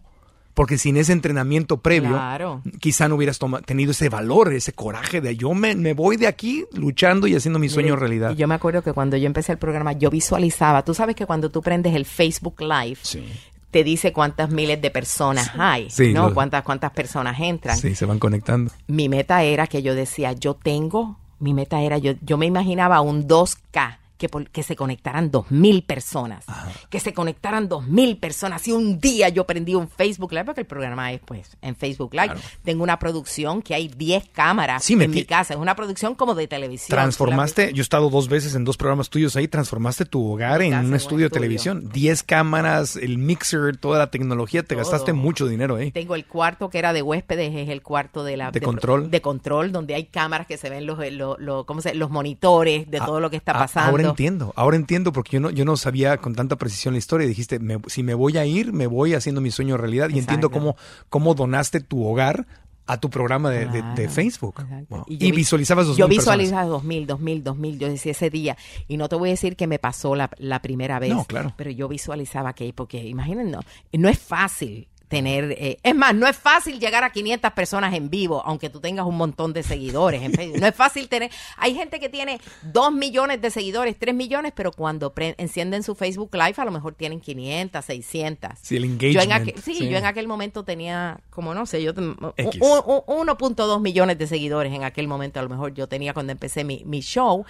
Porque 0.54 0.76
sin 0.76 0.96
ese 0.98 1.12
entrenamiento 1.12 1.78
previo, 1.78 2.10
Claro. 2.10 2.60
quizá 2.78 3.08
no 3.08 3.14
hubieras 3.14 3.38
tenido 3.64 3.92
ese 3.92 4.08
valor, 4.10 4.52
ese 4.52 4.72
coraje 4.74 5.20
de 5.22 5.34
yo 5.36 5.54
me, 5.54 5.74
me 5.74 5.94
voy 5.94 6.16
de 6.18 6.26
aquí 6.26 6.64
luchando 6.74 7.26
y 7.26 7.34
haciendo 7.34 7.58
mi 7.58 7.68
sueño 7.70 7.96
realidad. 7.96 8.32
Y 8.32 8.36
yo 8.36 8.46
me 8.46 8.54
acuerdo 8.54 8.82
que 8.82 8.92
cuando 8.92 9.16
yo 9.16 9.26
empecé 9.26 9.52
el 9.52 9.58
programa, 9.58 9.92
yo 9.92 10.10
visualizaba, 10.10 10.84
tú 10.84 10.92
sabes 10.92 11.16
que 11.16 11.24
cuando 11.24 11.50
tú 11.50 11.62
prendes 11.62 11.94
el 11.94 12.04
Facebook 12.04 12.60
Live, 12.60 12.98
Sí. 13.02 13.24
te 13.70 13.82
dice 13.82 14.12
cuántas 14.12 14.50
miles 14.50 14.82
de 14.82 14.90
personas 14.90 15.50
hay, 15.58 15.88
Sí, 15.88 16.12
¿no? 16.12 16.28
lo- 16.28 16.34
Cuántas, 16.34 16.62
cuántas 16.64 16.90
personas 16.90 17.40
entran. 17.40 17.78
Sí, 17.78 17.94
se 17.94 18.04
van 18.04 18.18
conectando. 18.18 18.70
Mi 18.88 19.08
meta 19.08 19.42
era 19.44 19.66
que 19.66 19.82
yo 19.82 19.94
decía, 19.94 20.32
yo 20.34 20.52
tengo, 20.52 21.18
mi 21.38 21.54
meta 21.54 21.80
era, 21.80 21.96
yo, 21.96 22.12
yo 22.20 22.36
me 22.36 22.44
imaginaba 22.44 23.00
un 23.00 23.26
2K, 23.26 24.00
que, 24.22 24.28
por- 24.28 24.48
que 24.50 24.62
se 24.62 24.76
conectaran 24.76 25.32
dos 25.32 25.50
mil 25.50 25.82
personas. 25.82 26.44
Que 26.90 27.00
se 27.00 27.12
conectaran 27.12 27.68
dos 27.68 27.88
mil 27.88 28.16
personas. 28.18 28.68
Y 28.68 28.72
un 28.72 29.00
día 29.00 29.28
yo 29.30 29.44
prendí 29.48 29.74
un 29.74 29.88
Facebook 29.88 30.30
Live, 30.32 30.44
porque 30.44 30.60
el 30.60 30.66
programa 30.68 31.10
es 31.12 31.20
pues 31.24 31.56
en 31.60 31.74
Facebook 31.74 32.14
Live. 32.14 32.34
Tengo 32.62 32.84
una 32.84 33.00
producción 33.00 33.62
que 33.62 33.74
hay 33.74 33.88
10 33.88 34.28
cámaras 34.32 34.84
Sí, 34.84 34.92
en 34.92 35.10
mi 35.10 35.24
casa. 35.24 35.54
Es 35.54 35.60
una 35.60 35.74
producción 35.74 36.14
como 36.14 36.36
de 36.36 36.46
televisión. 36.46 36.94
Transformaste, 36.96 37.72
yo 37.72 37.80
he 37.80 37.82
estado 37.82 38.10
dos 38.10 38.28
veces 38.28 38.54
en 38.54 38.64
dos 38.64 38.76
programas 38.76 39.10
tuyos 39.10 39.34
ahí, 39.34 39.48
transformaste 39.48 40.04
tu 40.04 40.24
hogar 40.32 40.62
en 40.62 40.70
casa 40.70 40.80
un 40.80 40.86
en 40.86 40.90
un 40.90 40.94
estudio 40.96 41.26
de 41.26 41.30
televisión. 41.30 41.90
Diez 41.92 42.22
cámaras, 42.22 42.94
el 42.94 43.18
mixer, 43.18 43.76
toda 43.76 43.98
la 43.98 44.10
tecnología, 44.10 44.62
te 44.62 44.76
Todo. 44.76 44.78
gastaste 44.78 45.12
mucho 45.12 45.46
dinero 45.48 45.74
ahí. 45.74 45.90
Tengo 45.90 46.14
el 46.14 46.26
cuarto 46.26 46.70
que 46.70 46.78
era 46.78 46.92
de 46.92 47.02
huéspedes, 47.02 47.52
es 47.56 47.68
el 47.68 47.82
cuarto 47.82 48.22
de 48.22 48.36
la 48.36 48.52
De 48.52 48.60
control. 48.60 49.10
de 49.10 49.20
control, 49.20 49.72
donde 49.72 49.96
hay 49.96 50.04
cámaras 50.04 50.46
que 50.46 50.56
se 50.58 50.70
ven 50.70 50.86
los, 50.86 50.98
los, 51.12 51.40
los- 51.40 51.64
¿cómo 51.66 51.80
se- 51.80 51.94
los 51.96 52.08
monitores 52.10 52.88
de 52.88 52.98
todo 53.00 53.18
lo 53.18 53.28
que 53.30 53.36
está 53.36 53.52
Ah, 53.52 53.58
pasando. 53.58 53.90
Ahora 53.90 54.11
entiendo, 54.12 54.52
ahora 54.56 54.76
entiendo 54.76 55.12
porque 55.12 55.32
yo 55.32 55.40
no, 55.40 55.50
yo 55.50 55.64
no 55.64 55.76
sabía 55.76 56.16
con 56.18 56.34
tanta 56.34 56.56
precisión 56.56 56.94
la 56.94 56.98
historia. 56.98 57.26
Dijiste, 57.26 57.58
me- 57.58 57.80
si 57.88 58.02
me 58.02 58.14
voy 58.14 58.38
a 58.38 58.46
ir, 58.46 58.72
me 58.72 58.86
voy 58.86 59.14
haciendo 59.14 59.40
mi 59.40 59.50
sueño 59.50 59.76
realidad. 59.76 60.08
Y 60.10 60.18
entiendo 60.18 60.50
cómo, 60.50 60.76
cómo 61.08 61.34
donaste 61.34 61.80
tu 61.80 62.04
hogar 62.06 62.46
a 62.86 62.98
tu 62.98 63.10
programa 63.10 63.48
de, 63.50 63.66
de- 63.66 63.72
de 63.72 63.80
Claro, 63.80 64.10
Facebook. 64.10 64.64
Wow. 64.88 65.04
Y 65.06 65.18
yo 65.28 65.34
visualizabas 65.34 65.86
dos 65.86 65.96
Yo 65.96 66.08
visualizaba 66.08 66.64
dos 66.66 66.82
mil, 66.82 67.06
dos 67.06 67.20
mil, 67.20 67.44
dos 67.44 67.56
mil. 67.56 67.78
Yo 67.78 67.88
decía 67.88 68.10
ese 68.12 68.28
día. 68.28 68.56
Y 68.88 68.96
no 68.96 69.08
te 69.08 69.16
voy 69.16 69.28
a 69.28 69.32
decir 69.32 69.54
que 69.56 69.66
me 69.68 69.78
pasó 69.78 70.14
la, 70.16 70.30
la 70.38 70.60
primera 70.62 70.98
vez. 70.98 71.10
No, 71.14 71.24
claro. 71.24 71.54
Pero 71.56 71.70
yo 71.70 71.88
visualizaba 71.88 72.54
que, 72.54 72.72
porque 72.72 73.04
imaginen, 73.06 73.50
no, 73.52 73.60
no 73.92 74.08
es 74.08 74.18
fácil 74.18 74.88
tener, 75.12 75.54
eh, 75.58 75.76
es 75.82 75.94
más, 75.94 76.14
no 76.14 76.26
es 76.26 76.34
fácil 76.38 76.80
llegar 76.80 77.04
a 77.04 77.12
500 77.12 77.52
personas 77.52 77.92
en 77.92 78.08
vivo, 78.08 78.42
aunque 78.46 78.70
tú 78.70 78.80
tengas 78.80 79.04
un 79.04 79.18
montón 79.18 79.52
de 79.52 79.62
seguidores 79.62 80.22
en 80.22 80.32
Facebook. 80.32 80.58
No 80.58 80.66
es 80.66 80.74
fácil 80.74 81.06
tener, 81.10 81.30
hay 81.58 81.74
gente 81.74 82.00
que 82.00 82.08
tiene 82.08 82.40
2 82.62 82.92
millones 82.94 83.42
de 83.42 83.50
seguidores, 83.50 83.98
3 83.98 84.14
millones, 84.14 84.52
pero 84.56 84.72
cuando 84.72 85.12
pre- 85.12 85.34
encienden 85.36 85.82
su 85.82 85.94
Facebook 85.94 86.30
Live 86.34 86.54
a 86.56 86.64
lo 86.64 86.70
mejor 86.70 86.94
tienen 86.94 87.20
500, 87.20 87.84
600. 87.84 88.52
Sí, 88.62 88.76
el 88.76 88.84
Yo 88.84 88.86
en 88.88 88.92
engagement. 88.92 89.32
aquel, 89.50 89.62
sí, 89.62 89.74
sí. 89.74 89.86
yo 89.90 89.98
en 89.98 90.06
aquel 90.06 90.26
momento 90.28 90.64
tenía, 90.64 91.20
como 91.28 91.52
no 91.52 91.66
sé, 91.66 91.82
yo 91.82 91.92
ten- 91.92 92.16
X. 92.38 92.58
un- 92.62 93.02
un- 93.06 93.28
1.2 93.28 93.80
millones 93.82 94.16
de 94.16 94.26
seguidores 94.26 94.72
en 94.72 94.82
aquel 94.82 95.08
momento, 95.08 95.40
a 95.40 95.42
lo 95.42 95.50
mejor 95.50 95.74
yo 95.74 95.88
tenía 95.88 96.14
cuando 96.14 96.32
empecé 96.32 96.64
mi, 96.64 96.82
mi 96.86 97.00
show 97.02 97.44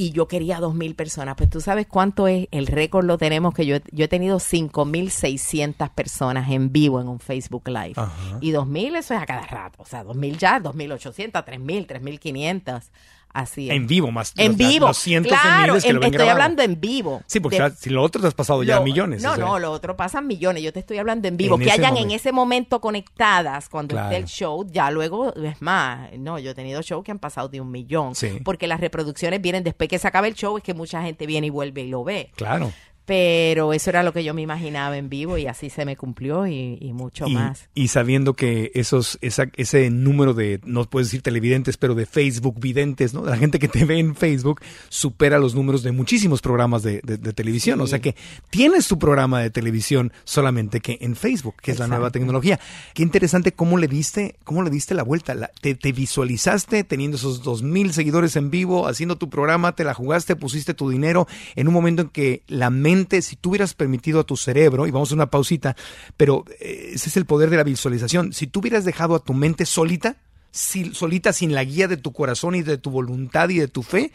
y 0.00 0.12
yo 0.12 0.28
quería 0.28 0.60
2.000 0.60 0.94
personas. 0.94 1.34
Pues 1.36 1.50
tú 1.50 1.60
sabes 1.60 1.86
cuánto 1.88 2.28
es, 2.28 2.46
el 2.52 2.68
récord 2.68 3.04
lo 3.04 3.18
tenemos, 3.18 3.52
que 3.52 3.66
yo, 3.66 3.76
he- 3.76 3.82
yo 3.90 4.04
he 4.04 4.08
tenido 4.08 4.38
5.600 4.38 5.90
personas 5.90 6.50
en 6.50 6.72
vivo 6.72 7.00
en 7.00 7.08
un 7.08 7.18
Facebook 7.20 7.68
Live. 7.68 7.94
Ajá. 7.96 8.38
Y 8.40 8.52
2.000 8.52 8.96
eso 8.96 9.14
es 9.14 9.20
a 9.20 9.26
cada 9.26 9.46
rato, 9.46 9.82
o 9.82 9.84
sea, 9.84 10.04
2.000 10.04 10.38
ya, 10.38 10.60
2.800, 10.60 11.44
3.000, 11.44 11.86
3.500, 11.86 12.90
así 13.32 13.68
es. 13.70 13.76
En 13.76 13.86
vivo, 13.86 14.10
más 14.10 14.32
En 14.36 14.48
los- 14.48 14.56
vivo, 14.56 14.86
los 14.88 14.98
cientos 14.98 15.32
de 15.32 15.38
claro, 15.38 15.66
miles 15.72 15.82
que 15.84 15.88
en- 15.90 15.94
lo 15.96 16.00
ven 16.00 16.06
estoy 16.08 16.16
grabado. 16.18 16.42
hablando 16.42 16.62
en 16.62 16.80
vivo. 16.80 17.22
Sí, 17.26 17.40
porque 17.40 17.60
De- 17.60 17.70
si 17.70 17.90
lo 17.90 18.02
otro 18.02 18.20
te 18.20 18.26
has 18.28 18.34
pasado 18.34 18.62
ya 18.62 18.76
lo- 18.76 18.84
millones. 18.84 19.22
No, 19.22 19.32
o 19.32 19.36
sea. 19.36 19.44
no, 19.44 19.58
lo 19.58 19.70
otro 19.72 19.96
pasan 19.96 20.26
millones. 20.26 20.62
Yo 20.62 20.72
te 20.72 20.80
estoy 20.80 20.98
hablando 20.98 21.28
en 21.28 21.36
vivo. 21.36 21.54
En 21.56 21.62
que 21.62 21.70
hayan 21.70 21.92
momento. 21.94 22.08
en 22.10 22.16
ese 22.16 22.32
momento 22.32 22.80
conectadas 22.80 23.68
cuando 23.68 23.94
Claro. 23.94 24.08
esté 24.10 24.16
el 24.22 24.26
show. 24.28 24.66
Ya 24.70 24.90
luego, 24.90 25.34
es 25.34 25.60
más, 25.62 26.10
no, 26.18 26.38
yo 26.38 26.50
he 26.50 26.54
tenido 26.54 26.82
shows 26.82 27.04
que 27.04 27.10
han 27.10 27.18
pasado 27.18 27.48
de 27.48 27.60
un 27.60 27.70
millón. 27.70 28.14
Sí. 28.14 28.40
Porque 28.44 28.66
las 28.66 28.80
reproducciones 28.80 29.40
vienen 29.40 29.64
después 29.64 29.88
que 29.88 29.98
se 29.98 30.06
acaba 30.08 30.26
el 30.28 30.34
show, 30.34 30.56
es 30.56 30.62
que 30.64 30.74
mucha 30.74 31.02
gente 31.02 31.26
viene 31.26 31.48
y 31.48 31.50
vuelve 31.50 31.82
y 31.82 31.88
lo 31.88 32.04
ve. 32.04 32.30
Claro. 32.36 32.72
Pero 33.08 33.72
eso 33.72 33.88
era 33.88 34.02
lo 34.02 34.12
que 34.12 34.22
yo 34.22 34.34
me 34.34 34.42
imaginaba 34.42 34.98
en 34.98 35.08
vivo 35.08 35.38
y 35.38 35.46
así 35.46 35.70
se 35.70 35.86
me 35.86 35.96
cumplió 35.96 36.46
y, 36.46 36.76
y 36.78 36.92
mucho 36.92 37.26
y, 37.26 37.32
más. 37.32 37.66
y 37.74 37.88
sabiendo 37.88 38.34
que 38.34 38.70
esos, 38.74 39.16
esa- 39.22 39.50
ese 39.56 39.88
número 39.88 40.34
de, 40.34 40.60
no 40.66 40.84
puedes 40.84 41.08
decir 41.08 41.22
televidentes, 41.22 41.78
pero 41.78 41.94
de 41.94 42.04
Facebook 42.04 42.60
videntes, 42.60 43.14
¿no? 43.14 43.24
La 43.24 43.38
gente 43.38 43.58
que 43.58 43.66
te 43.66 43.86
ve 43.86 43.98
en 43.98 44.14
Facebook 44.14 44.60
supera 44.90 45.38
los 45.38 45.54
números 45.54 45.82
de 45.82 45.92
muchísimos 45.92 46.42
programas 46.42 46.82
de, 46.82 47.00
de- 47.02 47.16
de 47.16 47.32
televisión. 47.32 47.78
Sí. 47.78 47.82
O 47.84 47.86
sea 47.86 47.98
que 48.00 48.14
tienes 48.50 48.86
tu 48.88 48.98
programa 48.98 49.40
de 49.40 49.48
televisión 49.48 50.12
solamente 50.24 50.80
que 50.80 50.98
en 51.00 51.16
Facebook, 51.16 51.54
que 51.62 51.70
es 51.72 51.78
la 51.78 51.86
nueva 51.86 52.10
tecnología. 52.10 52.60
Qué 52.92 53.02
interesante 53.02 53.52
cómo 53.52 53.78
le 53.78 53.88
diste, 53.88 54.36
cómo 54.44 54.62
le 54.62 54.68
diste 54.68 54.94
la 54.94 55.02
vuelta. 55.02 55.34
La- 55.34 55.50
te, 55.62 55.74
te 55.74 55.92
visualizaste 55.92 56.84
teniendo 56.84 57.16
esos 57.16 57.42
dos 57.42 57.62
mil 57.62 57.94
seguidores 57.94 58.36
en 58.36 58.50
vivo, 58.50 58.86
haciendo 58.86 59.16
tu 59.16 59.30
programa, 59.30 59.74
te 59.74 59.82
la 59.84 59.94
jugaste, 59.94 60.36
pusiste 60.36 60.74
tu 60.74 60.90
dinero 60.90 61.26
en 61.56 61.68
un 61.68 61.72
momento 61.72 62.02
en 62.02 62.08
que 62.10 62.42
la 62.48 62.68
mente, 62.68 62.97
si 63.22 63.36
tú 63.36 63.50
hubieras 63.50 63.74
permitido 63.74 64.20
a 64.20 64.24
tu 64.24 64.36
cerebro, 64.36 64.86
y 64.86 64.90
vamos 64.90 65.10
a 65.12 65.14
una 65.14 65.30
pausita, 65.30 65.76
pero 66.16 66.44
eh, 66.60 66.92
ese 66.94 67.08
es 67.08 67.16
el 67.16 67.26
poder 67.26 67.50
de 67.50 67.56
la 67.56 67.64
visualización, 67.64 68.32
si 68.32 68.46
tú 68.46 68.60
hubieras 68.60 68.84
dejado 68.84 69.14
a 69.14 69.20
tu 69.20 69.34
mente 69.34 69.66
solita, 69.66 70.16
si- 70.58 70.92
solita 70.94 71.32
sin 71.32 71.54
la 71.54 71.64
guía 71.64 71.88
de 71.88 71.96
tu 71.96 72.12
corazón 72.12 72.54
y 72.54 72.62
de 72.62 72.78
tu 72.78 72.90
voluntad 72.90 73.48
y 73.48 73.58
de 73.58 73.68
tu 73.68 73.82
fe, 73.82 74.12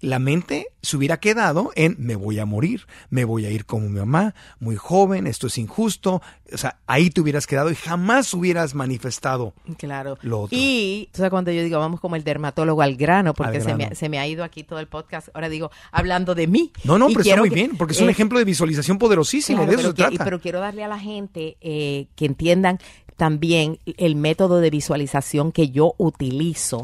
la 0.00 0.18
mente 0.20 0.68
se 0.80 0.96
hubiera 0.96 1.18
quedado 1.18 1.72
en 1.74 1.96
me 1.98 2.14
voy 2.14 2.38
a 2.38 2.46
morir, 2.46 2.86
me 3.10 3.24
voy 3.24 3.46
a 3.46 3.50
ir 3.50 3.64
como 3.64 3.88
mi 3.88 3.98
mamá, 3.98 4.34
muy 4.60 4.76
joven, 4.76 5.26
esto 5.26 5.48
es 5.48 5.58
injusto. 5.58 6.22
O 6.52 6.56
sea, 6.56 6.78
ahí 6.86 7.10
te 7.10 7.20
hubieras 7.20 7.46
quedado 7.48 7.70
y 7.70 7.74
jamás 7.74 8.32
hubieras 8.32 8.74
manifestado. 8.76 9.54
Claro. 9.76 10.16
Lo 10.22 10.42
otro. 10.42 10.56
Y, 10.58 11.08
tú 11.12 11.16
sabes, 11.18 11.30
cuando 11.30 11.50
yo 11.50 11.64
digo, 11.64 11.78
vamos 11.80 11.98
como 12.00 12.14
el 12.16 12.22
dermatólogo 12.22 12.80
al 12.82 12.94
grano, 12.96 13.34
porque 13.34 13.56
Al 13.56 13.62
Se, 13.64 13.74
me, 13.74 13.94
se 13.96 14.08
me 14.08 14.18
ha 14.20 14.26
ido 14.28 14.44
aquí 14.44 14.62
todo 14.62 14.78
el 14.78 14.86
podcast, 14.86 15.28
ahora 15.34 15.48
digo, 15.48 15.70
hablando 15.90 16.34
de 16.36 16.46
mí. 16.46 16.72
No, 16.84 16.96
no, 16.98 17.10
Y 17.10 17.14
pero 17.14 17.22
está 17.28 17.36
muy 17.40 17.48
que- 17.48 17.54
bien, 17.56 17.76
porque 17.76 17.94
es 17.94 18.00
un 18.00 18.08
eh, 18.08 18.12
ejemplo 18.12 18.38
de 18.38 18.44
visualización 18.44 18.98
poderosísimo, 18.98 19.58
Claro, 19.64 19.70
de 19.70 19.74
eso 19.74 19.82
pero, 19.82 19.90
se 19.90 19.96
que- 20.10 20.16
trata. 20.16 20.24
pero 20.24 20.40
quiero 20.40 20.60
darle 20.60 20.84
a 20.84 20.88
la 20.88 20.98
gente 21.00 21.56
eh, 21.60 22.06
que 22.14 22.26
entiendan 22.26 22.78
también 23.18 23.80
el 23.98 24.14
método 24.16 24.60
de 24.60 24.70
visualización 24.70 25.50
que 25.52 25.68
yo 25.70 25.94
utilizo 25.98 26.80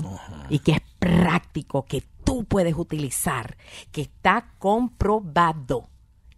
y 0.51 0.59
que 0.59 0.73
es 0.73 0.81
práctico, 0.99 1.87
que 1.87 2.03
tú 2.25 2.45
puedes 2.45 2.75
utilizar, 2.77 3.57
que 3.93 4.03
está 4.03 4.51
comprobado 4.59 5.89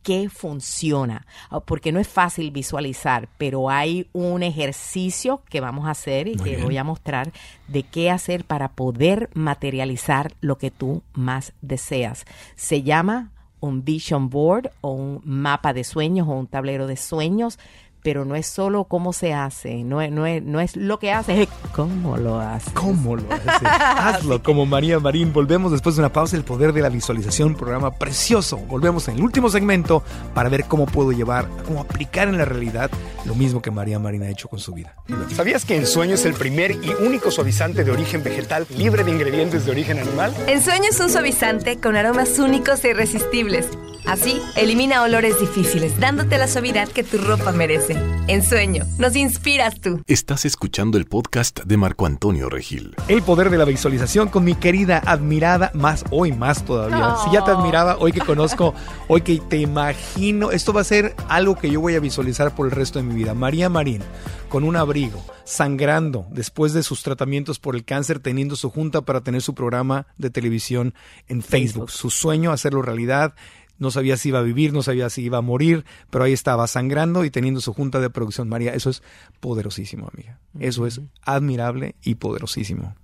que 0.02 0.28
funciona, 0.28 1.26
Ah, 1.50 1.59
porque 1.61 1.90
no 1.90 1.98
es 1.98 2.06
fácil 2.06 2.52
visualizar, 2.52 3.28
pero 3.38 3.70
hay 3.70 4.09
un 4.12 4.44
ejercicio 4.44 5.42
que 5.48 5.61
vamos 5.61 5.87
a 5.87 5.90
hacer 5.92 6.28
y 6.28 6.37
Muy 6.37 6.44
que 6.44 6.50
bien. 6.56 6.64
voy 6.64 6.76
a 6.76 6.85
mostrar 6.85 7.32
de 7.66 7.82
qué 7.82 8.11
hacer 8.11 8.44
para 8.44 8.68
poder 8.76 9.30
materializar 9.35 10.32
lo 10.40 10.59
que 10.59 10.70
tú 10.70 11.02
más 11.14 11.54
deseas. 11.61 12.24
Se 12.54 12.82
llama 12.85 13.32
un 13.59 13.82
vision 13.85 14.28
board 14.30 14.70
o 14.80 14.92
un 14.92 15.22
mapa 15.24 15.72
de 15.72 15.82
sueños 15.82 16.28
o 16.28 16.32
un 16.32 16.46
tablero 16.46 16.87
de 16.87 16.96
sueños, 16.96 17.59
pero 18.07 18.25
no 18.25 18.37
es 18.37 18.47
solo 18.47 18.85
cómo 18.85 19.12
se 19.12 19.35
hace, 19.35 19.83
no 19.83 20.01
es, 20.01 20.12
no 20.12 20.27
es, 20.27 20.40
no 20.40 20.61
es 20.61 20.77
lo 20.77 21.01
que 21.01 21.11
haces, 21.11 21.40
es 21.40 21.49
cómo 21.73 22.16
lo 22.16 22.38
haces. 22.38 22.73
¿Cómo 22.73 23.16
lo 23.16 23.25
haces? 23.33 23.51
Hazlo 23.64 24.45
como 24.45 24.64
María 24.64 25.01
Marín. 25.01 25.33
Volvemos 25.33 25.73
después 25.73 25.97
de 25.97 26.03
una 26.03 26.12
pausa. 26.12 26.37
El 26.37 26.45
poder 26.45 26.73
de 26.73 26.83
la 26.83 26.88
visualización, 26.88 27.57
programa 27.57 27.90
precioso. 27.90 28.59
Volvemos 28.59 29.09
en 29.09 29.16
el 29.16 29.25
último 29.25 29.51
segmento 29.51 30.05
para 30.35 30.49
ver 30.49 30.66
cómo 30.66 30.87
puedo 30.87 31.11
llevar, 31.11 31.49
cómo 31.66 31.81
aplicar 31.81 32.29
en 32.29 32.38
la 32.38 32.45
realidad 32.45 32.92
lo 33.25 33.35
mismo 33.35 33.61
que 33.61 33.73
María 33.73 33.99
Marín 33.99 34.23
ha 34.23 34.29
hecho 34.29 34.47
con 34.47 34.61
su 34.61 34.73
vida. 34.73 34.95
¿Sabías 35.35 35.64
que 35.64 35.77
en 35.77 35.85
sueño 35.85 36.14
es 36.14 36.25
el 36.27 36.35
primer 36.35 36.71
y 36.71 36.95
único 37.05 37.33
suavizante 37.33 37.83
de 37.83 37.90
origen 37.90 38.23
vegetal 38.23 38.69
libre 38.79 39.03
de 39.03 39.11
ingredientes 39.11 39.66
de 39.66 39.73
origen 39.73 39.99
animal? 39.99 40.33
Ensueño 40.47 40.90
es 40.90 41.01
un 41.01 41.11
suavizante 41.11 41.81
con 41.81 41.97
aromas 41.97 42.38
únicos 42.38 42.85
e 42.85 42.90
irresistibles. 42.90 43.66
Así, 44.07 44.40
elimina 44.55 45.03
olores 45.03 45.40
difíciles, 45.40 45.99
dándote 45.99 46.38
la 46.38 46.47
suavidad 46.47 46.88
que 46.88 47.03
tu 47.03 47.19
ropa 47.19 47.51
merece. 47.51 47.95
Ensueño, 48.28 48.85
nos 48.98 49.14
inspiras 49.14 49.80
tú. 49.80 50.02
Estás 50.09 50.44
escuchando 50.44 50.98
el 50.98 51.04
podcast 51.06 51.61
de 51.61 51.76
Marco 51.76 52.06
Antonio 52.06 52.48
Regil. 52.48 52.96
El 53.06 53.22
poder 53.22 53.50
de 53.50 53.56
la 53.56 53.64
visualización 53.64 54.28
con 54.28 54.42
mi 54.42 54.56
querida 54.56 55.00
admirada, 55.06 55.70
más 55.74 56.04
hoy 56.11 56.32
más 56.32 56.64
todavía. 56.64 57.14
Si 57.22 57.30
ya 57.30 57.44
te 57.44 57.52
admiraba, 57.52 57.98
hoy 57.98 58.11
que 58.11 58.20
conozco, 58.20 58.74
hoy 59.06 59.20
que 59.20 59.38
te 59.38 59.59
imagino, 59.59 60.50
esto 60.50 60.72
va 60.72 60.80
a 60.80 60.85
ser 60.85 61.14
algo 61.28 61.54
que 61.54 61.70
yo 61.70 61.80
voy 61.80 61.94
a 61.94 62.00
visualizar 62.00 62.52
por 62.52 62.66
el 62.66 62.72
resto 62.72 62.98
de 62.98 63.04
mi 63.04 63.14
vida. 63.14 63.32
María 63.32 63.68
Marín, 63.68 64.02
con 64.48 64.64
un 64.64 64.74
abrigo, 64.74 65.24
sangrando 65.44 66.26
después 66.30 66.72
de 66.72 66.82
sus 66.82 67.04
tratamientos 67.04 67.61
por 67.61 67.76
el 67.76 67.85
cáncer, 67.85 68.18
teniendo 68.18 68.56
su 68.56 68.70
junta 68.70 69.02
para 69.02 69.20
tener 69.20 69.40
su 69.40 69.54
programa 69.54 70.09
de 70.18 70.30
televisión 70.30 70.94
en 71.28 71.42
Facebook. 71.42 71.46
Facebook. 71.46 71.90
Su 71.92 72.11
sueño, 72.11 72.50
hacerlo 72.50 72.82
realidad. 72.82 73.35
No 73.79 73.91
sabía 73.91 74.17
si 74.17 74.29
iba 74.31 74.39
a 74.39 74.43
vivir, 74.43 74.73
no 74.73 74.83
sabía 74.83 75.11
si 75.11 75.23
iba 75.23 75.39
a 75.39 75.43
morir, 75.43 75.85
pero 76.11 76.25
ahí 76.25 76.33
estaba 76.33 76.67
sangrando 76.67 77.25
y 77.25 77.31
teniendo 77.31 77.61
su 77.61 77.73
junta 77.75 78.01
de 78.01 78.09
producción. 78.11 78.49
María, 78.49 78.73
eso 78.73 78.89
es 78.91 79.03
poderosísimo, 79.41 80.09
amiga. 80.12 80.39
Eso 80.59 80.87
es 80.87 81.01
admirable 81.23 81.95
y 82.03 82.15
poderosísimo. 82.15 82.95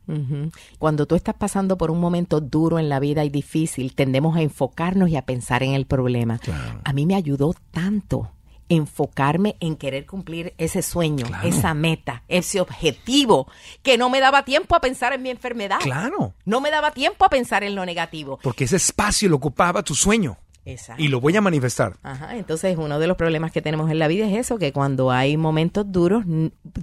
Cuando 0.79 1.07
tú 1.07 1.15
estás 1.15 1.35
pasando 1.35 1.77
por 1.77 1.91
un 1.91 2.01
momento 2.01 2.41
duro 2.41 2.79
en 2.79 2.89
la 2.89 3.01
vida 3.01 3.25
y 3.25 3.31
difícil, 3.31 3.95
tendemos 3.95 4.37
a 4.37 4.43
enfocarnos 4.43 5.09
y 5.11 5.17
a 5.17 5.23
pensar 5.27 5.63
en 5.63 5.75
el 5.75 5.87
problema. 5.87 6.39
Claro. 6.39 6.81
A 6.85 6.93
mí 6.93 7.07
me 7.07 7.15
ayudó 7.15 7.55
tanto 7.71 8.31
enfocarme 8.69 9.57
en 9.61 9.77
querer 9.77 10.07
cumplir 10.07 10.55
ese 10.57 10.81
sueño, 10.81 11.27
Claro. 11.27 11.47
esa 11.47 11.75
meta, 11.75 12.23
ese 12.29 12.59
objetivo, 12.61 13.47
que 13.83 13.99
no 13.99 14.09
me 14.09 14.19
daba 14.21 14.45
tiempo 14.47 14.75
a 14.75 14.81
pensar 14.81 15.13
en 15.13 15.23
mi 15.23 15.29
enfermedad. 15.29 15.79
Claro. 15.81 16.33
No 16.47 16.61
me 16.63 16.71
daba 16.71 16.93
tiempo 16.93 17.25
a 17.25 17.29
pensar 17.29 17.65
en 17.65 17.75
lo 17.75 17.85
negativo. 17.85 18.39
Porque 18.43 18.65
ese 18.65 18.77
espacio 18.77 19.29
lo 19.29 19.37
ocupaba 19.37 19.83
tu 19.83 19.95
sueño. 19.95 20.39
Exacto. 20.65 21.03
y 21.03 21.09
lo 21.09 21.21
voy 21.21 21.37
a 21.37 21.41
manifestar. 21.41 21.97
Ajá, 22.03 22.37
entonces 22.37 22.77
uno 22.79 23.01
de 23.01 23.09
los 23.09 23.17
problemas 23.17 23.51
que 23.51 23.61
tenemos 23.61 23.91
en 23.91 23.99
la 23.99 24.07
vida 24.07 24.27
es 24.27 24.37
eso, 24.37 24.59
que 24.59 24.73
cuando 24.73 25.11
hay 25.11 25.37
momentos 25.37 25.91
duros 25.91 26.25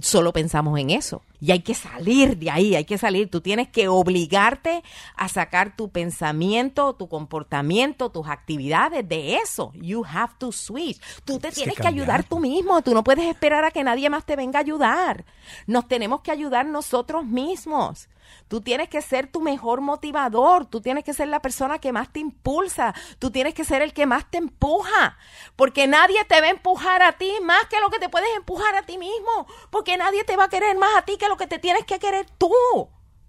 solo 0.00 0.32
pensamos 0.32 0.78
en 0.78 0.90
eso. 0.90 1.22
Y 1.40 1.52
hay 1.52 1.60
que 1.60 1.74
salir 1.74 2.36
de 2.36 2.50
ahí, 2.50 2.74
hay 2.74 2.84
que 2.84 2.98
salir. 2.98 3.30
Tú 3.30 3.40
tienes 3.40 3.68
que 3.68 3.88
obligarte 3.88 4.82
a 5.16 5.28
sacar 5.28 5.74
tu 5.74 5.88
pensamiento, 5.88 6.92
tu 6.92 7.08
comportamiento, 7.08 8.10
tus 8.10 8.28
actividades 8.28 9.08
de 9.08 9.36
eso. 9.36 9.72
You 9.74 10.04
have 10.04 10.34
to 10.38 10.52
switch. 10.52 11.00
Tú 11.24 11.38
te 11.38 11.48
que 11.48 11.54
tienes 11.54 11.76
que, 11.76 11.82
cambiar. 11.82 12.10
ayudar 12.10 12.24
tú 12.24 12.38
mismo. 12.38 12.82
Tú 12.82 12.92
no 12.92 13.02
puedes 13.02 13.24
esperar 13.24 13.64
a 13.64 13.70
que 13.70 13.82
nadie 13.82 14.10
más 14.10 14.26
te 14.26 14.36
venga 14.36 14.58
a 14.58 14.62
ayudar. 14.62 15.24
Nos 15.66 15.88
tenemos 15.88 16.20
que 16.20 16.30
ayudar 16.30 16.66
nosotros 16.66 17.24
mismos. 17.24 18.08
Tú 18.48 18.60
tienes 18.60 18.88
que 18.88 19.02
ser 19.02 19.26
tu 19.26 19.40
mejor 19.40 19.80
motivador, 19.80 20.66
tú 20.66 20.80
tienes 20.80 21.04
que 21.04 21.14
ser 21.14 21.28
la 21.28 21.40
persona 21.40 21.78
que 21.78 21.92
más 21.92 22.12
te 22.12 22.20
impulsa, 22.20 22.94
tú 23.18 23.30
tienes 23.30 23.54
que 23.54 23.64
ser 23.64 23.82
el 23.82 23.92
que 23.92 24.06
más 24.06 24.30
te 24.30 24.38
empuja, 24.38 25.16
porque 25.56 25.86
nadie 25.86 26.24
te 26.24 26.40
va 26.40 26.48
a 26.48 26.50
empujar 26.50 27.02
a 27.02 27.12
ti 27.12 27.32
más 27.42 27.66
que 27.66 27.80
lo 27.80 27.90
que 27.90 27.98
te 27.98 28.08
puedes 28.08 28.28
empujar 28.36 28.74
a 28.74 28.82
ti 28.82 28.98
mismo, 28.98 29.46
porque 29.70 29.96
nadie 29.96 30.24
te 30.24 30.36
va 30.36 30.44
a 30.44 30.48
querer 30.48 30.76
más 30.76 30.96
a 30.96 31.02
ti 31.02 31.16
que 31.16 31.28
lo 31.28 31.36
que 31.36 31.46
te 31.46 31.58
tienes 31.58 31.84
que 31.84 31.98
querer 31.98 32.26
tú. 32.38 32.50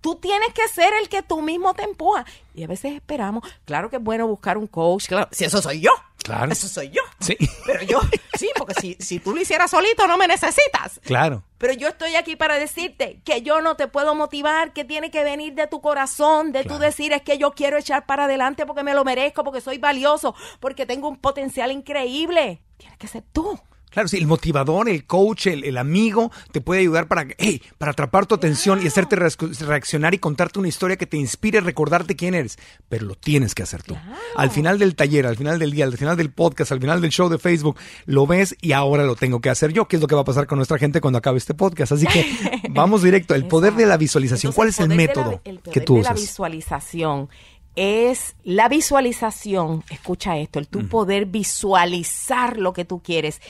Tú 0.01 0.15
tienes 0.15 0.51
que 0.53 0.67
ser 0.67 0.93
el 0.99 1.09
que 1.09 1.21
tú 1.21 1.43
mismo 1.43 1.75
te 1.75 1.83
empuja. 1.83 2.25
Y 2.55 2.63
a 2.63 2.67
veces 2.67 2.93
esperamos, 2.93 3.47
claro 3.65 3.91
que 3.91 3.97
es 3.97 4.03
bueno 4.03 4.25
buscar 4.25 4.57
un 4.57 4.65
coach, 4.65 5.07
claro, 5.07 5.29
si 5.31 5.45
eso 5.45 5.61
soy 5.61 5.81
yo. 5.81 5.91
Claro. 6.23 6.51
Eso 6.51 6.67
soy 6.67 6.89
yo. 6.89 7.01
Sí, 7.19 7.35
Pero 7.65 7.83
yo, 7.83 7.99
sí, 8.37 8.49
porque 8.57 8.73
si, 8.79 8.95
si 8.99 9.19
tú 9.19 9.33
lo 9.33 9.41
hicieras 9.41 9.71
solito 9.71 10.07
no 10.07 10.17
me 10.17 10.27
necesitas. 10.27 10.99
claro. 11.03 11.43
Pero 11.57 11.73
yo 11.73 11.89
estoy 11.89 12.15
aquí 12.15 12.35
para 12.35 12.57
decirte 12.57 13.21
que 13.23 13.43
yo 13.43 13.61
no 13.61 13.75
te 13.75 13.87
puedo 13.87 14.15
motivar, 14.15 14.73
que 14.73 14.83
tiene 14.83 15.11
que 15.11 15.23
venir 15.23 15.53
de 15.53 15.67
tu 15.67 15.79
corazón, 15.81 16.51
de 16.51 16.63
Claro. 16.63 16.77
tú 16.77 16.81
decir 16.83 17.13
es 17.13 17.21
que 17.21 17.37
yo 17.37 17.51
quiero 17.51 17.77
echar 17.77 18.07
para 18.07 18.25
adelante 18.25 18.65
porque 18.65 18.81
me 18.83 18.95
lo 18.95 19.03
merezco, 19.03 19.43
porque 19.43 19.61
soy 19.61 19.77
valioso, 19.77 20.33
porque 20.59 20.87
tengo 20.87 21.07
un 21.07 21.17
potencial 21.17 21.71
increíble. 21.71 22.61
Tienes 22.77 22.97
que 22.97 23.07
ser 23.07 23.23
tú. 23.31 23.59
Claro, 23.91 24.07
sí, 24.07 24.17
el 24.17 24.25
motivador, 24.25 24.89
el 24.89 25.05
coach, 25.05 25.47
el, 25.47 25.63
el 25.63 25.77
amigo 25.77 26.31
te 26.51 26.61
puede 26.61 26.81
ayudar 26.81 27.07
para, 27.07 27.27
hey, 27.37 27.61
para 27.77 27.91
atrapar 27.91 28.25
tu 28.25 28.33
atención 28.35 28.81
y 28.81 28.87
hacerte 28.87 29.15
reac- 29.17 29.57
reaccionar 29.59 30.13
y 30.13 30.17
contarte 30.17 30.59
una 30.59 30.67
historia 30.69 30.95
que 30.97 31.05
te 31.05 31.17
inspire, 31.17 31.59
recordarte 31.61 32.15
quién 32.15 32.33
eres. 32.33 32.57
Pero 32.89 33.05
lo 33.05 33.15
tienes 33.15 33.53
que 33.53 33.63
hacer 33.63 33.83
tú. 33.83 33.97
Al 34.35 34.49
final 34.49 34.79
del 34.79 34.95
taller, 34.95 35.27
al 35.27 35.35
final 35.35 35.59
del 35.59 35.71
día, 35.71 35.85
al 35.85 35.97
final 35.97 36.15
del 36.17 36.31
podcast, 36.31 36.71
al 36.71 36.79
final 36.79 37.01
del 37.01 37.11
show 37.11 37.29
de 37.29 37.37
Facebook, 37.37 37.77
lo 38.05 38.25
ves 38.25 38.55
y 38.61 38.71
ahora 38.71 39.03
lo 39.03 39.15
tengo 39.15 39.41
que 39.41 39.49
hacer 39.49 39.73
yo, 39.73 39.87
que 39.87 39.97
es 39.97 40.01
lo 40.01 40.07
que 40.07 40.15
va 40.15 40.21
a 40.21 40.25
pasar 40.25 40.47
con 40.47 40.57
nuestra 40.57 40.77
gente 40.77 41.01
cuando 41.01 41.19
acabe 41.19 41.37
este 41.37 41.53
podcast. 41.53 41.91
Así 41.91 42.07
que 42.07 42.25
vamos 42.71 43.03
directo. 43.03 43.35
El 43.35 43.45
poder 43.47 43.73
de 43.73 43.85
la 43.85 43.97
visualización. 43.97 44.51
Entonces, 44.51 44.55
¿Cuál 44.55 44.69
es 44.69 44.79
el 44.79 44.87
de 44.87 44.95
la- 44.95 45.01
método 45.01 45.41
el 45.43 45.59
poder 45.59 45.73
que 45.73 45.81
tú 45.81 45.95
de 45.95 46.03
la 46.03 46.11
usas? 46.11 46.21
visualización 46.21 47.29
es 47.75 48.35
la 48.43 48.67
visualización, 48.67 49.83
escucha 49.89 50.37
esto, 50.37 50.59
el 50.59 50.67
tú 50.67 50.87
poder 50.89 51.25
visualizar 51.25 52.57
lo 52.57 52.73
que 52.73 52.83
tú 52.85 53.01
quieres 53.01 53.41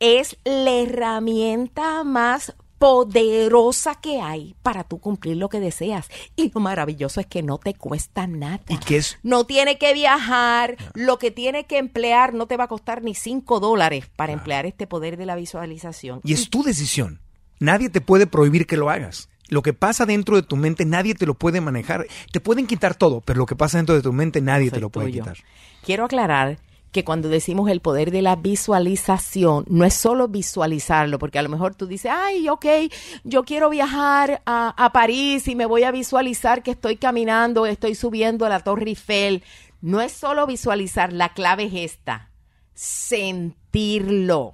es 0.00 0.36
la 0.44 0.70
herramienta 0.72 2.04
más 2.04 2.54
poderosa 2.78 3.96
que 3.96 4.20
hay 4.20 4.54
para 4.62 4.84
tú 4.84 4.98
cumplir 4.98 5.36
lo 5.36 5.48
que 5.48 5.60
deseas. 5.60 6.08
Y 6.36 6.50
lo 6.52 6.60
maravilloso 6.60 7.20
es 7.20 7.26
que 7.26 7.42
no 7.42 7.58
te 7.58 7.74
cuesta 7.74 8.26
nada. 8.26 8.60
¿Y 8.68 8.78
qué 8.78 8.98
es? 8.98 9.18
No 9.22 9.44
tiene 9.44 9.78
que 9.78 9.92
viajar, 9.94 10.76
lo 10.94 11.18
que 11.18 11.30
tiene 11.30 11.64
que 11.66 11.78
emplear 11.78 12.34
no 12.34 12.46
te 12.46 12.56
va 12.56 12.64
a 12.64 12.68
costar 12.68 13.02
ni 13.02 13.14
cinco 13.14 13.60
dólares 13.60 14.08
para 14.14 14.32
emplear 14.32 14.64
este 14.66 14.86
poder 14.86 15.16
de 15.16 15.26
la 15.26 15.34
visualización. 15.34 16.20
Y 16.24 16.32
es 16.32 16.50
tu 16.50 16.62
decisión. 16.62 17.20
Nadie 17.58 17.90
te 17.90 18.00
puede 18.00 18.28
prohibir 18.28 18.66
que 18.66 18.76
lo 18.76 18.90
hagas. 18.90 19.28
Lo 19.48 19.62
que 19.62 19.72
pasa 19.72 20.06
dentro 20.06 20.36
de 20.36 20.42
tu 20.42 20.56
mente 20.56 20.84
nadie 20.84 21.14
te 21.14 21.26
lo 21.26 21.34
puede 21.34 21.60
manejar. 21.60 22.06
Te 22.30 22.38
pueden 22.38 22.66
quitar 22.66 22.94
todo, 22.94 23.22
pero 23.22 23.38
lo 23.38 23.46
que 23.46 23.56
pasa 23.56 23.78
dentro 23.78 23.94
de 23.94 24.02
tu 24.02 24.12
mente 24.12 24.40
nadie 24.40 24.70
te 24.70 24.78
lo 24.78 24.90
puede 24.90 25.08
tuyo. 25.08 25.22
quitar. 25.22 25.38
Quiero 25.82 26.04
aclarar 26.04 26.58
que 26.92 27.04
cuando 27.04 27.28
decimos 27.28 27.70
el 27.70 27.80
poder 27.80 28.10
de 28.10 28.22
la 28.22 28.36
visualización, 28.36 29.64
no 29.68 29.84
es 29.84 29.92
solo 29.94 30.26
visualizarlo, 30.28 31.18
porque 31.18 31.38
a 31.38 31.42
lo 31.42 31.48
mejor 31.50 31.74
tú 31.74 31.86
dices, 31.86 32.10
ay, 32.14 32.48
ok, 32.48 32.64
yo 33.24 33.44
quiero 33.44 33.68
viajar 33.70 34.40
a, 34.46 34.74
a 34.82 34.92
París 34.92 35.48
y 35.48 35.54
me 35.54 35.66
voy 35.66 35.82
a 35.84 35.90
visualizar 35.90 36.62
que 36.62 36.70
estoy 36.70 36.96
caminando, 36.96 37.66
estoy 37.66 37.94
subiendo 37.94 38.46
a 38.46 38.48
la 38.48 38.60
Torre 38.60 38.86
Eiffel. 38.88 39.42
No 39.80 40.00
es 40.00 40.12
solo 40.12 40.46
visualizar, 40.46 41.12
la 41.12 41.28
clave 41.34 41.64
es 41.64 41.74
esta, 41.92 42.30
sentirlo. 42.74 44.52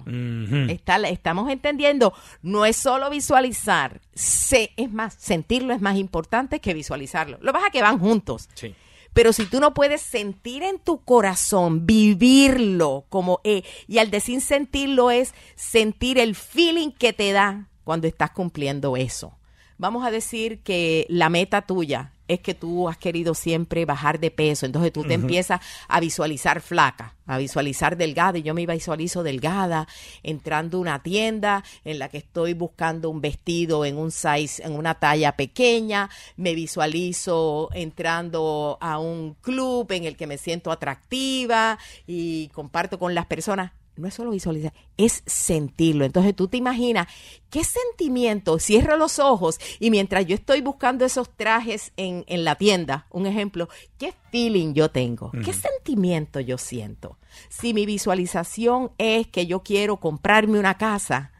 Está- 0.69 0.97
estamos 1.09 1.49
entendiendo, 1.49 2.13
no 2.41 2.65
es 2.65 2.75
solo 2.75 3.09
visualizar, 3.09 4.01
se, 4.13 4.71
es 4.77 4.91
más, 4.91 5.15
sentirlo 5.17 5.73
es 5.73 5.81
más 5.81 5.97
importante 5.97 6.59
que 6.59 6.73
visualizarlo. 6.73 7.37
Lo 7.41 7.47
que 7.47 7.53
pasa 7.53 7.67
es 7.67 7.71
que 7.73 7.81
van 7.81 7.99
juntos. 7.99 8.49
Sí. 8.53 8.75
Pero 9.15 9.31
si 9.31 9.45
tú 9.45 9.61
no 9.61 9.73
puedes 9.73 10.01
sentir 10.01 10.61
en 10.61 10.77
tu 10.77 11.01
corazón, 11.05 11.85
vivirlo 11.85 13.05
como 13.07 13.39
es, 13.45 13.63
y 13.87 13.99
al 13.99 14.11
decir 14.11 14.41
sentirlo 14.41 15.09
es 15.09 15.33
sentir 15.55 16.19
el 16.19 16.35
feeling 16.35 16.91
que 16.91 17.13
te 17.13 17.31
da 17.31 17.69
cuando 17.85 18.07
estás 18.07 18.31
cumpliendo 18.31 18.97
eso. 18.97 19.31
Vamos 19.77 20.05
a 20.05 20.11
decir 20.11 20.59
que 20.63 21.05
la 21.07 21.29
meta 21.29 21.61
tuya 21.61 22.11
es 22.27 22.39
que 22.39 22.53
tú 22.53 22.89
has 22.89 22.97
querido 22.97 23.33
siempre 23.33 23.85
bajar 23.85 24.19
de 24.19 24.31
peso, 24.31 24.65
entonces 24.65 24.91
tú 24.91 25.03
te 25.03 25.13
empiezas 25.13 25.61
a 25.87 25.99
visualizar 25.99 26.61
flaca, 26.61 27.15
a 27.25 27.37
visualizar 27.37 27.97
delgada, 27.97 28.37
y 28.37 28.43
yo 28.43 28.53
me 28.53 28.65
visualizo 28.65 29.23
delgada, 29.23 29.87
entrando 30.23 30.77
a 30.77 30.81
una 30.81 31.03
tienda 31.03 31.63
en 31.83 31.99
la 31.99 32.09
que 32.09 32.17
estoy 32.17 32.53
buscando 32.53 33.09
un 33.09 33.21
vestido 33.21 33.85
en 33.85 33.97
un 33.97 34.11
size, 34.11 34.63
en 34.63 34.73
una 34.73 34.95
talla 34.95 35.35
pequeña, 35.35 36.09
me 36.37 36.55
visualizo 36.55 37.69
entrando 37.73 38.77
a 38.81 38.99
un 38.99 39.35
club 39.41 39.91
en 39.91 40.05
el 40.05 40.15
que 40.15 40.27
me 40.27 40.37
siento 40.37 40.71
atractiva 40.71 41.77
y 42.07 42.49
comparto 42.49 42.99
con 42.99 43.13
las 43.13 43.25
personas 43.25 43.71
no 43.97 44.07
es 44.07 44.13
solo 44.13 44.31
visualizar, 44.31 44.73
es 44.97 45.23
sentirlo. 45.25 46.05
Entonces 46.05 46.35
tú 46.35 46.47
te 46.47 46.57
imaginas 46.57 47.07
qué 47.49 47.63
sentimiento, 47.63 48.59
cierro 48.59 48.97
los 48.97 49.19
ojos 49.19 49.59
y 49.79 49.91
mientras 49.91 50.25
yo 50.25 50.35
estoy 50.35 50.61
buscando 50.61 51.05
esos 51.05 51.29
trajes 51.35 51.91
en, 51.97 52.23
en 52.27 52.43
la 52.43 52.55
tienda, 52.55 53.07
un 53.11 53.25
ejemplo, 53.25 53.69
qué 53.97 54.13
feeling 54.31 54.73
yo 54.73 54.89
tengo, 54.89 55.31
qué 55.43 55.53
sentimiento 55.53 56.39
yo 56.39 56.57
siento. 56.57 57.17
Si 57.49 57.73
mi 57.73 57.85
visualización 57.85 58.91
es 58.97 59.27
que 59.27 59.45
yo 59.45 59.61
quiero 59.63 59.97
comprarme 59.97 60.59
una 60.59 60.77
casa, 60.77 61.31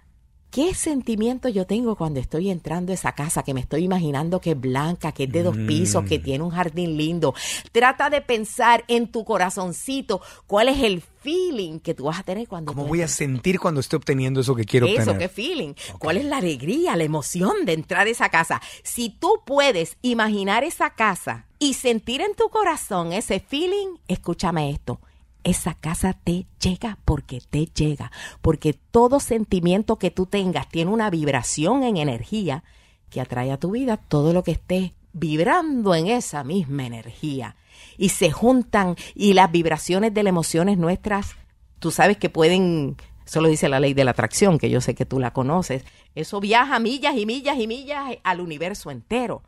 ¿Qué 0.55 0.73
sentimiento 0.73 1.49
yo 1.49 1.67
tengo 1.67 1.97
cuando 1.97 2.21
estoy 2.21 2.49
entrando 2.49 2.93
a 2.93 2.95
esa 2.95 3.11
casa 3.11 3.43
que 3.43 3.53
me 3.53 3.59
estoy 3.59 3.83
imaginando 3.83 4.39
que 4.39 4.51
es 4.51 4.57
blanca, 4.61 5.11
que 5.11 5.25
es 5.25 5.31
de 5.33 5.43
dos 5.43 5.57
pisos, 5.67 6.05
que 6.05 6.17
tiene 6.17 6.45
un 6.45 6.51
jardín 6.51 6.95
lindo? 6.95 7.35
Trata 7.73 8.09
de 8.09 8.21
pensar 8.21 8.85
en 8.87 9.11
tu 9.11 9.25
corazoncito 9.25 10.21
cuál 10.47 10.69
es 10.69 10.81
el 10.81 11.01
feeling 11.01 11.79
que 11.79 11.93
tú 11.93 12.05
vas 12.05 12.19
a 12.19 12.23
tener 12.23 12.47
cuando 12.47 12.71
¿Cómo 12.71 12.87
voy 12.87 13.01
a 13.01 13.09
sentir 13.09 13.59
cuando 13.59 13.81
esté 13.81 13.97
obteniendo 13.97 14.39
eso 14.39 14.55
que 14.55 14.63
quiero 14.63 14.85
Eso, 14.85 15.11
obtener? 15.11 15.17
qué 15.19 15.27
feeling. 15.27 15.73
¿Cuál 15.99 16.15
es 16.15 16.23
la 16.23 16.37
alegría, 16.37 16.95
la 16.95 17.03
emoción 17.03 17.65
de 17.65 17.73
entrar 17.73 18.07
a 18.07 18.09
esa 18.09 18.29
casa? 18.29 18.61
Si 18.81 19.09
tú 19.09 19.41
puedes 19.45 19.97
imaginar 20.03 20.63
esa 20.63 20.91
casa 20.91 21.47
y 21.59 21.73
sentir 21.73 22.21
en 22.21 22.33
tu 22.33 22.47
corazón 22.47 23.11
ese 23.11 23.41
feeling, 23.41 23.97
escúchame 24.07 24.69
esto. 24.69 25.01
Esa 25.45 25.75
casa 25.75 26.11
te 26.11 26.45
llega 26.59 26.97
porque 27.05 27.39
te 27.39 27.67
llega, 27.67 28.11
porque 28.41 28.73
todo 28.73 29.21
sentimiento 29.21 29.97
que 29.97 30.11
tú 30.11 30.25
tengas 30.25 30.67
tiene 30.67 30.91
una 30.91 31.09
vibración 31.09 31.83
en 31.83 31.95
energía 31.95 32.65
que 33.09 33.21
atrae 33.21 33.53
a 33.53 33.59
tu 33.59 33.71
vida 33.71 33.95
todo 33.95 34.33
lo 34.33 34.43
que 34.43 34.51
esté 34.51 34.93
vibrando 35.13 35.95
en 35.95 36.07
esa 36.07 36.43
misma 36.43 36.85
energía. 36.85 37.55
Y 37.97 38.09
se 38.09 38.31
juntan 38.31 38.97
y 39.13 39.33
las 39.33 39.49
vibraciones 39.51 40.13
de 40.13 40.23
las 40.23 40.31
emociones 40.31 40.77
nuestras 40.77 41.37
tú 41.79 41.91
sabes 41.91 42.17
que 42.17 42.31
pueden, 42.31 42.97
eso 43.27 43.41
lo 43.41 43.47
dice 43.47 43.69
la 43.69 43.79
ley 43.79 43.93
de 43.93 44.03
la 44.03 44.11
atracción, 44.11 44.57
que 44.57 44.71
yo 44.71 44.81
sé 44.81 44.95
que 44.95 45.05
tú 45.05 45.19
la 45.19 45.33
conoces, 45.33 45.85
eso 46.15 46.39
viaja 46.39 46.79
millas 46.79 47.15
y 47.15 47.27
millas 47.27 47.59
y 47.59 47.67
millas 47.67 48.17
al 48.23 48.41
universo 48.41 48.89
entero. 48.89 49.43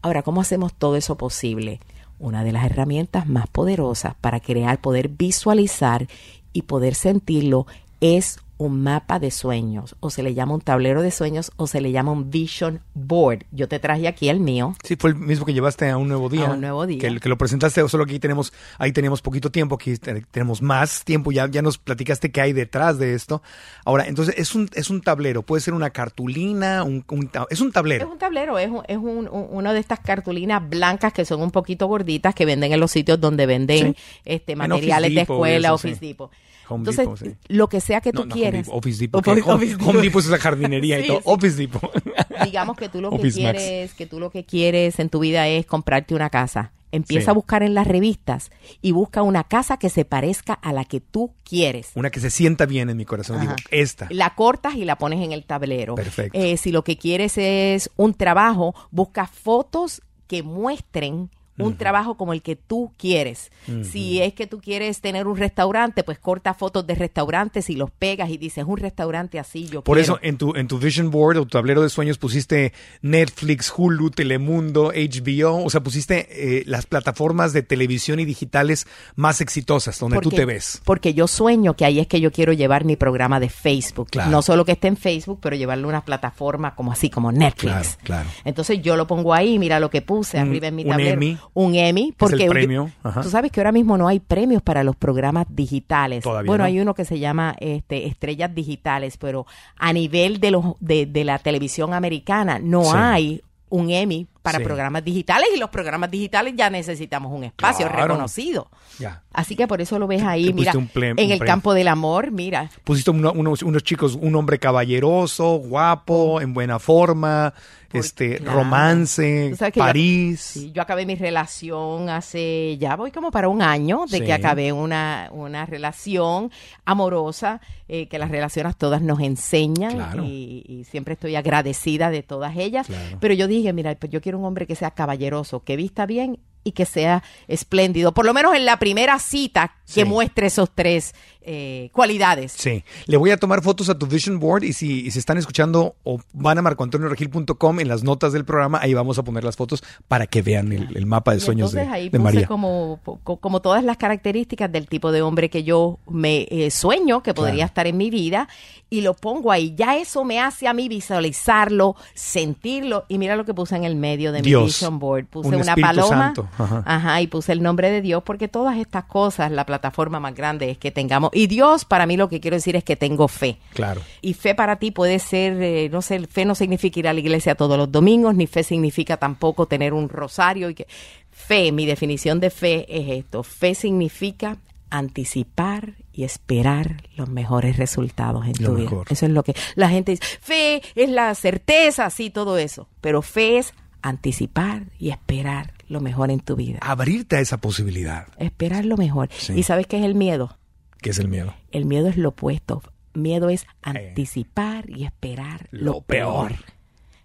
Ahora, 0.00 0.22
¿cómo 0.22 0.40
hacemos 0.40 0.72
todo 0.72 0.94
eso 0.94 1.16
posible? 1.16 1.80
Una 2.20 2.44
de 2.44 2.52
las 2.52 2.66
herramientas 2.66 3.26
más 3.26 3.48
poderosas 3.48 4.14
para 4.20 4.40
crear, 4.40 4.78
poder 4.80 5.08
visualizar 5.08 6.06
y 6.52 6.62
poder 6.62 6.94
sentirlo 6.94 7.66
es 8.00 8.38
un 8.60 8.82
mapa 8.82 9.18
de 9.18 9.30
sueños, 9.30 9.96
o 10.00 10.10
se 10.10 10.22
le 10.22 10.34
llama 10.34 10.52
un 10.54 10.60
tablero 10.60 11.00
de 11.00 11.10
sueños, 11.10 11.50
o 11.56 11.66
se 11.66 11.80
le 11.80 11.92
llama 11.92 12.12
un 12.12 12.30
vision 12.30 12.80
board. 12.94 13.44
Yo 13.52 13.68
te 13.68 13.78
traje 13.78 14.06
aquí 14.06 14.28
el 14.28 14.38
mío. 14.38 14.74
Sí, 14.84 14.96
fue 14.96 15.10
el 15.10 15.16
mismo 15.16 15.46
que 15.46 15.54
llevaste 15.54 15.88
a 15.88 15.96
un 15.96 16.08
nuevo 16.08 16.28
día. 16.28 16.46
A 16.48 16.52
un 16.52 16.60
nuevo 16.60 16.86
día. 16.86 16.98
Que, 16.98 17.18
que 17.20 17.28
lo 17.30 17.38
presentaste, 17.38 17.88
solo 17.88 18.04
que 18.04 18.12
aquí 18.12 18.20
tenemos, 18.20 18.52
ahí 18.78 18.92
tenemos 18.92 19.22
poquito 19.22 19.50
tiempo, 19.50 19.76
aquí 19.76 19.96
te- 19.96 20.20
tenemos 20.30 20.60
más 20.60 21.04
tiempo, 21.04 21.32
ya, 21.32 21.48
ya 21.48 21.62
nos 21.62 21.78
platicaste 21.78 22.30
qué 22.30 22.42
hay 22.42 22.52
detrás 22.52 22.98
de 22.98 23.14
esto. 23.14 23.42
Ahora, 23.86 24.06
entonces, 24.06 24.34
es 24.36 24.54
un, 24.54 24.68
es 24.74 24.90
un 24.90 25.00
tablero, 25.00 25.40
puede 25.42 25.62
ser 25.62 25.72
una 25.72 25.88
cartulina, 25.90 26.82
un, 26.84 27.04
es 27.48 27.60
un 27.62 27.68
Es 27.68 27.72
tablero. 27.72 28.10
un 28.12 28.18
tablero, 28.18 28.58
es, 28.58 28.68
un, 28.68 28.82
es 28.86 28.98
un, 28.98 29.26
un- 29.30 29.46
una 29.50 29.72
de 29.72 29.80
estas 29.80 30.00
cartulinas 30.00 30.68
blancas 30.68 31.12
que 31.14 31.24
son 31.24 31.40
un 31.40 31.50
poquito 31.50 31.86
gorditas 31.86 32.34
que 32.34 32.44
venden 32.44 32.72
en 32.72 32.80
los 32.80 32.90
sitios 32.90 33.18
donde 33.18 33.46
venden 33.46 33.94
Sí. 33.94 34.02
este 34.26 34.54
materiales 34.54 35.06
Office 35.08 35.14
de 35.14 35.20
escuela, 35.22 35.68
eso, 35.68 35.74
Office 35.76 35.98
sí. 35.98 36.06
Depot. 36.08 36.30
Home 36.70 36.80
Entonces, 36.88 37.04
Depot, 37.06 37.18
sí. 37.18 37.34
lo 37.48 37.68
que 37.68 37.80
sea 37.80 38.00
que 38.00 38.12
tú 38.12 38.20
No, 38.20 38.26
no, 38.26 38.34
Home 38.34 38.40
quieras. 38.42 38.66
Depot, 38.66 38.78
Office 38.78 39.00
Depot. 39.00 39.26
Office- 39.26 39.42
Home, 39.42 39.54
Office 39.54 39.76
Home 39.84 40.00
Depot. 40.02 40.22
Es 40.22 40.28
la 40.28 40.38
jardinería 40.38 41.00
y 41.00 41.06
todo. 41.06 41.18
sí. 41.18 41.22
Office 41.26 41.56
Depot. 41.56 41.90
digamos 42.44 42.76
que 42.76 42.88
tú 42.88 43.00
lo 43.00 43.10
que 43.10 43.18
Max. 43.18 43.34
quieres, 43.34 43.94
que 43.94 44.06
tú 44.06 44.18
lo 44.20 44.30
que 44.30 44.44
quieres 44.44 44.98
en 44.98 45.08
tu 45.10 45.20
vida 45.20 45.46
es 45.48 45.66
comprarte 45.66 46.14
una 46.14 46.30
casa. 46.30 46.72
empieza 46.92 47.26
Sí. 47.26 47.30
a 47.30 47.34
buscar 47.34 47.62
en 47.62 47.72
las 47.74 47.86
revistas 47.86 48.50
y 48.82 48.90
busca 48.90 49.22
una 49.22 49.44
casa 49.44 49.76
que 49.76 49.88
se 49.90 50.04
parezca 50.04 50.54
a 50.54 50.72
la 50.72 50.84
que 50.84 50.98
tú 51.00 51.32
quieres. 51.44 51.90
Una 51.94 52.10
que 52.10 52.18
se 52.18 52.30
sienta 52.30 52.66
bien 52.66 52.90
en 52.90 52.96
mi 52.96 53.04
corazón. 53.04 53.40
Digo, 53.40 53.52
esta. 53.70 54.08
La 54.10 54.34
cortas 54.34 54.74
y 54.74 54.84
la 54.84 54.96
pones 54.98 55.22
en 55.24 55.30
el 55.30 55.44
tablero. 55.44 55.94
Perfecto. 55.94 56.36
Eh, 56.36 56.56
si 56.56 56.72
lo 56.72 56.82
que 56.82 56.96
quieres 56.98 57.38
es 57.38 57.90
un 57.96 58.14
trabajo, 58.14 58.74
busca 58.90 59.28
fotos 59.28 60.02
que 60.26 60.42
muestren 60.42 61.30
un 61.60 61.76
trabajo 61.76 62.16
como 62.16 62.32
el 62.32 62.42
que 62.42 62.56
tú 62.56 62.92
quieres. 62.96 63.50
Si 63.82 64.20
es 64.20 64.34
que 64.34 64.46
tú 64.46 64.60
quieres 64.60 65.00
tener 65.00 65.26
un 65.26 65.36
restaurante, 65.36 66.02
pues 66.02 66.18
corta 66.18 66.54
fotos 66.54 66.86
de 66.86 66.94
restaurantes 66.94 67.70
y 67.70 67.76
los 67.76 67.90
pegas 67.90 68.30
y 68.30 68.36
dices, 68.36 68.64
un 68.66 68.76
restaurante 68.78 69.38
así 69.38 69.66
yo 69.68 69.82
Por 69.82 69.96
quiero. 69.96 70.14
eso 70.14 70.18
en 70.22 70.36
tu, 70.38 70.54
en 70.56 70.68
tu 70.68 70.78
vision 70.78 71.10
board 71.10 71.36
o 71.38 71.42
tu 71.42 71.50
tablero 71.50 71.82
de 71.82 71.88
sueños 71.88 72.18
pusiste 72.18 72.72
Netflix, 73.02 73.72
Hulu, 73.76 74.10
Telemundo, 74.10 74.92
HBO, 74.94 75.64
o 75.64 75.70
sea, 75.70 75.82
pusiste 75.82 76.28
eh, 76.30 76.62
las 76.66 76.86
plataformas 76.86 77.52
de 77.52 77.62
televisión 77.62 78.20
y 78.20 78.24
digitales 78.24 78.86
más 79.16 79.40
exitosas, 79.40 79.98
donde 79.98 80.18
tú 80.20 80.30
te 80.30 80.44
ves. 80.44 80.80
Porque 80.84 81.14
yo 81.14 81.26
sueño 81.26 81.74
que 81.74 81.84
ahí 81.84 82.00
es 82.00 82.06
que 82.06 82.20
yo 82.20 82.32
quiero 82.32 82.52
llevar 82.52 82.84
mi 82.84 82.96
programa 82.96 83.40
de 83.40 83.48
Facebook. 83.48 84.08
Claro. 84.10 84.30
No 84.30 84.42
solo 84.42 84.64
que 84.64 84.72
esté 84.72 84.88
en 84.88 84.96
Facebook, 84.96 85.38
pero 85.42 85.56
llevarlo 85.56 85.88
a 85.88 85.90
una 85.90 86.04
plataforma 86.04 86.74
como 86.74 86.92
así, 86.92 87.10
como 87.10 87.32
Netflix. 87.32 87.96
Claro, 88.02 88.24
claro. 88.24 88.28
Entonces 88.44 88.80
yo 88.82 88.96
lo 88.96 89.06
pongo 89.06 89.34
ahí, 89.34 89.58
mira 89.58 89.80
lo 89.80 89.90
que 89.90 90.02
puse 90.02 90.38
arriba 90.38 90.68
en 90.68 90.76
mi 90.76 90.84
un 90.84 90.90
tablero. 90.90 91.14
Emmy. 91.14 91.38
Un 91.54 91.74
Emmy. 91.74 92.14
Porque 92.16 92.44
yo- 92.44 92.50
premio, 92.50 92.90
ajá. 93.02 93.22
tú 93.22 93.28
sabes 93.30 93.50
que 93.50 93.60
ahora 93.60 93.72
mismo 93.72 93.98
no 93.98 94.06
hay 94.08 94.20
premios 94.20 94.62
para 94.62 94.84
los 94.84 94.94
programas 94.96 95.46
digitales. 95.48 96.22
Todavía 96.22 96.48
bueno, 96.48 96.62
no. 96.62 96.66
hay 96.66 96.80
uno 96.80 96.94
que 96.94 97.04
se 97.04 97.18
llama 97.18 97.56
este, 97.60 98.06
Estrellas 98.06 98.54
Digitales, 98.54 99.16
pero 99.16 99.46
a 99.76 99.92
nivel 99.92 100.38
de, 100.40 100.50
los, 100.52 100.64
de, 100.80 101.06
de 101.06 101.24
la 101.24 101.38
televisión 101.38 101.92
americana 101.94 102.58
no 102.60 102.84
Sí. 102.84 102.90
hay 102.94 103.42
un 103.68 103.90
Emmy 103.90 104.26
para 104.42 104.58
Sí. 104.58 104.64
programas 104.64 105.04
digitales 105.04 105.48
y 105.54 105.58
los 105.58 105.68
programas 105.70 106.10
digitales 106.10 106.54
ya 106.56 106.70
necesitamos 106.70 107.30
un 107.32 107.44
espacio 107.44 107.86
Claro. 107.88 108.08
reconocido. 108.08 108.70
Ya. 108.98 109.22
Así 109.32 109.54
que 109.56 109.66
por 109.68 109.80
eso 109.80 109.98
lo 109.98 110.06
ves 110.06 110.22
ahí, 110.22 110.52
mira, 110.52 110.72
un 110.76 110.90
en 110.94 111.12
un 111.26 111.32
el 111.32 111.38
campo 111.40 111.74
del 111.74 111.88
amor, 111.88 112.30
mira. 112.30 112.70
Pusiste 112.84 113.10
uno- 113.10 113.32
unos, 113.32 113.62
unos 113.62 113.82
chicos, 113.84 114.16
un 114.20 114.34
hombre 114.34 114.58
caballeroso, 114.58 115.56
guapo, 115.56 116.40
en 116.40 116.52
buena 116.54 116.78
forma, 116.78 117.52
este, 117.92 118.38
claro. 118.38 118.58
romance, 118.58 119.52
que 119.58 119.70
yo- 119.72 119.84
París. 119.84 120.40
Sí, 120.40 120.72
yo 120.72 120.82
acabé 120.82 121.06
mi 121.06 121.14
relación 121.16 122.08
hace, 122.08 122.76
ya 122.78 122.96
voy 122.96 123.10
como 123.10 123.30
para 123.30 123.48
un 123.48 123.62
año 123.62 124.04
de 124.08 124.18
Sí. 124.18 124.24
que 124.24 124.32
acabé 124.32 124.72
una, 124.72 125.28
una 125.32 125.66
relación 125.66 126.50
amorosa, 126.84 127.60
eh, 127.88 128.06
que 128.08 128.18
las 128.18 128.30
relaciones 128.30 128.76
todas 128.76 129.02
nos 129.02 129.20
enseñan 129.20 129.94
Claro. 129.94 130.24
y, 130.24 130.64
y 130.68 130.84
siempre 130.84 131.14
estoy 131.14 131.34
agradecida 131.36 132.10
de 132.10 132.22
todas 132.22 132.56
ellas. 132.56 132.86
Pero 133.20 133.34
yo 133.34 133.46
dije, 133.48 133.72
mira, 133.72 133.94
pues 133.96 134.12
yo 134.12 134.20
quiero 134.20 134.29
un 134.34 134.44
hombre 134.44 134.66
que 134.66 134.74
sea 134.74 134.92
caballeroso, 134.92 135.64
que 135.64 135.76
vista 135.76 136.06
bien 136.06 136.40
y 136.64 136.72
que 136.72 136.84
sea 136.84 137.22
espléndido, 137.48 138.12
por 138.12 138.26
lo 138.26 138.34
menos 138.34 138.54
en 138.54 138.64
la 138.64 138.78
primera 138.78 139.18
cita 139.18 139.74
que 139.86 140.02
Sí. 140.02 140.04
muestre 140.04 140.46
esos 140.46 140.70
tres 140.74 141.14
eh, 141.42 141.88
cualidades. 141.92 142.52
Sí, 142.52 142.84
le 143.06 143.16
voy 143.16 143.30
a 143.30 143.38
tomar 143.38 143.62
fotos 143.62 143.88
a 143.88 143.98
tu 143.98 144.06
vision 144.06 144.38
board 144.38 144.62
y 144.62 144.72
si, 144.74 145.06
y 145.06 145.10
si 145.10 145.18
están 145.18 145.38
escuchando 145.38 145.96
o 146.04 146.20
van 146.34 146.58
a 146.58 146.62
marcoantonioregil.com 146.62 147.80
en 147.80 147.88
las 147.88 148.04
notas 148.04 148.32
del 148.34 148.44
programa, 148.44 148.78
ahí 148.82 148.92
vamos 148.94 149.18
a 149.18 149.24
poner 149.24 149.42
las 149.42 149.56
fotos 149.56 149.82
para 150.06 150.26
que 150.26 150.42
vean 150.42 150.70
el, 150.72 150.94
el 150.96 151.06
mapa 151.06 151.32
de 151.32 151.38
Y 151.38 151.40
sueños 151.40 151.72
de, 151.72 151.80
entonces 151.80 151.94
ahí 151.94 152.08
de 152.10 152.18
puse 152.18 152.22
María. 152.34 152.46
Como, 152.46 153.00
como 153.40 153.60
todas 153.62 153.82
las 153.82 153.96
características 153.96 154.70
del 154.70 154.86
tipo 154.86 155.12
de 155.12 155.22
hombre 155.22 155.48
que 155.48 155.64
yo 155.64 155.98
me 156.08 156.46
eh, 156.50 156.70
sueño 156.70 157.22
que 157.22 157.32
podría 157.34 157.54
Claro. 157.54 157.66
estar 157.66 157.86
en 157.86 157.96
mi 157.96 158.10
vida 158.10 158.46
y 158.90 159.00
lo 159.00 159.14
pongo 159.14 159.50
ahí. 159.50 159.74
Ya 159.76 159.96
eso 159.96 160.24
me 160.24 160.40
hace 160.40 160.68
a 160.68 160.74
mí 160.74 160.88
visualizarlo, 160.88 161.96
sentirlo 162.14 163.06
y 163.08 163.16
mira 163.18 163.34
lo 163.34 163.44
que 163.46 163.54
puse 163.54 163.76
en 163.76 163.84
el 163.84 163.96
medio 163.96 164.30
de 164.30 164.42
Dios, 164.42 164.60
mi 164.62 164.66
vision 164.66 164.98
board. 164.98 165.24
Puse 165.26 165.48
un 165.48 165.54
una 165.54 165.74
paloma. 165.74 166.08
Santo, 166.34 166.48
ajá. 166.58 166.82
Ajá, 166.86 167.20
y 167.20 167.26
puse 167.26 167.52
el 167.52 167.62
nombre 167.62 167.90
de 167.90 168.00
Dios 168.00 168.22
porque 168.22 168.48
todas 168.48 168.76
estas 168.78 169.04
cosas, 169.04 169.50
la 169.50 169.66
plataforma 169.66 170.20
más 170.20 170.34
grande 170.34 170.70
es 170.70 170.78
que 170.78 170.90
tengamos. 170.90 171.30
Y 171.32 171.46
Dios, 171.46 171.84
para 171.84 172.06
mí 172.06 172.16
lo 172.16 172.28
que 172.28 172.40
quiero 172.40 172.56
decir 172.56 172.76
es 172.76 172.84
que 172.84 172.96
tengo 172.96 173.28
fe. 173.28 173.58
Claro. 173.74 174.00
Y 174.22 174.34
fe 174.34 174.54
para 174.54 174.76
ti 174.76 174.90
puede 174.90 175.18
ser, 175.18 175.62
eh, 175.62 175.88
no 175.90 176.02
sé, 176.02 176.26
fe 176.26 176.44
no 176.44 176.54
significa 176.54 177.00
ir 177.00 177.08
a 177.08 177.12
la 177.12 177.20
iglesia 177.20 177.54
todos 177.54 177.76
los 177.76 177.90
domingos, 177.90 178.34
ni 178.34 178.46
fe 178.46 178.62
significa 178.62 179.16
tampoco 179.16 179.66
tener 179.66 179.92
un 179.92 180.08
rosario. 180.08 180.70
y 180.70 180.74
que 180.74 180.86
Fe, 181.30 181.72
mi 181.72 181.86
definición 181.86 182.38
de 182.38 182.50
fe 182.50 182.86
es 182.88 183.24
esto. 183.24 183.42
Fe 183.42 183.74
significa 183.74 184.58
anticipar 184.90 185.94
y 186.12 186.24
esperar 186.24 187.04
los 187.16 187.28
mejores 187.28 187.76
resultados 187.76 188.46
en 188.46 188.62
Lo 188.62 188.70
tu 188.70 188.74
vida. 188.76 188.90
Eso 189.08 189.26
es 189.26 189.32
lo 189.32 189.42
que 189.42 189.54
la 189.74 189.88
gente 189.88 190.12
dice. 190.12 190.24
Fe 190.40 190.82
es 190.94 191.08
la 191.08 191.34
certeza, 191.34 192.10
sí, 192.10 192.30
todo 192.30 192.58
eso. 192.58 192.88
Pero 193.00 193.22
fe 193.22 193.58
es 193.58 193.72
anticipar 194.02 194.84
y 194.98 195.10
esperar 195.10 195.72
lo 195.90 196.00
mejor 196.00 196.30
en 196.30 196.40
tu 196.40 196.56
vida. 196.56 196.78
Abrirte 196.80 197.36
a 197.36 197.40
esa 197.40 197.58
posibilidad, 197.58 198.26
Esperar 198.38 198.84
lo 198.86 198.96
mejor. 198.96 199.28
Sí. 199.36 199.52
¿Y 199.54 199.62
sabes 199.64 199.86
qué 199.86 199.98
es 199.98 200.04
el 200.04 200.14
miedo? 200.14 200.56
que 201.02 201.10
es 201.10 201.18
el 201.18 201.28
miedo. 201.28 201.54
El 201.72 201.84
miedo 201.86 202.08
es 202.08 202.16
lo 202.16 202.28
opuesto. 202.30 202.82
Miedo 203.14 203.48
es 203.48 203.66
anticipar 203.82 204.88
y 204.90 205.04
esperar 205.04 205.66
lo, 205.70 205.92
Lo 205.94 206.00
peor. 206.02 206.48
peor. 206.48 206.64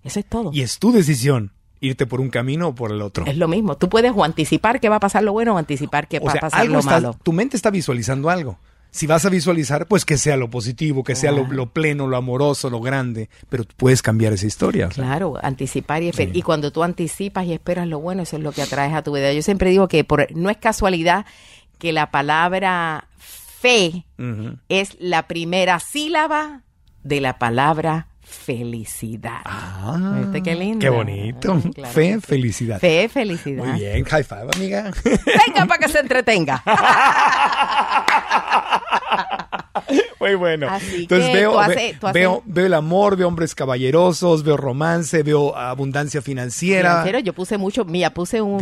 Eso 0.04 0.20
es 0.20 0.26
todo. 0.26 0.52
Y 0.54 0.62
es 0.62 0.80
tu 0.80 0.92
decisión 0.92 1.52
irte 1.82 2.06
por 2.08 2.22
un 2.22 2.30
camino 2.30 2.70
o 2.70 2.76
por 2.76 2.92
el 2.92 3.02
otro. 3.02 3.26
Es 3.26 3.38
lo 3.38 3.48
mismo. 3.48 3.76
Tú 3.78 3.90
puedes 3.90 4.12
o 4.16 4.24
anticipar 4.24 4.80
que 4.80 4.90
va 4.90 4.96
a 4.96 5.00
pasar 5.00 5.24
lo 5.24 5.34
bueno 5.34 5.56
o 5.56 5.58
anticipar 5.58 6.08
que 6.08 6.18
o 6.20 6.24
va 6.26 6.32
sea, 6.32 6.40
a 6.40 6.42
pasar 6.42 6.62
algo 6.62 6.74
lo 6.74 6.80
está- 6.80 6.92
malo. 6.92 7.16
tu 7.22 7.34
mente 7.34 7.58
está 7.58 7.70
visualizando 7.70 8.30
algo. 8.30 8.58
Si 8.96 9.08
vas 9.08 9.26
a 9.26 9.30
visualizar, 9.30 9.88
pues 9.88 10.06
que 10.06 10.18
sea 10.18 10.38
lo 10.38 10.50
positivo, 10.50 11.04
que 11.04 11.16
sea 11.16 11.34
lo, 11.34 11.74
pleno, 11.74 12.08
lo 12.08 12.16
amoroso, 12.16 12.70
lo 12.70 12.80
grande, 12.80 13.30
pero 13.50 13.66
tú 13.66 13.76
puedes 13.76 14.02
cambiar 14.02 14.32
esa 14.32 14.46
historia. 14.46 14.88
o 14.88 14.92
sea. 14.92 15.04
Claro, 15.04 15.34
anticipar 15.44 16.02
y 16.02 16.08
esperar. 16.08 16.32
Sí. 16.32 16.40
Y 16.40 16.42
cuando 16.44 16.72
tú 16.72 16.82
anticipas 16.82 17.46
y 17.46 17.52
esperas 17.52 17.90
lo 17.90 18.00
bueno, 18.00 18.24
eso 18.24 18.38
es 18.38 18.42
lo 18.42 18.54
que 18.54 18.62
atraes 18.62 18.94
a 18.94 19.04
tu 19.04 19.14
vida. 19.14 19.34
Yo 19.34 19.42
siempre 19.42 19.70
digo 19.70 19.90
que 19.90 20.06
por, 20.06 20.34
no 20.34 20.50
es 20.50 20.56
casualidad 20.56 21.26
que 21.78 21.92
la 21.92 22.10
palabra 22.10 23.10
fe 23.18 24.06
es 24.70 24.96
la 24.98 25.28
primera 25.28 25.82
sílaba 25.82 26.62
de 27.04 27.20
la 27.20 27.38
palabra 27.38 28.08
felicidad. 28.22 29.42
Ah, 29.44 30.20
¿Viste 30.22 30.42
qué 30.42 30.56
lindo? 30.56 30.80
Qué 30.80 30.90
bonito. 30.90 31.54
Ah, 31.54 31.70
claro 31.74 31.94
Fe, 31.94 32.14
sí. 32.14 32.22
felicidad. 32.22 32.80
Fe, 32.80 33.10
felicidad. 33.10 33.66
Muy 33.66 33.80
bien, 33.80 34.06
high 34.06 34.24
five, 34.24 34.48
amiga. 34.56 34.92
Venga 35.04 35.66
para 35.68 35.80
que 35.80 35.90
se 35.90 36.00
entretenga. 36.00 36.64
Muy 40.20 40.36
bueno. 40.36 40.68
Así 40.70 41.02
Entonces 41.02 41.30
que 41.30 41.34
veo, 41.34 41.52
tú 41.52 41.58
tú 42.00 42.08
veo, 42.14 42.44
veo 42.46 42.66
el 42.66 42.74
amor, 42.74 43.16
veo 43.18 43.28
hombres 43.28 43.54
caballerosos, 43.56 44.44
veo 44.44 44.58
romance, 44.58 45.24
veo 45.24 45.56
abundancia 45.56 46.22
financiera. 46.22 46.90
Financiero, 46.90 47.20
yo 47.20 47.34
puse 47.34 47.58
mucho, 47.58 47.86
mira, 47.86 48.14
puse 48.14 48.42
un, 48.42 48.58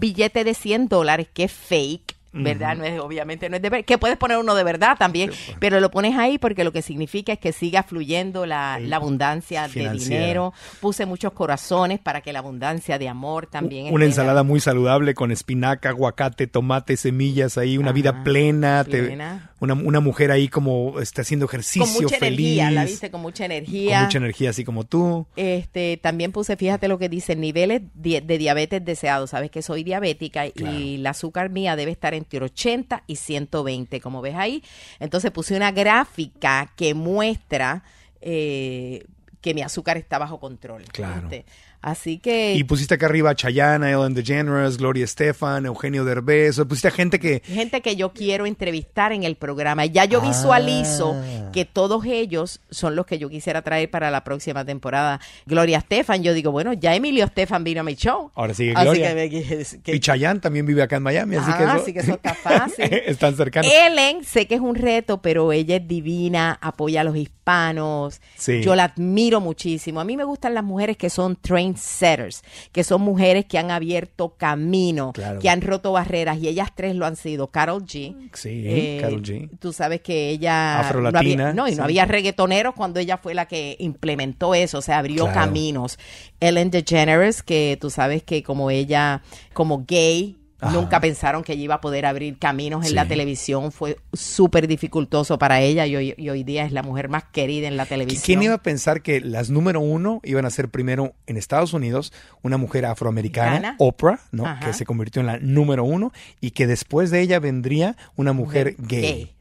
billete 0.00 0.44
de 0.44 0.54
100 0.54 0.88
dólares 0.88 1.28
que 1.32 1.44
es 1.44 1.52
fake. 1.52 2.15
¿Verdad? 2.42 2.76
No 2.76 2.84
es, 2.84 3.00
obviamente 3.00 3.48
no 3.48 3.56
es 3.56 3.62
de 3.62 3.70
verdad. 3.70 3.84
Que 3.86 3.98
puedes 3.98 4.16
poner 4.16 4.38
uno 4.38 4.54
de 4.54 4.64
verdad 4.64 4.96
también, 4.98 5.30
pero 5.58 5.80
lo 5.80 5.90
pones 5.90 6.16
ahí 6.16 6.38
porque 6.38 6.64
lo 6.64 6.72
que 6.72 6.82
significa 6.82 7.32
es 7.32 7.38
que 7.38 7.52
siga 7.52 7.82
fluyendo 7.82 8.46
la, 8.46 8.78
la 8.80 8.96
abundancia 8.96 9.68
de 9.68 9.90
dinero. 9.90 10.52
Puse 10.80 11.06
muchos 11.06 11.32
corazones 11.32 11.98
para 12.00 12.20
que 12.20 12.32
la 12.32 12.40
abundancia 12.40 12.98
de 12.98 13.08
amor 13.08 13.46
también. 13.46 13.92
Una 13.94 14.04
en 14.04 14.10
ensalada 14.10 14.42
muy 14.42 14.60
saludable 14.60 15.14
con 15.14 15.30
espinaca, 15.32 15.88
aguacate, 15.90 16.46
tomate, 16.46 16.96
semillas 16.96 17.58
ahí, 17.58 17.78
una 17.78 17.92
vida 17.92 18.22
plena, 18.24 18.84
te- 18.84 19.16
una, 19.60 19.74
una 19.74 20.00
mujer 20.00 20.30
ahí 20.30 20.48
como 20.48 21.00
está 21.00 21.22
haciendo 21.22 21.46
ejercicio, 21.46 21.82
Con 21.94 22.02
mucha 22.04 22.18
feliz, 22.18 22.38
energía, 22.58 22.70
la 22.70 22.84
viste 22.84 23.10
con 23.10 23.22
mucha 23.22 23.44
energía. 23.46 23.96
con 23.98 24.04
mucha 24.06 24.18
energía 24.18 24.50
así 24.50 24.64
como 24.64 24.84
tú. 24.84 25.26
Este, 25.36 25.96
también 25.96 26.32
puse, 26.32 26.56
fíjate 26.56 26.88
lo 26.88 26.98
que 26.98 27.08
dice, 27.08 27.36
niveles 27.36 27.82
de 27.94 28.20
diabetes 28.20 28.84
deseados. 28.84 29.30
Sabes 29.30 29.50
que 29.50 29.62
soy 29.62 29.82
diabética 29.84 30.50
Claro. 30.50 30.76
y 30.76 30.98
la 30.98 31.10
azúcar 31.10 31.50
mía 31.50 31.76
debe 31.76 31.90
estar 31.90 32.12
entre 32.26 32.44
80 32.44 33.04
y 33.06 33.16
120, 33.16 34.00
como 34.00 34.20
ves 34.20 34.34
ahí. 34.34 34.62
Entonces 34.98 35.30
puse 35.30 35.56
una 35.56 35.70
gráfica 35.70 36.72
que 36.76 36.94
muestra 36.94 37.84
eh, 38.20 39.04
que 39.40 39.54
mi 39.54 39.62
azúcar 39.62 39.96
está 39.96 40.18
bajo 40.18 40.40
control. 40.40 40.84
Claro. 40.84 41.28
¿viste? 41.28 41.46
Así 41.86 42.18
que 42.18 42.54
Y 42.54 42.64
pusiste 42.64 42.94
acá 42.94 43.06
arriba 43.06 43.30
a 43.30 43.36
Chayanne, 43.36 43.92
Ellen 43.92 44.12
DeGeneres, 44.12 44.76
Gloria 44.76 45.04
Estefan, 45.04 45.66
Eugenio 45.66 46.04
Derbez, 46.04 46.58
pusiste 46.68 46.88
a 46.88 46.90
gente 46.90 47.20
que 47.20 47.40
gente 47.44 47.80
que 47.80 47.94
yo 47.94 48.12
quiero 48.12 48.44
entrevistar 48.44 49.12
en 49.12 49.22
el 49.22 49.36
programa. 49.36 49.86
Ya 49.86 50.04
yo 50.04 50.20
Ah. 50.20 50.26
visualizo 50.26 51.14
que 51.52 51.64
todos 51.64 52.04
ellos 52.04 52.60
son 52.70 52.96
los 52.96 53.06
que 53.06 53.18
yo 53.18 53.28
quisiera 53.28 53.62
traer 53.62 53.88
para 53.88 54.10
la 54.10 54.24
próxima 54.24 54.64
temporada. 54.64 55.20
Gloria 55.46 55.78
Estefan, 55.78 56.24
yo 56.24 56.34
digo, 56.34 56.50
bueno, 56.50 56.72
ya 56.72 56.92
Emilio 56.92 57.24
Estefan 57.24 57.62
vino 57.62 57.82
a 57.82 57.84
mi 57.84 57.94
show. 57.94 58.32
ahora 58.34 58.52
sigue 58.52 58.72
Así 58.74 58.84
Gloria. 58.84 59.14
me- 59.14 59.30
que- 59.30 59.64
que- 59.84 59.94
y 59.94 60.00
Chayanne 60.00 60.40
también 60.40 60.66
vive 60.66 60.82
acá 60.82 60.96
en 60.96 61.04
Miami, 61.04 61.36
así 61.36 61.50
Ah, 61.54 61.56
que 61.56 61.62
eso, 61.64 61.72
así 61.72 61.92
que 61.92 61.98
eso 62.00 62.14
está 62.14 62.34
fácil. 62.74 62.84
están 63.06 63.36
cercanos. 63.36 63.70
Ellen, 63.72 64.24
sé 64.24 64.48
que 64.48 64.56
es 64.56 64.60
un 64.60 64.74
reto, 64.74 65.22
pero 65.22 65.52
ella 65.52 65.76
es 65.76 65.86
divina, 65.86 66.58
apoya 66.60 67.02
a 67.02 67.04
los 67.04 67.16
hispanos. 67.16 68.20
Sí. 68.36 68.60
Yo 68.60 68.74
la 68.74 68.84
admiro 68.84 69.40
muchísimo. 69.40 70.00
A 70.00 70.04
mí 70.04 70.16
me 70.16 70.24
gustan 70.24 70.52
las 70.52 70.64
mujeres 70.64 70.96
que 70.96 71.10
son 71.10 71.36
trendsetters, 71.76 72.42
que 72.72 72.84
son 72.84 73.02
mujeres 73.02 73.44
que 73.46 73.58
han 73.58 73.70
abierto 73.70 74.34
camino, 74.36 75.12
Claro. 75.12 75.38
que 75.40 75.48
han 75.48 75.60
roto 75.60 75.92
barreras, 75.92 76.38
y 76.38 76.48
ellas 76.48 76.70
tres 76.74 76.94
lo 76.96 77.06
han 77.06 77.16
sido. 77.16 77.48
Carol 77.48 77.84
G. 77.84 78.30
Sí, 78.32 78.62
eh, 78.66 78.98
Karol 79.00 79.22
G. 79.22 79.48
Tú 79.60 79.72
sabes 79.72 80.00
que 80.00 80.30
ella... 80.30 80.80
Afrolatina, 80.80 81.52
No, 81.52 81.62
había, 81.62 81.64
no, 81.64 81.68
y 81.68 81.74
no 81.76 81.84
había 81.84 82.04
reggaetoneros 82.04 82.74
cuando 82.74 83.00
ella 83.00 83.18
fue 83.18 83.34
la 83.34 83.46
que 83.46 83.76
implementó 83.78 84.54
eso, 84.54 84.78
o 84.78 84.82
sea, 84.82 84.98
abrió 84.98 85.24
Claro. 85.24 85.40
caminos. 85.40 85.98
Ellen 86.40 86.70
DeGeneres, 86.70 87.42
que 87.42 87.78
tú 87.80 87.90
sabes 87.90 88.22
que 88.22 88.42
como 88.42 88.70
ella, 88.70 89.22
como 89.52 89.84
gay, 89.86 90.36
Nunca 90.72 91.00
pensaron 91.00 91.42
que 91.42 91.52
ella 91.52 91.62
iba 91.62 91.74
a 91.76 91.80
poder 91.80 92.06
abrir 92.06 92.38
caminos 92.38 92.86
en 92.86 92.94
la 92.94 93.06
televisión. 93.06 93.72
Fue 93.72 93.98
súper 94.12 94.66
dificultoso 94.66 95.38
para 95.38 95.60
ella 95.60 95.86
y 95.86 95.96
hoy, 95.96 96.14
y 96.16 96.30
hoy, 96.30 96.44
día 96.44 96.64
es 96.64 96.72
la 96.72 96.82
mujer 96.82 97.08
más 97.08 97.24
querida 97.24 97.68
en 97.68 97.76
la 97.76 97.84
televisión. 97.84 98.22
¿Quién 98.24 98.42
iba 98.42 98.54
a 98.54 98.62
pensar 98.62 99.02
que 99.02 99.20
las 99.20 99.50
número 99.50 99.80
uno 99.80 100.20
iban 100.24 100.46
a 100.46 100.50
ser 100.50 100.68
primero 100.68 101.14
en 101.26 101.36
Estados 101.36 101.72
Unidos 101.74 102.12
una 102.42 102.56
mujer 102.56 102.86
afroamericana, 102.86 103.76
Oprah, 103.78 104.20
¿no? 104.32 104.44
que 104.60 104.72
se 104.72 104.86
convirtió 104.86 105.20
en 105.20 105.26
la 105.26 105.38
número 105.38 105.84
uno 105.84 106.12
y 106.40 106.52
que 106.52 106.66
después 106.66 107.10
de 107.10 107.20
ella 107.20 107.38
vendría 107.38 107.96
una 108.16 108.32
mujer, 108.32 108.76
gay. 108.78 109.35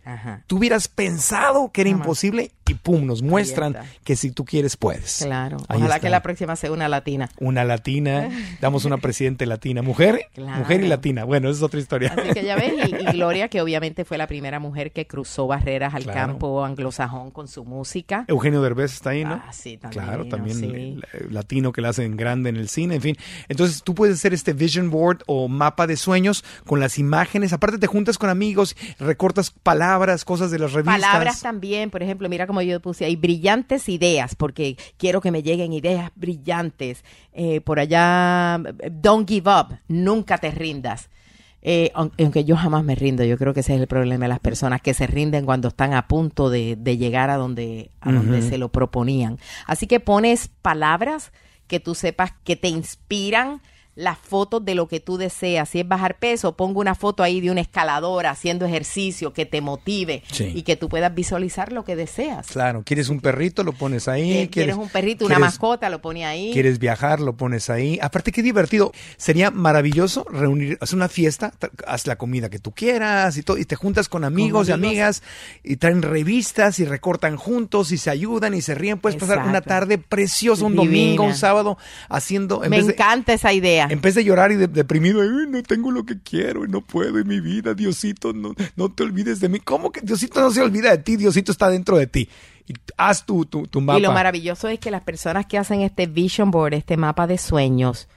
Tú 0.48 0.58
hubieras 0.58 0.88
pensado 0.88 1.72
que 1.72 1.82
era 1.82 1.90
imposible 1.90 2.52
y 2.68 2.74
pum, 2.74 3.06
nos 3.06 3.22
muestran 3.22 3.76
que 4.04 4.16
si 4.16 4.32
tú 4.32 4.44
quieres 4.44 4.76
puedes. 4.76 5.20
Claro. 5.24 5.58
Ojalá 5.70 6.00
que 6.00 6.10
la 6.10 6.22
próxima 6.22 6.56
sea 6.56 6.72
una 6.72 6.90
latina. 6.90 7.30
Una 7.40 7.64
latina, 7.64 8.30
damos 8.60 8.86
una 8.86 8.98
presidente 8.98 9.46
latina. 9.46 9.82
Mujer, 9.84 10.28
mujer 10.36 10.82
y 10.82 10.88
latina. 10.88 11.26
Bueno, 11.26 11.50
esa 11.50 11.58
es 11.58 11.64
otra 11.64 11.80
historia. 11.80 12.16
Así 12.18 12.34
que 12.34 12.44
ya 12.44 12.56
ves, 12.56 12.74
y, 12.90 13.06
Gloria, 13.14 13.50
que 13.50 13.62
obviamente 13.62 14.04
fue 14.04 14.18
la 14.18 14.28
primera 14.28 14.60
mujer 14.60 14.92
que 14.92 15.06
cruzó 15.06 15.48
barreras 15.48 15.94
al 15.94 16.06
campo 16.06 16.66
anglosajón 16.66 17.32
con 17.32 17.48
su 17.48 17.66
música. 17.66 18.26
Eugenio 18.28 18.62
Derbez 18.62 18.94
está 18.94 19.12
ahí, 19.12 19.24
¿no? 19.24 19.42
Ah, 19.46 19.54
sí, 19.54 19.78
también. 19.78 20.04
Claro, 20.04 20.26
también 20.26 21.02
latino 21.30 21.72
que 21.72 21.82
la 21.82 21.90
hacen 21.90 22.18
grande 22.18 22.50
en 22.50 22.58
el 22.58 22.70
cine, 22.70 22.96
en 22.96 23.02
fin. 23.02 23.18
Entonces 23.48 23.84
tú 23.84 23.94
puedes 23.94 24.16
hacer 24.16 24.34
este 24.34 24.54
vision 24.54 24.90
board 24.90 25.20
o 25.28 25.48
mapa 25.48 25.86
de 25.86 25.98
sueños 25.98 26.44
con 26.66 26.80
las 26.80 26.98
imágenes. 26.98 27.54
Aparte 27.54 27.78
te 27.78 27.88
juntas 27.88 28.18
con 28.18 28.30
amigos, 28.30 28.76
recortas 29.00 29.52
palabras, 29.52 29.95
cosas 30.26 30.52
de 30.52 30.60
las 30.60 30.74
revistas. 30.74 31.02
Palabras 31.02 31.42
también, 31.42 31.90
por 31.90 32.04
ejemplo, 32.04 32.30
mira 32.30 32.48
como 32.48 32.62
yo 32.62 32.80
puse 32.80 33.06
ahí, 33.06 33.16
brillantes 33.16 33.90
ideas, 33.90 34.36
porque 34.36 34.78
quiero 34.98 35.22
que 35.22 35.32
me 35.32 35.44
lleguen 35.44 35.74
ideas 35.74 36.12
brillantes. 36.16 37.04
Eh, 37.34 37.62
por 37.62 37.80
allá, 37.80 38.62
don't 38.92 39.28
give 39.28 39.50
up, 39.50 39.78
nunca 39.88 40.38
te 40.38 40.52
rindas. 40.52 41.10
Eh, 41.68 41.92
aunque 41.96 42.46
yo 42.46 42.56
jamás 42.56 42.84
me 42.84 42.94
rindo, 42.94 43.24
yo 43.24 43.40
creo 43.40 43.52
que 43.52 43.62
ese 43.62 43.74
es 43.74 43.82
el 43.82 43.88
problema 43.88 44.26
de 44.26 44.30
las 44.30 44.40
personas 44.40 44.82
que 44.82 44.94
se 44.94 45.08
rinden 45.08 45.46
cuando 45.46 45.70
están 45.70 45.96
a 45.96 46.08
punto 46.08 46.52
de, 46.52 46.76
llegar 46.96 47.32
a 47.32 47.38
donde, 47.38 47.90
a 48.02 48.12
donde 48.12 48.44
se 48.44 48.60
lo 48.60 48.70
proponían. 48.70 49.40
Así 49.66 49.88
que 49.88 50.00
pones 50.00 50.48
palabras 50.62 51.32
que 51.66 51.80
tú 51.80 51.96
sepas 51.96 52.34
que 52.44 52.56
te 52.56 52.68
inspiran, 52.68 53.64
las 53.96 54.18
fotos 54.18 54.64
de 54.64 54.76
lo 54.76 54.88
que 54.88 55.00
tú 55.00 55.18
deseas. 55.18 55.70
Si 55.70 55.80
es 55.80 55.88
bajar 55.88 56.18
peso, 56.18 56.56
pongo 56.56 56.82
una 56.82 56.96
foto 56.96 57.24
ahí 57.24 57.42
de 57.42 57.50
un 57.50 57.58
escalador 57.58 58.28
haciendo 58.28 58.66
ejercicio 58.66 59.34
que 59.34 59.46
te 59.46 59.62
motive 59.62 60.24
y 60.40 60.64
que 60.64 60.76
tú 60.76 60.90
puedas 60.90 61.14
visualizar 61.14 61.72
lo 61.72 61.84
que 61.84 61.96
deseas. 61.96 62.48
Claro, 62.48 62.84
quieres 62.84 63.10
un 63.10 63.22
perrito, 63.22 63.64
lo 63.64 63.74
pones 63.74 64.08
ahí. 64.08 64.50
Quieres, 64.52 64.76
un 64.76 64.90
perrito, 64.90 65.26
una 65.26 65.40
mascota, 65.40 65.90
lo 65.90 66.02
pones 66.02 66.26
ahí. 66.26 66.52
Quieres 66.54 66.80
viajar, 66.80 67.20
lo 67.20 67.36
pones 67.36 67.70
ahí. 67.70 67.98
Aparte, 68.02 68.32
qué 68.32 68.42
divertido. 68.42 68.92
Sería 69.18 69.50
maravilloso 69.52 70.26
reunir, 70.30 70.78
hacer 70.82 70.96
una 70.96 71.10
fiesta, 71.10 71.54
haz 71.88 72.08
la 72.08 72.18
comida 72.18 72.50
que 72.50 72.60
tú 72.60 72.72
quieras 72.72 73.38
y 73.38 73.44
todo, 73.44 73.58
y 73.58 73.66
te 73.66 73.76
juntas 73.76 74.10
con 74.10 74.24
amigos, 74.24 74.70
y 74.70 74.72
amigas 74.72 75.24
y 75.64 75.78
traen 75.78 76.02
revistas 76.02 76.80
y 76.80 76.86
recortan 76.86 77.38
juntos 77.38 77.92
y 77.92 77.98
se 77.98 78.10
ayudan 78.10 78.54
y 78.54 78.62
se 78.62 78.76
ríen. 78.76 79.00
Puedes 79.00 79.20
pasar 79.20 79.48
una 79.48 79.62
tarde 79.62 79.98
preciosa, 79.98 80.66
un 80.66 80.76
domingo, 80.76 81.24
un 81.24 81.36
sábado, 81.36 81.78
haciendo. 82.10 82.62
Me 82.68 82.78
encanta 82.78 83.34
esa 83.34 83.54
idea. 83.54 83.85
En 83.90 84.02
vez 84.02 84.16
de 84.16 84.24
llorar 84.24 84.52
y 84.52 84.56
deprimido, 84.56 85.24
no 85.24 85.64
tengo 85.64 85.92
lo 85.92 86.06
que 86.06 86.20
quiero 86.20 86.66
y 86.66 86.68
no 86.68 86.82
puedo 86.82 87.20
en 87.20 87.28
mi 87.28 87.40
vida, 87.40 87.74
Diosito, 87.74 88.34
no, 88.34 88.54
no 88.76 88.92
te 88.92 89.04
olvides 89.04 89.40
de 89.40 89.50
mí. 89.50 89.60
¿Cómo 89.60 89.92
que 89.92 90.02
Diosito 90.02 90.42
no 90.42 90.52
se 90.52 90.62
olvida 90.62 90.92
de 90.92 91.00
ti? 91.00 91.16
Diosito 91.16 91.52
está 91.52 91.70
dentro 91.70 91.98
de 91.98 92.08
ti. 92.08 92.30
Y 92.68 92.74
haz 92.98 93.26
tu, 93.26 93.46
tu, 93.46 93.68
tu 93.68 93.82
mapa. 93.82 94.00
Y 94.00 94.02
lo 94.02 94.12
maravilloso 94.12 94.68
es 94.68 94.80
que 94.80 94.92
las 94.92 95.04
personas 95.04 95.46
que 95.46 95.58
hacen 95.58 95.82
este 95.82 96.08
vision 96.08 96.52
board, 96.52 96.74
este 96.74 96.98
mapa 96.98 97.28
de 97.28 97.38
sueños, 97.38 98.08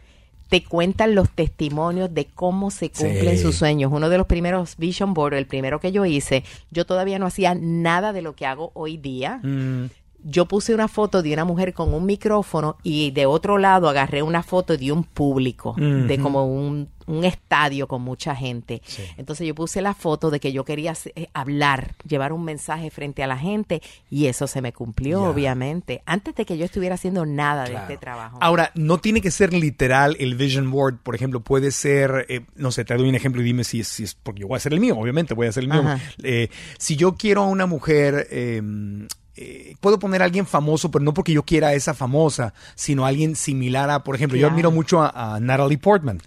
te 0.49 0.65
cuentan 0.65 1.15
los 1.15 1.29
testimonios 1.31 2.13
de 2.15 2.25
cómo 2.25 2.71
se 2.71 2.91
cumplen 2.91 3.39
sus 3.39 3.57
sueños. 3.57 3.93
Uno 3.93 4.09
de 4.09 4.17
los 4.17 4.27
primeros 4.27 4.77
Vision 4.79 5.13
Board, 5.13 5.35
el 5.35 5.47
primero 5.47 5.79
que 5.79 5.93
yo 5.93 6.07
hice, 6.07 6.43
yo 6.71 6.87
todavía 6.87 7.19
no 7.19 7.27
hacía 7.27 7.55
nada 7.55 8.13
de 8.13 8.23
lo 8.23 8.35
que 8.35 8.47
hago 8.47 8.71
hoy 8.75 8.97
día. 8.97 9.41
Mm 9.43 9.89
yo 10.25 10.47
puse 10.47 10.75
una 10.75 10.89
foto 10.89 11.23
de 11.23 11.33
una 11.33 11.45
mujer 11.45 11.73
con 11.73 11.95
un 11.95 12.05
micrófono 12.05 12.77
y 12.83 13.13
de 13.13 13.27
otro 13.27 13.59
lado 13.59 13.89
agarré 13.89 14.23
una 14.23 14.43
foto 14.43 14.77
de 14.77 14.91
un 14.93 15.05
público, 15.05 15.75
de 15.79 16.19
como 16.19 16.47
un, 16.47 16.89
estadio 17.23 17.89
con 17.89 18.03
mucha 18.03 18.37
gente. 18.37 18.83
Entonces 19.17 19.47
yo 19.47 19.55
puse 19.55 19.81
la 19.81 19.95
foto 19.95 20.31
de 20.31 20.41
que 20.41 20.53
yo 20.53 20.65
quería 20.65 20.95
eh, 21.15 21.29
hablar, 21.33 21.95
llevar 22.07 22.35
un 22.35 22.45
mensaje 22.45 22.91
frente 22.91 23.23
a 23.23 23.27
la 23.27 23.39
gente 23.39 23.81
y 24.11 24.27
eso 24.27 24.47
se 24.47 24.61
me 24.61 24.75
cumplió, 24.75 25.23
obviamente, 25.23 26.03
antes 26.05 26.35
de 26.35 26.45
que 26.45 26.59
yo 26.59 26.67
estuviera 26.67 26.97
haciendo 26.97 27.25
nada 27.25 27.65
de 27.65 27.77
este 27.77 27.97
trabajo. 27.97 28.37
Ahora, 28.43 28.73
no 28.75 28.99
tiene 28.99 29.23
que 29.23 29.31
ser 29.31 29.55
literal 29.55 30.17
el 30.21 30.35
vision 30.35 30.71
board, 30.71 30.99
por 30.99 31.15
ejemplo, 31.15 31.41
puede 31.41 31.71
ser, 31.71 32.27
eh, 32.29 32.45
no 32.57 32.73
sé, 32.73 32.85
te 32.85 32.95
doy 32.95 33.09
un 33.09 33.15
ejemplo 33.15 33.41
y 33.41 33.45
dime 33.45 33.65
si 33.65 33.81
es, 33.81 33.89
si 33.89 34.05
es, 34.05 34.15
porque 34.15 34.43
yo 34.43 34.49
voy 34.49 34.57
a 34.57 34.59
hacer 34.59 34.75
el 34.75 34.81
mío, 34.81 34.99
obviamente 34.99 35.33
voy 35.33 35.47
a 35.47 35.51
hacer 35.51 35.65
el 35.65 35.71
mío. 35.71 35.85
Eh, 36.23 36.51
si 36.77 36.97
yo 36.97 37.15
quiero 37.15 37.43
a 37.43 37.47
una 37.47 37.65
mujer 37.65 38.27
em, 38.31 39.09
eh, 39.41 39.77
puedo 39.81 40.01
poner 40.01 40.21
a 40.21 40.25
alguien 40.25 40.47
famoso, 40.47 40.91
pero 40.91 41.05
no 41.05 41.15
porque 41.15 41.33
yo 41.33 41.45
quiera 41.45 41.69
a 41.69 41.75
esa 41.75 41.95
famosa, 41.95 42.55
sino 42.75 43.05
a 43.05 43.09
alguien 43.09 43.37
similar 43.37 43.89
a, 43.89 44.03
por 44.03 44.17
ejemplo, 44.17 44.37
yo 44.37 44.49
admiro 44.49 44.73
mucho 44.73 45.01
a, 45.01 45.39
Natalie 45.41 45.79
Portman. 45.79 46.21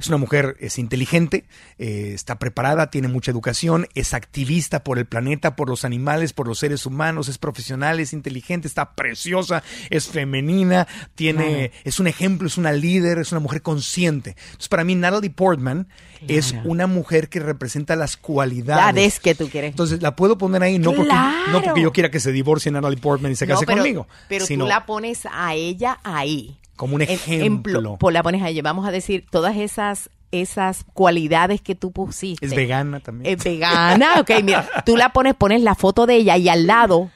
Es 0.00 0.08
una 0.08 0.16
mujer, 0.16 0.56
es 0.58 0.76
inteligente, 0.80 1.44
eh, 1.78 2.10
está 2.14 2.40
preparada, 2.40 2.90
tiene 2.90 3.06
mucha 3.06 3.30
educación, 3.30 3.86
es 3.94 4.12
activista 4.12 4.82
por 4.82 4.98
el 4.98 5.06
planeta, 5.06 5.54
por 5.54 5.68
los 5.68 5.84
animales, 5.84 6.32
por 6.32 6.48
los 6.48 6.58
seres 6.58 6.84
humanos, 6.84 7.28
es 7.28 7.38
profesional, 7.38 8.00
es 8.00 8.12
inteligente, 8.12 8.66
está 8.66 8.96
preciosa, 8.96 9.62
es 9.90 10.08
femenina, 10.08 10.88
tiene, 11.14 11.70
es 11.84 12.00
un 12.00 12.08
ejemplo, 12.08 12.48
es 12.48 12.58
una 12.58 12.72
líder, 12.72 13.18
es 13.18 13.30
una 13.30 13.40
mujer 13.40 13.62
consciente. 13.62 14.30
Entonces, 14.46 14.68
para 14.68 14.82
mí, 14.82 14.96
Natalie 14.96 15.30
Portman 15.30 15.86
es 16.26 16.54
una 16.64 16.86
mujer 16.86 17.28
que 17.28 17.40
representa 17.40 17.94
las 17.94 18.16
cualidades. 18.16 19.20
que 19.20 19.34
tú 19.34 19.48
quieres. 19.48 19.70
Entonces, 19.70 20.02
la 20.02 20.16
puedo 20.16 20.38
poner 20.38 20.62
ahí 20.62 20.78
no, 20.78 20.92
porque, 20.92 21.12
no 21.52 21.62
porque 21.62 21.82
yo 21.82 21.92
quiera 21.92 22.10
que 22.10 22.15
se 22.20 22.32
divorcie 22.32 22.70
Natalie 22.72 22.98
Portman 22.98 23.32
y 23.32 23.36
se 23.36 23.46
case 23.46 23.66
conmigo. 23.66 24.06
Pero 24.28 24.46
tú 24.46 24.66
la 24.66 24.86
pones 24.86 25.26
a 25.30 25.54
ella 25.54 25.98
ahí. 26.04 26.56
Como 26.76 26.96
un 26.96 27.02
ejemplo. 27.02 27.96
Pues 27.98 28.12
la 28.12 28.22
pones 28.22 28.42
a 28.42 28.48
ella. 28.48 28.62
Vamos 28.62 28.86
a 28.86 28.90
decir, 28.90 29.24
todas 29.30 29.56
esas 29.56 30.10
esas 30.32 30.84
cualidades 30.92 31.60
que 31.60 31.74
tú 31.74 31.92
pusiste. 31.92 32.44
Es 32.44 32.54
vegana 32.54 33.00
también. 33.00 33.34
Es 33.38 33.44
vegana, 33.44 34.20
ok, 34.20 34.30
mira, 34.42 34.68
tú 34.84 34.96
la 34.96 35.12
pones, 35.12 35.34
pones 35.34 35.62
la 35.62 35.74
foto 35.74 36.06
de 36.06 36.16
ella 36.16 36.36
y 36.36 36.48
al 36.48 36.66
lado 36.66 37.10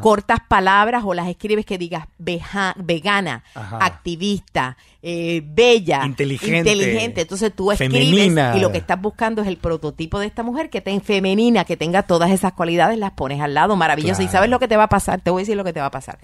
cortas 0.00 0.40
palabras 0.46 1.04
o 1.06 1.14
las 1.14 1.28
escribes 1.28 1.64
que 1.64 1.78
digas 1.78 2.06
vegana, 2.18 3.42
activista, 3.54 4.76
eh, 5.02 5.42
bella, 5.44 6.04
inteligente, 6.04 6.72
inteligente. 6.72 7.20
Entonces 7.22 7.52
tú 7.54 7.72
escribes 7.72 8.56
y 8.56 8.60
lo 8.60 8.72
que 8.72 8.78
estás 8.78 9.00
buscando 9.00 9.42
es 9.42 9.48
el 9.48 9.56
prototipo 9.56 10.18
de 10.18 10.26
esta 10.26 10.42
mujer 10.42 10.70
que 10.70 10.80
tenga 10.80 11.02
femenina, 11.02 11.64
que 11.64 11.76
tenga 11.76 12.02
todas 12.02 12.30
esas 12.30 12.52
cualidades, 12.52 12.98
las 12.98 13.12
pones 13.12 13.40
al 13.40 13.54
lado, 13.54 13.76
maravilloso. 13.76 14.22
Y 14.22 14.28
sabes 14.28 14.50
lo 14.50 14.58
que 14.58 14.68
te 14.68 14.76
va 14.76 14.84
a 14.84 14.88
pasar, 14.88 15.20
te 15.20 15.30
voy 15.30 15.40
a 15.40 15.42
decir 15.42 15.56
lo 15.56 15.64
que 15.64 15.72
te 15.72 15.80
va 15.80 15.86
a 15.86 15.90
pasar. 15.90 16.18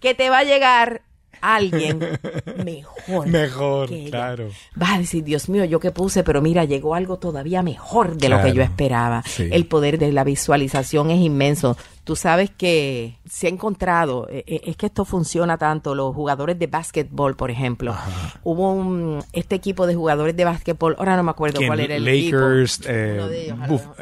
Que 0.00 0.14
te 0.14 0.30
va 0.30 0.38
a 0.38 0.44
llegar 0.44 1.02
alguien 1.40 1.98
mejor. 2.64 3.26
Mejor, 3.26 3.90
claro. 4.10 4.50
Vas 4.74 4.94
a 4.94 4.98
decir, 4.98 5.24
Dios 5.24 5.48
mío, 5.48 5.64
yo 5.64 5.80
qué 5.80 5.90
puse, 5.90 6.24
pero 6.24 6.40
mira, 6.42 6.64
llegó 6.64 6.94
algo 6.94 7.18
todavía 7.18 7.62
mejor 7.62 8.16
de 8.16 8.28
lo 8.28 8.42
que 8.42 8.52
yo 8.52 8.62
esperaba. 8.62 9.22
El 9.38 9.66
poder 9.66 9.98
de 9.98 10.12
la 10.12 10.24
visualización 10.24 11.10
es 11.10 11.20
inmenso. 11.20 11.76
Tú 12.06 12.14
sabes 12.14 12.50
que 12.50 13.16
se 13.28 13.48
ha 13.48 13.50
encontrado, 13.50 14.28
eh, 14.30 14.44
eh, 14.46 14.60
es 14.66 14.76
que 14.76 14.86
esto 14.86 15.04
funciona 15.04 15.58
tanto, 15.58 15.92
los 15.92 16.14
jugadores 16.14 16.56
de 16.56 16.68
básquetbol, 16.68 17.34
por 17.34 17.50
ejemplo. 17.50 17.96
Hubo 18.44 18.70
un, 18.70 19.24
este 19.32 19.56
equipo 19.56 19.88
de 19.88 19.96
jugadores 19.96 20.36
de 20.36 20.44
básquetbol, 20.44 20.94
ahora 21.00 21.16
no 21.16 21.24
me 21.24 21.32
acuerdo 21.32 21.58
cuál 21.66 21.80
era 21.80 21.96
el 21.96 22.04
Lakers, 22.04 22.76
equipo. 22.76 22.92
Eh, 22.92 23.52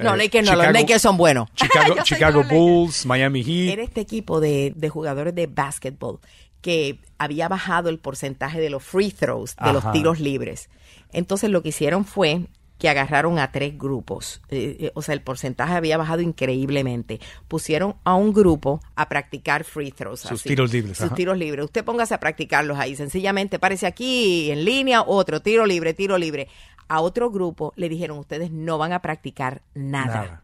no, 0.02 0.16
Lakers 0.16 0.50
no, 0.50 0.54
los 0.54 0.70
Lakers 0.70 1.00
son 1.00 1.16
buenos. 1.16 1.48
Chicago, 1.54 1.94
Chicago 2.02 2.44
Bulls, 2.44 3.06
Miami 3.06 3.42
Heat. 3.42 3.72
Era 3.72 3.82
este 3.82 4.02
equipo 4.02 4.38
de, 4.38 4.74
de 4.76 4.88
jugadores 4.90 5.34
de 5.34 5.46
básquetbol 5.46 6.20
que 6.64 6.98
había 7.18 7.46
bajado 7.46 7.90
el 7.90 7.98
porcentaje 7.98 8.58
de 8.58 8.70
los 8.70 8.82
free 8.82 9.10
throws, 9.10 9.54
de 9.62 9.70
los 9.70 9.92
tiros 9.92 10.18
libres. 10.18 10.70
Entonces 11.12 11.50
lo 11.50 11.62
que 11.62 11.68
hicieron 11.68 12.06
fue 12.06 12.46
que 12.78 12.88
agarraron 12.88 13.38
a 13.38 13.52
tres 13.52 13.76
grupos, 13.76 14.40
eh, 14.48 14.76
eh, 14.80 14.90
o 14.94 15.02
sea, 15.02 15.12
el 15.12 15.20
porcentaje 15.20 15.74
había 15.74 15.98
bajado 15.98 16.22
increíblemente. 16.22 17.20
Pusieron 17.48 17.96
a 18.02 18.14
un 18.14 18.32
grupo 18.32 18.80
a 18.96 19.10
practicar 19.10 19.64
free 19.64 19.92
throws. 19.92 20.20
Sus 20.20 20.42
tiros 20.42 20.72
libres. 20.72 20.96
Sus 20.96 21.12
tiros 21.12 21.36
libres. 21.36 21.66
Usted 21.66 21.84
póngase 21.84 22.14
a 22.14 22.18
practicarlos 22.20 22.78
ahí. 22.78 22.96
Sencillamente 22.96 23.58
parece 23.58 23.86
aquí 23.86 24.50
en 24.50 24.64
línea, 24.64 25.02
otro, 25.02 25.42
tiro 25.42 25.66
libre, 25.66 25.92
tiro 25.92 26.16
libre. 26.16 26.48
A 26.88 27.02
otro 27.02 27.30
grupo 27.30 27.74
le 27.76 27.90
dijeron, 27.90 28.16
ustedes 28.16 28.50
no 28.50 28.78
van 28.78 28.94
a 28.94 29.02
practicar 29.02 29.60
nada. 29.74 30.42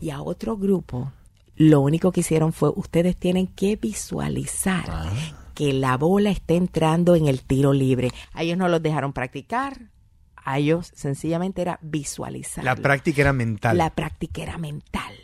Y 0.00 0.10
a 0.10 0.22
otro 0.22 0.56
grupo, 0.56 1.10
lo 1.56 1.80
único 1.80 2.12
que 2.12 2.20
hicieron 2.20 2.52
fue, 2.52 2.70
ustedes 2.76 3.16
tienen 3.16 3.48
que 3.48 3.74
visualizar 3.74 4.84
ah 4.88 5.42
que 5.56 5.72
la 5.72 5.96
bola 5.96 6.30
esté 6.30 6.54
entrando 6.54 7.16
en 7.16 7.26
el 7.26 7.42
tiro 7.42 7.72
libre. 7.72 8.12
A 8.34 8.42
ellos 8.42 8.58
no 8.58 8.68
los 8.68 8.82
dejaron 8.82 9.14
practicar, 9.14 9.90
a 10.36 10.58
ellos 10.58 10.92
sencillamente 10.94 11.62
era 11.62 11.78
visualizar. 11.80 12.62
La 12.62 12.76
práctica 12.76 13.22
era 13.22 13.32
mental. 13.32 13.76
La 13.78 13.90
práctica 13.90 14.42
era 14.42 14.58
mental. 14.58 15.14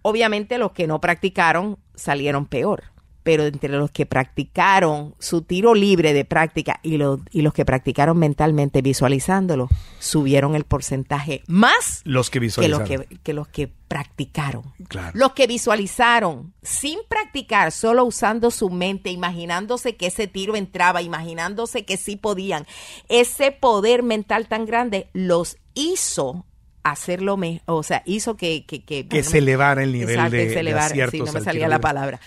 Obviamente 0.00 0.56
los 0.56 0.72
que 0.72 0.86
no 0.86 1.00
practicaron 1.00 1.78
salieron 1.94 2.46
peor 2.46 2.91
pero 3.22 3.44
entre 3.44 3.70
los 3.70 3.90
que 3.90 4.06
practicaron 4.06 5.14
su 5.18 5.42
tiro 5.42 5.74
libre 5.74 6.12
de 6.12 6.24
práctica 6.24 6.80
y, 6.82 6.96
los 6.96 7.20
y 7.30 7.42
los 7.42 7.54
que 7.54 7.64
practicaron 7.64 8.18
mentalmente 8.18 8.82
visualizándolo, 8.82 9.68
subieron 9.98 10.54
el 10.54 10.64
porcentaje 10.64 11.42
más 11.46 12.02
Los 12.04 12.30
que 12.30 12.40
que 12.40 12.68
los 12.68 12.82
que, 12.82 13.06
que 13.22 13.32
los 13.32 13.48
que 13.48 13.68
practicaron. 13.88 14.64
Claro. 14.88 15.12
Los 15.14 15.32
que 15.32 15.46
visualizaron 15.46 16.54
sin 16.62 16.98
practicar, 17.08 17.72
solo 17.72 18.04
usando 18.04 18.50
su 18.50 18.70
mente, 18.70 19.10
imaginándose 19.10 19.96
que 19.96 20.06
ese 20.06 20.26
tiro 20.26 20.56
entraba, 20.56 21.02
imaginándose 21.02 21.84
que 21.84 21.96
sí 21.96 22.16
podían. 22.16 22.66
Ese 23.08 23.52
poder 23.52 24.02
mental 24.02 24.48
tan 24.48 24.64
grande 24.66 25.08
los 25.12 25.58
hizo 25.74 26.46
hacerlo 26.84 27.36
mejor, 27.36 27.62
o 27.66 27.82
sea, 27.84 28.02
hizo 28.06 28.36
que... 28.36 28.66
Que, 28.66 28.82
que, 28.84 29.06
Que 29.06 29.22
se 29.22 29.38
elevara 29.38 29.84
el 29.84 29.92
nivel 29.92 30.10
Exacto, 30.10 30.32
de- 30.36 30.42
que 30.42 30.48
se 30.48 30.54
de 30.54 30.60
elevara. 30.60 30.86
Sí, 30.88 31.00
aciertos 31.00 31.26
no 31.26 31.32
me 31.34 31.38
al 31.38 31.44
salía 31.44 31.68
la 31.68 31.80
palabra. 31.80 32.20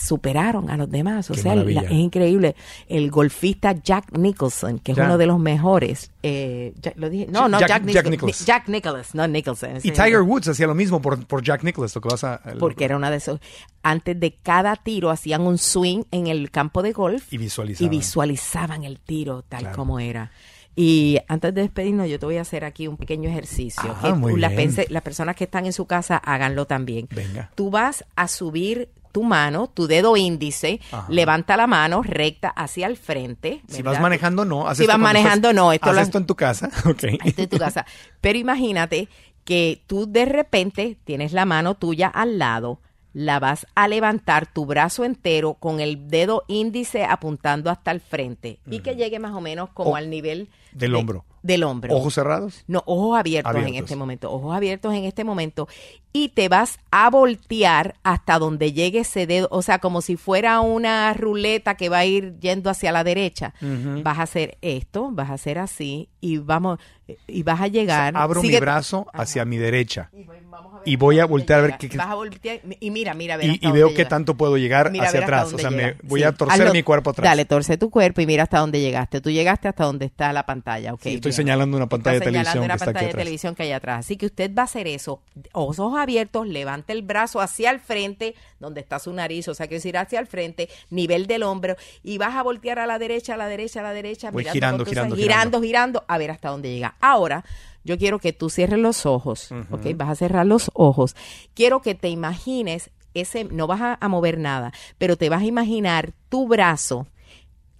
Superaron 0.00 0.70
a 0.70 0.76
los 0.76 0.90
demás. 0.90 1.30
O 1.30 1.34
Qué 1.34 1.40
sea, 1.40 1.54
la- 1.54 1.80
es 1.82 1.90
increíble. 1.92 2.54
El 2.88 3.10
golfista 3.10 3.72
Jack 3.72 4.16
Nicholson, 4.16 4.78
que 4.78 4.92
es 4.92 4.98
uno 4.98 5.18
de 5.18 5.26
los 5.26 5.38
mejores. 5.38 6.10
eh, 6.22 6.72
Jack- 6.80 6.96
lo 6.96 7.08
dije. 7.10 7.26
No, 7.30 7.48
no, 7.48 7.58
Jack- 7.60 7.68
Jack, 7.68 7.86
Jack 7.86 8.08
Nicholson. 8.10 8.46
Jack 8.46 8.68
Nicholson, 8.68 9.04
no 9.14 9.28
Nicholson. 9.28 9.76
Y 9.82 9.90
Tiger 9.92 10.22
Woods 10.22 10.48
hacía 10.48 10.66
lo 10.66 10.74
mismo 10.74 11.00
por, 11.00 11.24
por 11.26 11.42
Jack 11.42 11.62
Nicklaus, 11.62 11.94
lo 11.94 12.00
que 12.00 12.08
vas 12.08 12.24
a... 12.24 12.40
el- 12.44 12.58
porque 12.58 12.84
era 12.84 12.96
una 12.96 13.10
de 13.10 13.18
esos. 13.18 13.40
Antes 13.82 14.18
de 14.18 14.34
cada 14.42 14.74
tiro 14.76 15.10
hacían 15.10 15.42
un 15.42 15.58
swing 15.58 16.02
en 16.10 16.26
el 16.26 16.50
campo 16.50 16.82
de 16.82 16.92
golf 16.92 17.32
Y 17.32 17.38
visualizaban. 17.38 17.86
y 17.92 17.96
visualizaban 17.96 18.84
el 18.84 18.98
tiro 18.98 19.42
tal 19.42 19.60
Claro. 19.60 19.76
como 19.76 20.00
era. 20.00 20.30
Y 20.78 21.18
antes 21.28 21.54
de 21.54 21.62
despedirnos, 21.62 22.06
yo 22.06 22.18
te 22.18 22.26
voy 22.26 22.36
a 22.36 22.42
hacer 22.42 22.62
aquí 22.64 22.86
un 22.86 22.98
pequeño 22.98 23.30
ejercicio. 23.30 23.96
Ah, 23.98 24.08
que 24.08 24.12
muy 24.12 24.38
las, 24.38 24.54
bien. 24.54 24.74
las 24.90 25.02
personas 25.02 25.34
que 25.34 25.44
están 25.44 25.64
en 25.64 25.72
su 25.72 25.86
casa 25.86 26.18
háganlo 26.18 26.66
también. 26.66 27.08
Venga. 27.14 27.50
Tú 27.54 27.70
vas 27.70 28.04
a 28.14 28.28
subir 28.28 28.90
tu 29.16 29.22
mano, 29.22 29.68
tu 29.72 29.86
dedo 29.86 30.14
índice, 30.14 30.78
Ajá. 30.92 31.06
levanta 31.08 31.56
la 31.56 31.66
mano 31.66 32.02
recta 32.02 32.50
hacia 32.50 32.86
el 32.86 32.98
frente. 32.98 33.62
Si 33.66 33.80
vas 33.80 33.98
manejando, 33.98 34.44
no. 34.44 34.68
haz 34.68 34.76
Si 34.76 34.82
esto 34.82 34.92
vas 34.92 35.00
manejando, 35.00 35.48
estás- 35.48 35.54
no, 35.64 35.72
esto 35.72 35.88
haz 35.88 35.94
lo- 35.96 36.02
esto 36.02 36.18
en 36.18 36.26
tu 36.26 36.34
casa. 36.34 36.68
Esto 37.24 37.42
es 37.42 37.48
tu 37.48 37.56
casa. 37.56 37.86
Pero 38.20 38.38
imagínate 38.38 39.08
que 39.44 39.82
tú 39.86 40.04
de 40.06 40.26
repente 40.26 40.98
tienes 41.04 41.32
la 41.32 41.46
mano 41.46 41.76
tuya 41.76 42.08
al 42.08 42.38
lado, 42.38 42.80
la 43.14 43.38
vas 43.40 43.66
a 43.74 43.88
levantar 43.88 44.46
tu 44.52 44.66
brazo 44.66 45.02
entero 45.02 45.54
con 45.54 45.80
el 45.80 46.08
dedo 46.08 46.44
índice 46.46 47.06
apuntando 47.06 47.70
hasta 47.70 47.90
el 47.92 48.00
frente 48.02 48.60
y 48.70 48.80
que 48.80 48.96
llegue 48.96 49.18
más 49.18 49.32
o 49.34 49.40
menos 49.40 49.70
como 49.72 49.92
O- 49.92 49.96
al 49.96 50.10
nivel 50.10 50.50
del 50.72 50.90
de- 50.92 50.96
hombro. 50.98 51.24
Del 51.46 51.62
hombro. 51.62 51.94
Ojos 51.94 52.14
cerrados. 52.14 52.64
No, 52.66 52.82
ojos 52.86 53.18
abiertos, 53.18 53.54
en 53.54 53.76
este 53.76 53.94
momento, 53.94 54.32
ojos 54.32 54.54
abiertos 54.54 54.92
en 54.94 55.04
este 55.04 55.22
momento 55.22 55.68
y 56.12 56.30
te 56.30 56.48
vas 56.48 56.78
a 56.90 57.08
voltear 57.10 57.94
hasta 58.02 58.38
donde 58.38 58.72
llegue 58.72 59.00
ese 59.00 59.26
dedo, 59.26 59.48
o 59.50 59.62
sea, 59.62 59.78
como 59.78 60.00
si 60.00 60.16
fuera 60.16 60.60
una 60.60 61.12
ruleta 61.12 61.76
que 61.76 61.88
va 61.88 61.98
a 61.98 62.04
ir 62.06 62.38
yendo 62.40 62.70
hacia 62.70 62.90
la 62.90 63.04
derecha. 63.04 63.54
Vas 64.02 64.18
a 64.18 64.22
hacer 64.22 64.58
esto, 64.60 65.10
vas 65.12 65.30
a 65.30 65.34
hacer 65.34 65.58
así 65.58 66.08
y 66.20 66.38
vamos 66.38 66.78
y 67.26 67.42
vas 67.42 67.60
a 67.60 67.68
llegar. 67.68 68.16
Abro 68.16 68.42
mi 68.42 68.56
brazo 68.58 69.06
hacia 69.12 69.44
mi 69.44 69.56
derecha. 69.58 70.10
y 70.12 70.24
voy- 70.24 70.36
vamos 70.50 70.74
a 70.74 70.78
ver 70.78 70.88
y 70.88 70.94
hasta 70.94 71.04
voy 71.04 71.18
a 71.18 71.22
dónde 71.22 71.30
voltear 71.32 71.58
a 71.58 71.62
ver 71.62 71.78
qué- 71.78 71.96
Vas 71.96 72.06
a 72.08 72.14
voltear 72.14 72.60
y 72.80 72.90
mira, 72.90 73.12
mira, 73.14 73.36
ver 73.36 73.46
Y, 73.46 73.50
hasta 73.50 73.66
y 73.66 73.68
dónde 73.68 73.78
veo 73.84 73.94
qué 73.94 74.04
tanto 74.04 74.36
puedo 74.36 74.56
llegar 74.56 74.90
Mira, 74.90 75.06
hacia 75.06 75.20
atrás. 75.20 75.52
O 75.52 75.58
sea, 75.58 75.70
me 75.70 75.96
voy 76.04 76.20
Sí. 76.20 76.24
a 76.26 76.32
torcer 76.32 76.62
Hazlo. 76.62 76.72
mi 76.72 76.82
cuerpo 76.82 77.10
atrás. 77.10 77.24
Dale, 77.24 77.44
torce 77.44 77.76
tu 77.76 77.90
cuerpo 77.90 78.20
y 78.20 78.26
mira 78.26 78.44
hasta 78.44 78.58
dónde 78.58 78.80
llegaste. 78.80 79.20
Tú 79.20 79.30
llegaste 79.30 79.68
hasta 79.68 79.84
donde 79.84 80.06
está 80.06 80.32
la 80.32 80.46
pantalla, 80.46 80.94
¿ok? 80.94 81.00
Sí, 81.02 81.14
estoy 81.16 81.32
señalando 81.32 81.76
una 81.76 81.88
pantalla 81.88 82.12
de 82.12 82.18
Está 82.18 82.30
señalando 82.30 82.52
televisión 82.52 82.64
una 82.64 82.74
que 82.74 82.76
está 82.76 82.84
aquí 82.84 82.92
pantalla 82.94 83.06
de 83.06 83.10
atrás. 83.10 83.24
televisión 83.24 83.54
que 83.54 83.62
hay 83.64 83.72
atrás. 83.72 83.98
Así 84.00 84.16
que 84.16 84.26
usted 84.26 84.54
va 84.56 84.62
a 84.62 84.64
hacer 84.64 84.86
eso, 84.86 85.20
ojos 85.52 85.98
abiertos, 85.98 86.46
levante 86.46 86.92
el 86.92 87.02
brazo 87.02 87.40
hacia 87.40 87.70
el 87.70 87.80
frente, 87.80 88.34
donde 88.60 88.80
está 88.80 88.98
su 89.00 89.12
nariz, 89.12 89.48
o 89.48 89.54
sea, 89.54 89.66
que 89.66 89.74
decir 89.74 89.98
hacia 89.98 90.18
el 90.20 90.26
frente, 90.26 90.68
nivel 90.90 91.26
del 91.26 91.42
hombro, 91.42 91.76
y 92.02 92.16
vas 92.18 92.34
a 92.36 92.42
voltear 92.42 92.78
a 92.78 92.86
la 92.86 92.98
derecha, 92.98 93.34
a 93.34 93.36
la 93.36 93.48
derecha, 93.48 93.80
a 93.80 93.82
la 93.82 93.92
derecha, 93.92 94.30
Voy 94.30 94.44
mirando 94.44 94.54
girando, 94.54 94.84
girando, 94.86 95.14
ojos, 95.16 95.22
girando, 95.22 95.60
girando, 95.62 96.04
a 96.08 96.16
ver 96.18 96.30
hasta 96.30 96.48
dónde 96.48 96.72
llega. 96.72 96.94
Ahora, 97.00 97.44
yo 97.84 97.98
quiero 97.98 98.18
que 98.18 98.32
tú 98.32 98.50
cierres 98.50 98.78
los 98.78 99.06
ojos, 99.06 99.52
¿ok? 99.70 99.86
Vas 99.96 100.10
a 100.10 100.14
cerrar 100.16 100.46
los 100.46 100.70
ojos. 100.74 101.14
Quiero 101.54 101.82
que 101.82 101.94
te 101.94 102.08
imagines 102.08 102.90
ese, 103.14 103.44
no 103.44 103.66
vas 103.66 103.80
a, 103.80 103.98
a 104.00 104.08
mover 104.08 104.38
nada, 104.38 104.72
pero 104.98 105.16
te 105.16 105.28
vas 105.28 105.42
a 105.42 105.46
imaginar 105.46 106.12
tu 106.28 106.48
brazo 106.48 107.06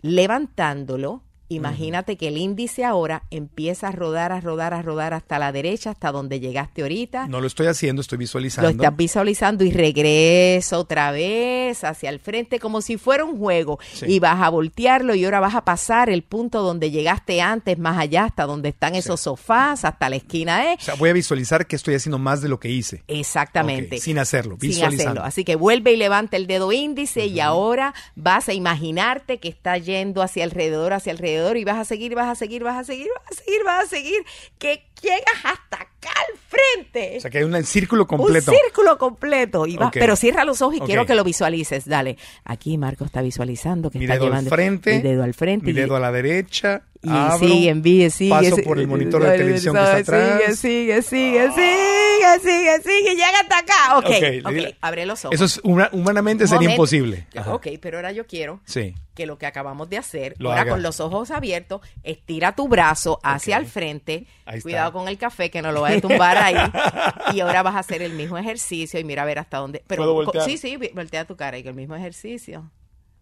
levantándolo. 0.00 1.22
Imagínate 1.48 2.16
que 2.16 2.28
el 2.28 2.38
índice 2.38 2.84
ahora 2.84 3.22
empieza 3.30 3.88
a 3.88 3.92
rodar, 3.92 4.32
a 4.32 4.40
rodar, 4.40 4.74
a 4.74 4.82
rodar 4.82 5.14
hasta 5.14 5.38
la 5.38 5.52
derecha, 5.52 5.90
hasta 5.90 6.10
donde 6.10 6.40
llegaste 6.40 6.82
ahorita. 6.82 7.28
No 7.28 7.40
lo 7.40 7.46
estoy 7.46 7.68
haciendo, 7.68 8.02
estoy 8.02 8.16
Lo 8.16 8.20
visualizando. 8.20 8.68
estás 8.70 8.96
visualizando 8.96 9.64
y 9.64 9.70
regresa 9.70 10.78
otra 10.78 11.10
vez 11.12 11.84
hacia 11.84 12.10
el 12.10 12.18
frente 12.18 12.58
como 12.58 12.80
si 12.80 12.96
fuera 12.96 13.24
un 13.24 13.38
juego. 13.38 13.78
Sí. 13.92 14.06
Y 14.08 14.18
vas 14.18 14.40
a 14.42 14.48
voltearlo 14.48 15.14
y 15.14 15.24
ahora 15.24 15.40
vas 15.40 15.54
a 15.54 15.64
pasar 15.64 16.10
el 16.10 16.22
punto 16.22 16.62
donde 16.62 16.90
llegaste 16.90 17.40
antes, 17.40 17.78
más 17.78 17.96
allá, 17.98 18.24
hasta 18.24 18.44
donde 18.44 18.70
están 18.70 18.94
esos 18.96 19.20
sofás, 19.20 19.84
hasta 19.84 20.10
la 20.10 20.16
esquina, 20.16 20.72
¿eh? 20.72 20.76
O 20.80 20.82
sea, 20.84 20.94
voy 20.94 21.10
a 21.10 21.12
visualizar 21.12 21.66
que 21.66 21.76
estoy 21.76 21.94
haciendo 21.94 22.18
más 22.18 22.42
de 22.42 22.48
lo 22.48 22.58
que 22.58 22.70
hice. 22.70 23.04
Exactamente. 23.06 23.98
Sin 23.98 24.18
hacerlo, 24.18 24.56
Sin 24.60 24.70
visualizando. 24.70 25.10
hacerlo. 25.12 25.24
Así 25.24 25.44
que 25.44 25.54
vuelve 25.56 25.92
y 25.92 25.96
levanta 25.96 26.36
el 26.36 26.46
dedo 26.46 26.72
índice 26.72 27.26
y 27.26 27.38
ahora 27.40 27.94
vas 28.16 28.48
a 28.48 28.52
imaginarte 28.52 29.38
que 29.38 29.48
está 29.48 29.78
yendo 29.78 30.22
hacia 30.22 30.42
alrededor, 30.42 30.92
hacia 30.92 31.12
alrededor 31.12 31.35
y 31.56 31.64
vas 31.64 31.78
a 31.78 31.84
seguir, 31.84 32.14
vas 32.14 32.28
a 32.28 32.34
seguir, 32.34 32.62
vas 32.64 32.76
a 32.78 32.84
seguir, 32.84 33.08
vas 33.14 33.32
a 33.38 33.42
seguir, 33.42 33.64
vas 33.64 33.84
a 33.84 33.88
seguir, 33.88 34.22
que 34.58 34.84
llegas 35.02 35.44
hasta 35.44 35.76
acá 35.76 36.10
al 36.10 36.38
frente. 36.48 37.18
O 37.18 37.20
sea, 37.20 37.30
que 37.30 37.38
hay 37.38 37.44
un 37.44 37.62
círculo 37.64 38.06
completo. 38.06 38.50
Un 38.52 38.56
círculo 38.58 38.98
completo. 38.98 39.66
Y 39.66 39.76
vas-. 39.76 39.90
Pero 39.92 40.16
cierra 40.16 40.44
los 40.44 40.62
ojos 40.62 40.76
y 40.76 40.80
quiero 40.80 41.04
que 41.06 41.14
lo 41.14 41.24
visualices. 41.24 41.86
Dale. 41.86 42.16
Aquí 42.44 42.78
Marco 42.78 43.04
está 43.04 43.22
visualizando 43.22 43.90
que 43.90 43.98
mi 43.98 44.04
está 44.04 44.14
dedo 44.14 44.24
al 44.26 44.30
llevando 44.30 44.50
frente. 44.50 44.96
el 44.96 45.02
dedo 45.02 45.22
al 45.24 45.34
frente. 45.34 45.66
Mi 45.66 45.72
y- 45.72 45.74
dedo 45.74 45.96
a 45.96 46.00
la 46.00 46.12
derecha. 46.12 46.82
Y 47.06 47.16
abro, 47.16 47.38
sigue, 47.38 47.68
envíe, 47.70 48.10
sigue. 48.10 48.30
Paso 48.30 48.50
sigue, 48.56 48.62
por 48.62 48.78
el 48.78 48.86
monitor 48.88 49.22
de 49.22 49.36
televisión 49.38 49.74
que 49.74 49.80
está 49.80 49.96
Sigue, 49.98 50.34
atrás. 50.44 50.58
sigue, 50.58 51.02
sigue, 51.02 51.50
sigue, 51.52 52.40
sigue, 52.42 52.82
sigue, 52.82 53.10
llega 53.14 53.40
hasta 53.40 53.58
acá. 53.58 53.98
Ok, 53.98 54.04
Ok, 54.06 54.46
ok, 54.46 54.52
le- 54.52 54.76
abre 54.80 55.06
los 55.06 55.24
ojos. 55.24 55.34
Eso 55.34 55.44
es 55.44 55.62
huma- 55.62 55.88
humanamente 55.92 56.46
sería 56.46 56.70
imposible. 56.70 57.26
Ajá. 57.36 57.54
Ok, 57.54 57.68
pero 57.80 57.98
ahora 57.98 58.12
yo 58.12 58.26
quiero 58.26 58.60
Sí. 58.64 58.94
que 59.14 59.26
lo 59.26 59.38
que 59.38 59.46
acabamos 59.46 59.88
de 59.88 59.98
hacer, 59.98 60.34
Lo 60.38 60.50
ahora 60.50 60.62
haga. 60.62 60.70
con 60.72 60.82
los 60.82 61.00
ojos 61.00 61.30
abiertos, 61.30 61.80
estira 62.02 62.54
tu 62.54 62.68
brazo 62.68 63.18
hacia 63.22 63.56
Ok. 63.56 63.62
el 63.62 63.68
frente, 63.68 64.26
Ahí 64.44 64.58
está. 64.58 64.62
cuidado 64.62 64.92
con 64.92 65.08
el 65.08 65.16
café 65.18 65.50
que 65.50 65.62
no 65.62 65.72
lo 65.72 65.80
vaya 65.82 65.98
a 65.98 66.00
tumbar 66.00 66.36
ahí, 66.36 66.54
y 67.34 67.40
ahora 67.40 67.62
vas 67.62 67.74
a 67.76 67.78
hacer 67.80 68.02
el 68.02 68.12
mismo 68.12 68.36
ejercicio 68.38 68.98
y 69.00 69.04
mira 69.04 69.22
a 69.22 69.26
ver 69.26 69.38
hasta 69.38 69.58
dónde. 69.58 69.82
Pero 69.86 70.02
¿Puedo 70.02 70.14
voltear? 70.14 70.44
sí, 70.44 70.58
sí, 70.58 70.76
voltea 70.94 71.24
tu 71.24 71.36
cara 71.36 71.58
y 71.58 71.66
el 71.66 71.74
mismo 71.74 71.94
ejercicio. 71.96 72.70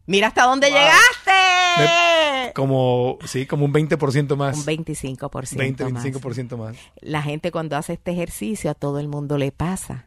Mira 0.07 0.28
hasta 0.28 0.44
dónde 0.44 0.68
Wow. 0.68 0.76
llegaste. 0.76 2.52
Como, 2.55 3.18
sí, 3.24 3.46
como 3.46 3.64
un 3.64 3.72
20% 3.72 4.36
más. 4.36 4.59
Un 4.59 4.64
25%. 4.64 5.57
20, 5.57 5.84
más. 5.90 6.05
25% 6.05 6.57
más. 6.57 6.76
La 7.00 7.22
gente 7.22 7.50
cuando 7.50 7.76
hace 7.76 7.94
este 7.94 8.12
ejercicio 8.12 8.70
a 8.70 8.74
todo 8.74 8.98
el 9.00 9.09
mundo 9.09 9.38
le 9.38 9.50
pasa 9.50 10.07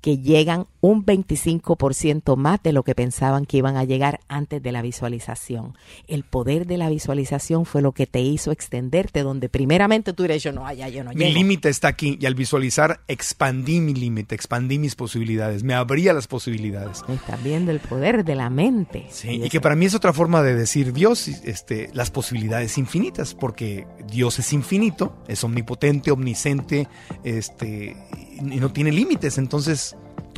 que 0.00 0.18
llegan 0.18 0.66
un 0.80 1.04
25% 1.04 2.36
más 2.36 2.62
de 2.62 2.72
lo 2.72 2.82
que 2.82 2.94
pensaban 2.94 3.46
que 3.46 3.56
iban 3.56 3.76
a 3.76 3.84
llegar 3.84 4.20
antes 4.28 4.62
de 4.62 4.72
la 4.72 4.82
visualización. 4.82 5.76
El 6.06 6.24
poder 6.24 6.66
de 6.66 6.78
la 6.78 6.88
visualización 6.88 7.64
fue 7.64 7.82
lo 7.82 7.92
que 7.92 8.06
te 8.06 8.20
hizo 8.20 8.52
extenderte 8.52 9.22
donde 9.22 9.48
primeramente 9.48 10.12
tú 10.12 10.22
dirías, 10.22 10.42
yo 10.42 10.52
no, 10.52 10.66
allá 10.66 10.88
yo 10.88 11.02
no 11.02 11.12
Mi 11.12 11.32
límite 11.32 11.68
está 11.68 11.88
aquí 11.88 12.16
y 12.20 12.26
al 12.26 12.34
visualizar 12.34 13.00
expandí 13.08 13.80
mi 13.80 13.94
límite, 13.94 14.34
expandí 14.34 14.78
mis 14.78 14.94
posibilidades, 14.94 15.62
me 15.62 15.74
abría 15.74 16.12
las 16.12 16.26
posibilidades. 16.26 17.02
Estás 17.08 17.42
viendo 17.42 17.72
el 17.72 17.80
poder 17.80 18.24
de 18.24 18.34
la 18.34 18.50
mente. 18.50 19.06
Sí, 19.10 19.40
y 19.44 19.48
que 19.48 19.60
para 19.60 19.74
mí 19.74 19.86
es 19.86 19.94
otra 19.94 20.12
forma 20.12 20.42
de 20.42 20.54
decir 20.54 20.92
Dios, 20.92 21.28
este, 21.28 21.90
las 21.92 22.10
posibilidades 22.10 22.78
infinitas, 22.78 23.34
porque 23.34 23.86
Dios 24.10 24.38
es 24.38 24.52
infinito, 24.52 25.16
es 25.26 25.42
omnipotente, 25.44 26.10
omnisciente, 26.10 26.88
este, 27.24 27.96
y 28.38 28.60
no 28.60 28.72
tiene 28.72 28.92
límites, 28.92 29.38
entonces 29.38 29.87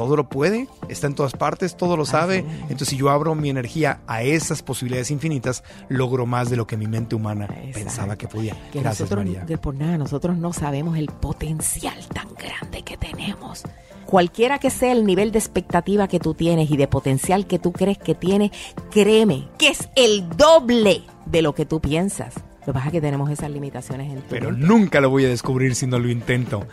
todo 0.01 0.17
lo 0.17 0.31
puede, 0.31 0.67
está 0.89 1.09
en 1.09 1.15
todas 1.15 1.35
partes, 1.35 1.77
todo 1.77 1.95
lo 1.95 2.07
sabe. 2.07 2.39
Entonces, 2.63 2.89
si 2.89 2.97
yo 2.97 3.11
abro 3.11 3.35
mi 3.35 3.51
energía 3.51 4.01
a 4.07 4.23
esas 4.23 4.63
posibilidades 4.63 5.11
infinitas, 5.11 5.63
logro 5.91 6.25
más 6.25 6.49
de 6.49 6.57
lo 6.57 6.67
que 6.67 6.79
mi 6.79 6.87
mente 6.87 7.17
humana 7.17 7.45
Exacto. 7.45 7.73
pensaba 7.75 8.17
que 8.17 8.27
podía. 8.27 8.55
que 8.73 8.81
Gracias, 8.81 9.11
nosotros, 9.11 9.27
María. 9.27 9.45
que 9.45 9.59
por 9.59 9.75
nada, 9.75 9.99
nosotros 9.99 10.39
no 10.39 10.55
sabemos 10.55 10.97
el 10.97 11.09
potencial 11.09 11.99
tan 12.15 12.29
grande 12.33 12.83
que 12.83 12.97
tenemos. 12.97 13.63
Cualquiera 14.07 14.59
que 14.59 14.71
sea 14.71 14.93
el 14.93 15.05
nivel 15.05 15.33
de 15.33 15.39
expectativa 15.39 16.09
que 16.09 16.19
tú 16.19 16.33
tienes 16.33 16.71
y 16.71 16.79
de 16.79 16.89
potencial 16.89 17.47
que 17.47 17.59
tú 17.59 17.71
crees 17.71 17.99
que 17.99 18.15
tienes, 18.15 18.53
créeme 18.91 19.51
que 19.59 19.69
es 19.69 19.91
el 19.97 20.31
doble 20.31 21.03
de 21.27 21.43
lo 21.43 21.55
que 21.55 21.67
tú 21.67 21.79
piensas. 21.81 22.33
Lo 22.61 22.67
que 22.67 22.73
pasa 22.73 22.87
es 22.87 22.93
que 22.93 23.01
tenemos 23.01 23.31
esas 23.31 23.51
limitaciones 23.51 24.11
en 24.13 24.17
tu 24.21 24.29
Pero 24.31 24.51
mente. 24.51 24.67
nunca 24.67 25.01
lo 25.01 25.11
voy 25.11 25.25
a 25.25 25.29
descubrir 25.29 25.75
si 25.75 25.87
no 25.87 25.99
lo 25.99 26.09
intento. 26.11 26.67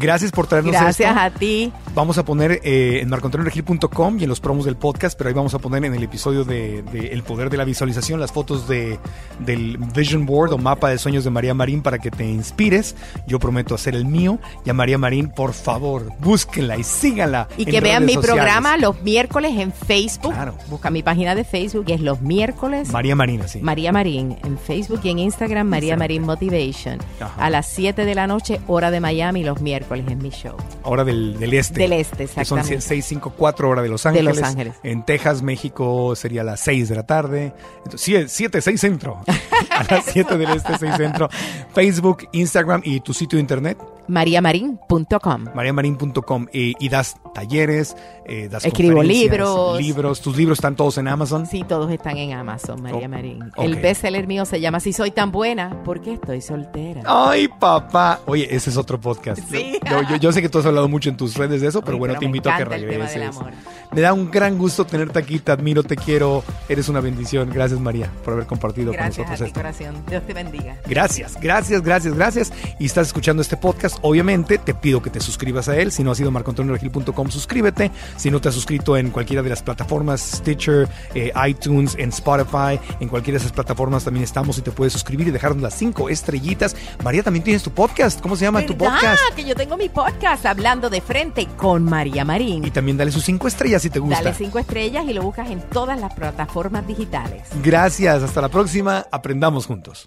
Gracias 0.00 0.32
por 0.32 0.46
traernos 0.46 0.72
Gracias 0.72 1.10
esto. 1.10 1.20
a 1.20 1.30
ti. 1.30 1.72
Vamos 1.94 2.18
a 2.18 2.24
poner 2.24 2.60
eh, 2.64 3.00
en 3.02 3.08
marcoantonioregil.com 3.10 4.18
y 4.18 4.24
en 4.24 4.28
los 4.28 4.40
promos 4.40 4.64
del 4.64 4.76
podcast, 4.76 5.16
pero 5.16 5.28
ahí 5.28 5.34
vamos 5.34 5.54
a 5.54 5.58
poner 5.58 5.84
en 5.84 5.94
el 5.94 6.02
episodio 6.02 6.44
de, 6.44 6.82
de 6.82 7.08
El 7.08 7.22
Poder 7.22 7.50
de 7.50 7.56
la 7.56 7.64
Visualización 7.64 8.18
las 8.20 8.32
fotos 8.32 8.66
de, 8.68 8.98
del 9.40 9.76
Vision 9.94 10.26
Board 10.26 10.52
o 10.52 10.58
mapa 10.58 10.88
de 10.90 10.98
sueños 10.98 11.24
de 11.24 11.30
María 11.30 11.54
Marín 11.54 11.82
para 11.82 11.98
que 11.98 12.10
te 12.10 12.24
inspires. 12.24 12.96
Yo 13.26 13.38
prometo 13.38 13.74
hacer 13.74 13.94
el 13.94 14.04
mío. 14.06 14.38
Y 14.64 14.70
a 14.70 14.74
María 14.74 14.98
Marín, 14.98 15.28
por 15.28 15.52
favor, 15.52 16.10
búsquenla 16.20 16.76
y 16.78 16.84
síganla. 16.84 17.48
Y 17.56 17.64
en 17.64 17.70
que 17.70 17.80
vean 17.80 18.04
mi 18.06 18.14
sociales. 18.14 18.34
programa 18.34 18.76
los 18.78 19.02
miércoles 19.02 19.52
en 19.58 19.72
Facebook. 19.72 20.32
Claro. 20.32 20.56
Busca 20.68 20.90
mi 20.90 21.02
página 21.02 21.34
de 21.34 21.44
Facebook, 21.44 21.84
que 21.84 21.94
es 21.94 22.00
los 22.00 22.20
miércoles. 22.22 22.90
María 22.90 23.14
Marín, 23.14 23.42
así. 23.42 23.60
María 23.60 23.92
Marín 23.92 24.36
en 24.42 24.58
Facebook 24.58 25.00
y 25.04 25.10
en 25.10 25.18
Instagram, 25.18 25.33
María 25.64 25.96
Marín 25.96 26.22
Motivation. 26.22 26.98
Ajá. 27.20 27.44
A 27.44 27.50
las 27.50 27.66
7 27.66 28.04
de 28.04 28.14
la 28.14 28.26
noche, 28.26 28.60
hora 28.66 28.90
de 28.90 29.00
Miami, 29.00 29.44
los 29.44 29.60
miércoles 29.60 30.06
en 30.08 30.18
mi 30.18 30.30
show. 30.30 30.56
Hora 30.82 31.04
del, 31.04 31.38
del 31.38 31.54
este. 31.54 31.80
Del 31.80 31.92
este, 31.92 32.26
Que 32.26 32.44
son 32.44 32.58
exactamente. 32.58 32.80
654 32.80 33.68
hora 33.68 33.82
de 33.82 33.88
Los 33.88 34.02
De 34.02 34.08
Ángeles. 34.10 34.36
Los 34.36 34.48
Ángeles. 34.48 34.74
En 34.82 35.04
Texas, 35.04 35.42
México 35.42 36.14
sería 36.16 36.44
las 36.44 36.60
6 36.60 36.88
de 36.88 36.94
la 36.94 37.06
tarde. 37.06 37.52
Entonces, 37.84 38.32
7, 38.32 38.60
6 38.60 38.80
centro. 38.80 39.20
A 39.70 39.84
las 39.92 40.04
7 40.06 40.36
del 40.36 40.50
este, 40.50 40.78
6 40.78 40.96
centro. 40.96 41.28
Facebook, 41.74 42.28
Instagram 42.32 42.82
y 42.84 43.00
tu 43.00 43.14
sitio 43.14 43.36
de 43.36 43.40
internet, 43.40 43.78
mariamarin.com. 44.08 45.44
mariamarin.com. 45.54 46.46
Y, 46.52 46.74
y 46.78 46.88
das 46.88 47.16
talleres, 47.34 47.96
eh, 48.26 48.48
das 48.50 48.64
Escribo 48.64 49.02
libros. 49.02 49.78
libros. 49.80 50.20
Tus 50.20 50.36
libros 50.36 50.58
están 50.58 50.76
todos 50.76 50.98
en 50.98 51.08
Amazon. 51.08 51.46
Sí, 51.46 51.64
todos 51.68 51.90
están 51.90 52.16
en 52.16 52.32
Amazon, 52.32 52.82
María 52.82 53.06
Oh, 53.06 53.08
Marín. 53.08 53.42
ok. 53.56 53.64
El 53.64 53.76
bestseller 53.76 54.26
mío 54.26 54.44
se 54.44 54.60
llama 54.60 54.80
Si 54.80 54.92
soy 54.92 55.10
tan 55.10 55.32
buena, 55.32 55.82
porque 55.84 56.14
estoy 56.14 56.40
soltera. 56.40 57.02
Ay, 57.04 57.48
papá. 57.48 58.20
Oye, 58.26 58.46
ese 58.54 58.70
es 58.70 58.76
otro 58.76 59.00
podcast. 59.00 59.40
Sí. 59.50 59.78
Yo, 59.90 60.02
yo- 60.08 60.16
yo 60.16 60.32
sé 60.32 60.40
que 60.42 60.48
tú 60.48 60.58
has 60.58 60.66
hablado 60.66 60.88
mucho 60.88 61.08
en 61.10 61.16
tus 61.16 61.36
redes 61.36 61.60
de 61.60 61.68
eso, 61.68 61.80
pero 61.80 61.92
Oye, 61.92 61.98
bueno, 62.00 62.12
pero 62.12 62.20
te 62.20 62.26
invito 62.26 62.50
a 62.50 62.56
que 62.56 62.64
regreses. 62.64 63.36
amor. 63.36 63.52
Me 63.92 64.00
da 64.00 64.12
un 64.12 64.30
gran 64.30 64.58
gusto 64.58 64.84
tenerte 64.86 65.18
aquí, 65.18 65.38
te 65.38 65.52
admiro, 65.52 65.82
te 65.82 65.96
quiero, 65.96 66.42
eres 66.68 66.88
una 66.88 67.00
bendición. 67.00 67.50
Gracias 67.50 67.78
María 67.80 68.10
por 68.24 68.34
haber 68.34 68.46
compartido 68.46 68.92
Gracias 68.92 69.16
con 69.18 69.26
a 69.26 69.30
nosotros 69.30 69.52
ti, 69.52 69.70
esto. 69.80 69.84
corazón. 69.88 70.04
Dios 70.08 70.22
te 70.26 70.34
bendiga. 70.34 70.76
Gracias, 70.86 71.36
gracias, 71.40 71.82
gracias, 71.82 72.14
gracias. 72.14 72.52
Y 72.78 72.86
estás 72.86 73.08
escuchando 73.08 73.42
este 73.42 73.56
podcast, 73.56 73.93
obviamente 74.02 74.58
te 74.58 74.74
pido 74.74 75.02
que 75.02 75.10
te 75.10 75.20
suscribas 75.20 75.68
a 75.68 75.76
él. 75.76 75.92
Si 75.92 76.02
no 76.02 76.10
has 76.10 76.20
ido 76.20 76.28
a 76.28 76.32
marcoantonioregil.com, 76.32 77.30
suscríbete. 77.30 77.90
Si 78.16 78.30
no 78.30 78.40
te 78.40 78.48
has 78.48 78.54
suscrito 78.54 78.96
en 78.96 79.10
cualquiera 79.10 79.42
de 79.42 79.50
las 79.50 79.62
plataformas, 79.62 80.20
Stitcher, 80.20 80.88
eh, 81.14 81.32
iTunes, 81.46 81.94
en 81.98 82.10
Spotify, 82.10 82.78
en 83.00 83.08
cualquiera 83.08 83.38
de 83.38 83.44
esas 83.44 83.52
plataformas 83.52 84.04
también 84.04 84.24
estamos 84.24 84.58
y 84.58 84.62
te 84.62 84.70
puedes 84.70 84.92
suscribir 84.92 85.28
y 85.28 85.30
dejarnos 85.30 85.62
las 85.62 85.74
cinco 85.74 86.08
estrellitas. 86.08 86.76
María, 87.02 87.22
también 87.22 87.44
tienes 87.44 87.62
tu 87.62 87.70
podcast. 87.70 88.20
¿Cómo 88.20 88.36
se 88.36 88.44
llama 88.44 88.64
tu 88.66 88.76
podcast? 88.76 89.20
que 89.36 89.44
yo 89.44 89.54
tengo 89.54 89.76
mi 89.76 89.88
podcast 89.88 90.46
hablando 90.46 90.90
de 90.90 91.00
frente 91.00 91.46
con 91.56 91.84
María 91.84 92.24
Marín. 92.24 92.64
Y 92.64 92.70
también 92.70 92.96
dale 92.96 93.10
sus 93.10 93.24
cinco 93.24 93.48
estrellas 93.48 93.82
si 93.82 93.90
te 93.90 93.98
gusta. 93.98 94.22
Dale 94.22 94.34
cinco 94.34 94.58
estrellas 94.58 95.04
y 95.08 95.12
lo 95.12 95.22
buscas 95.22 95.50
en 95.50 95.60
todas 95.60 96.00
las 96.00 96.14
plataformas 96.14 96.86
digitales. 96.86 97.48
Gracias, 97.62 98.22
hasta 98.22 98.40
la 98.40 98.48
próxima. 98.48 99.06
Aprendamos 99.10 99.66
juntos. 99.66 100.06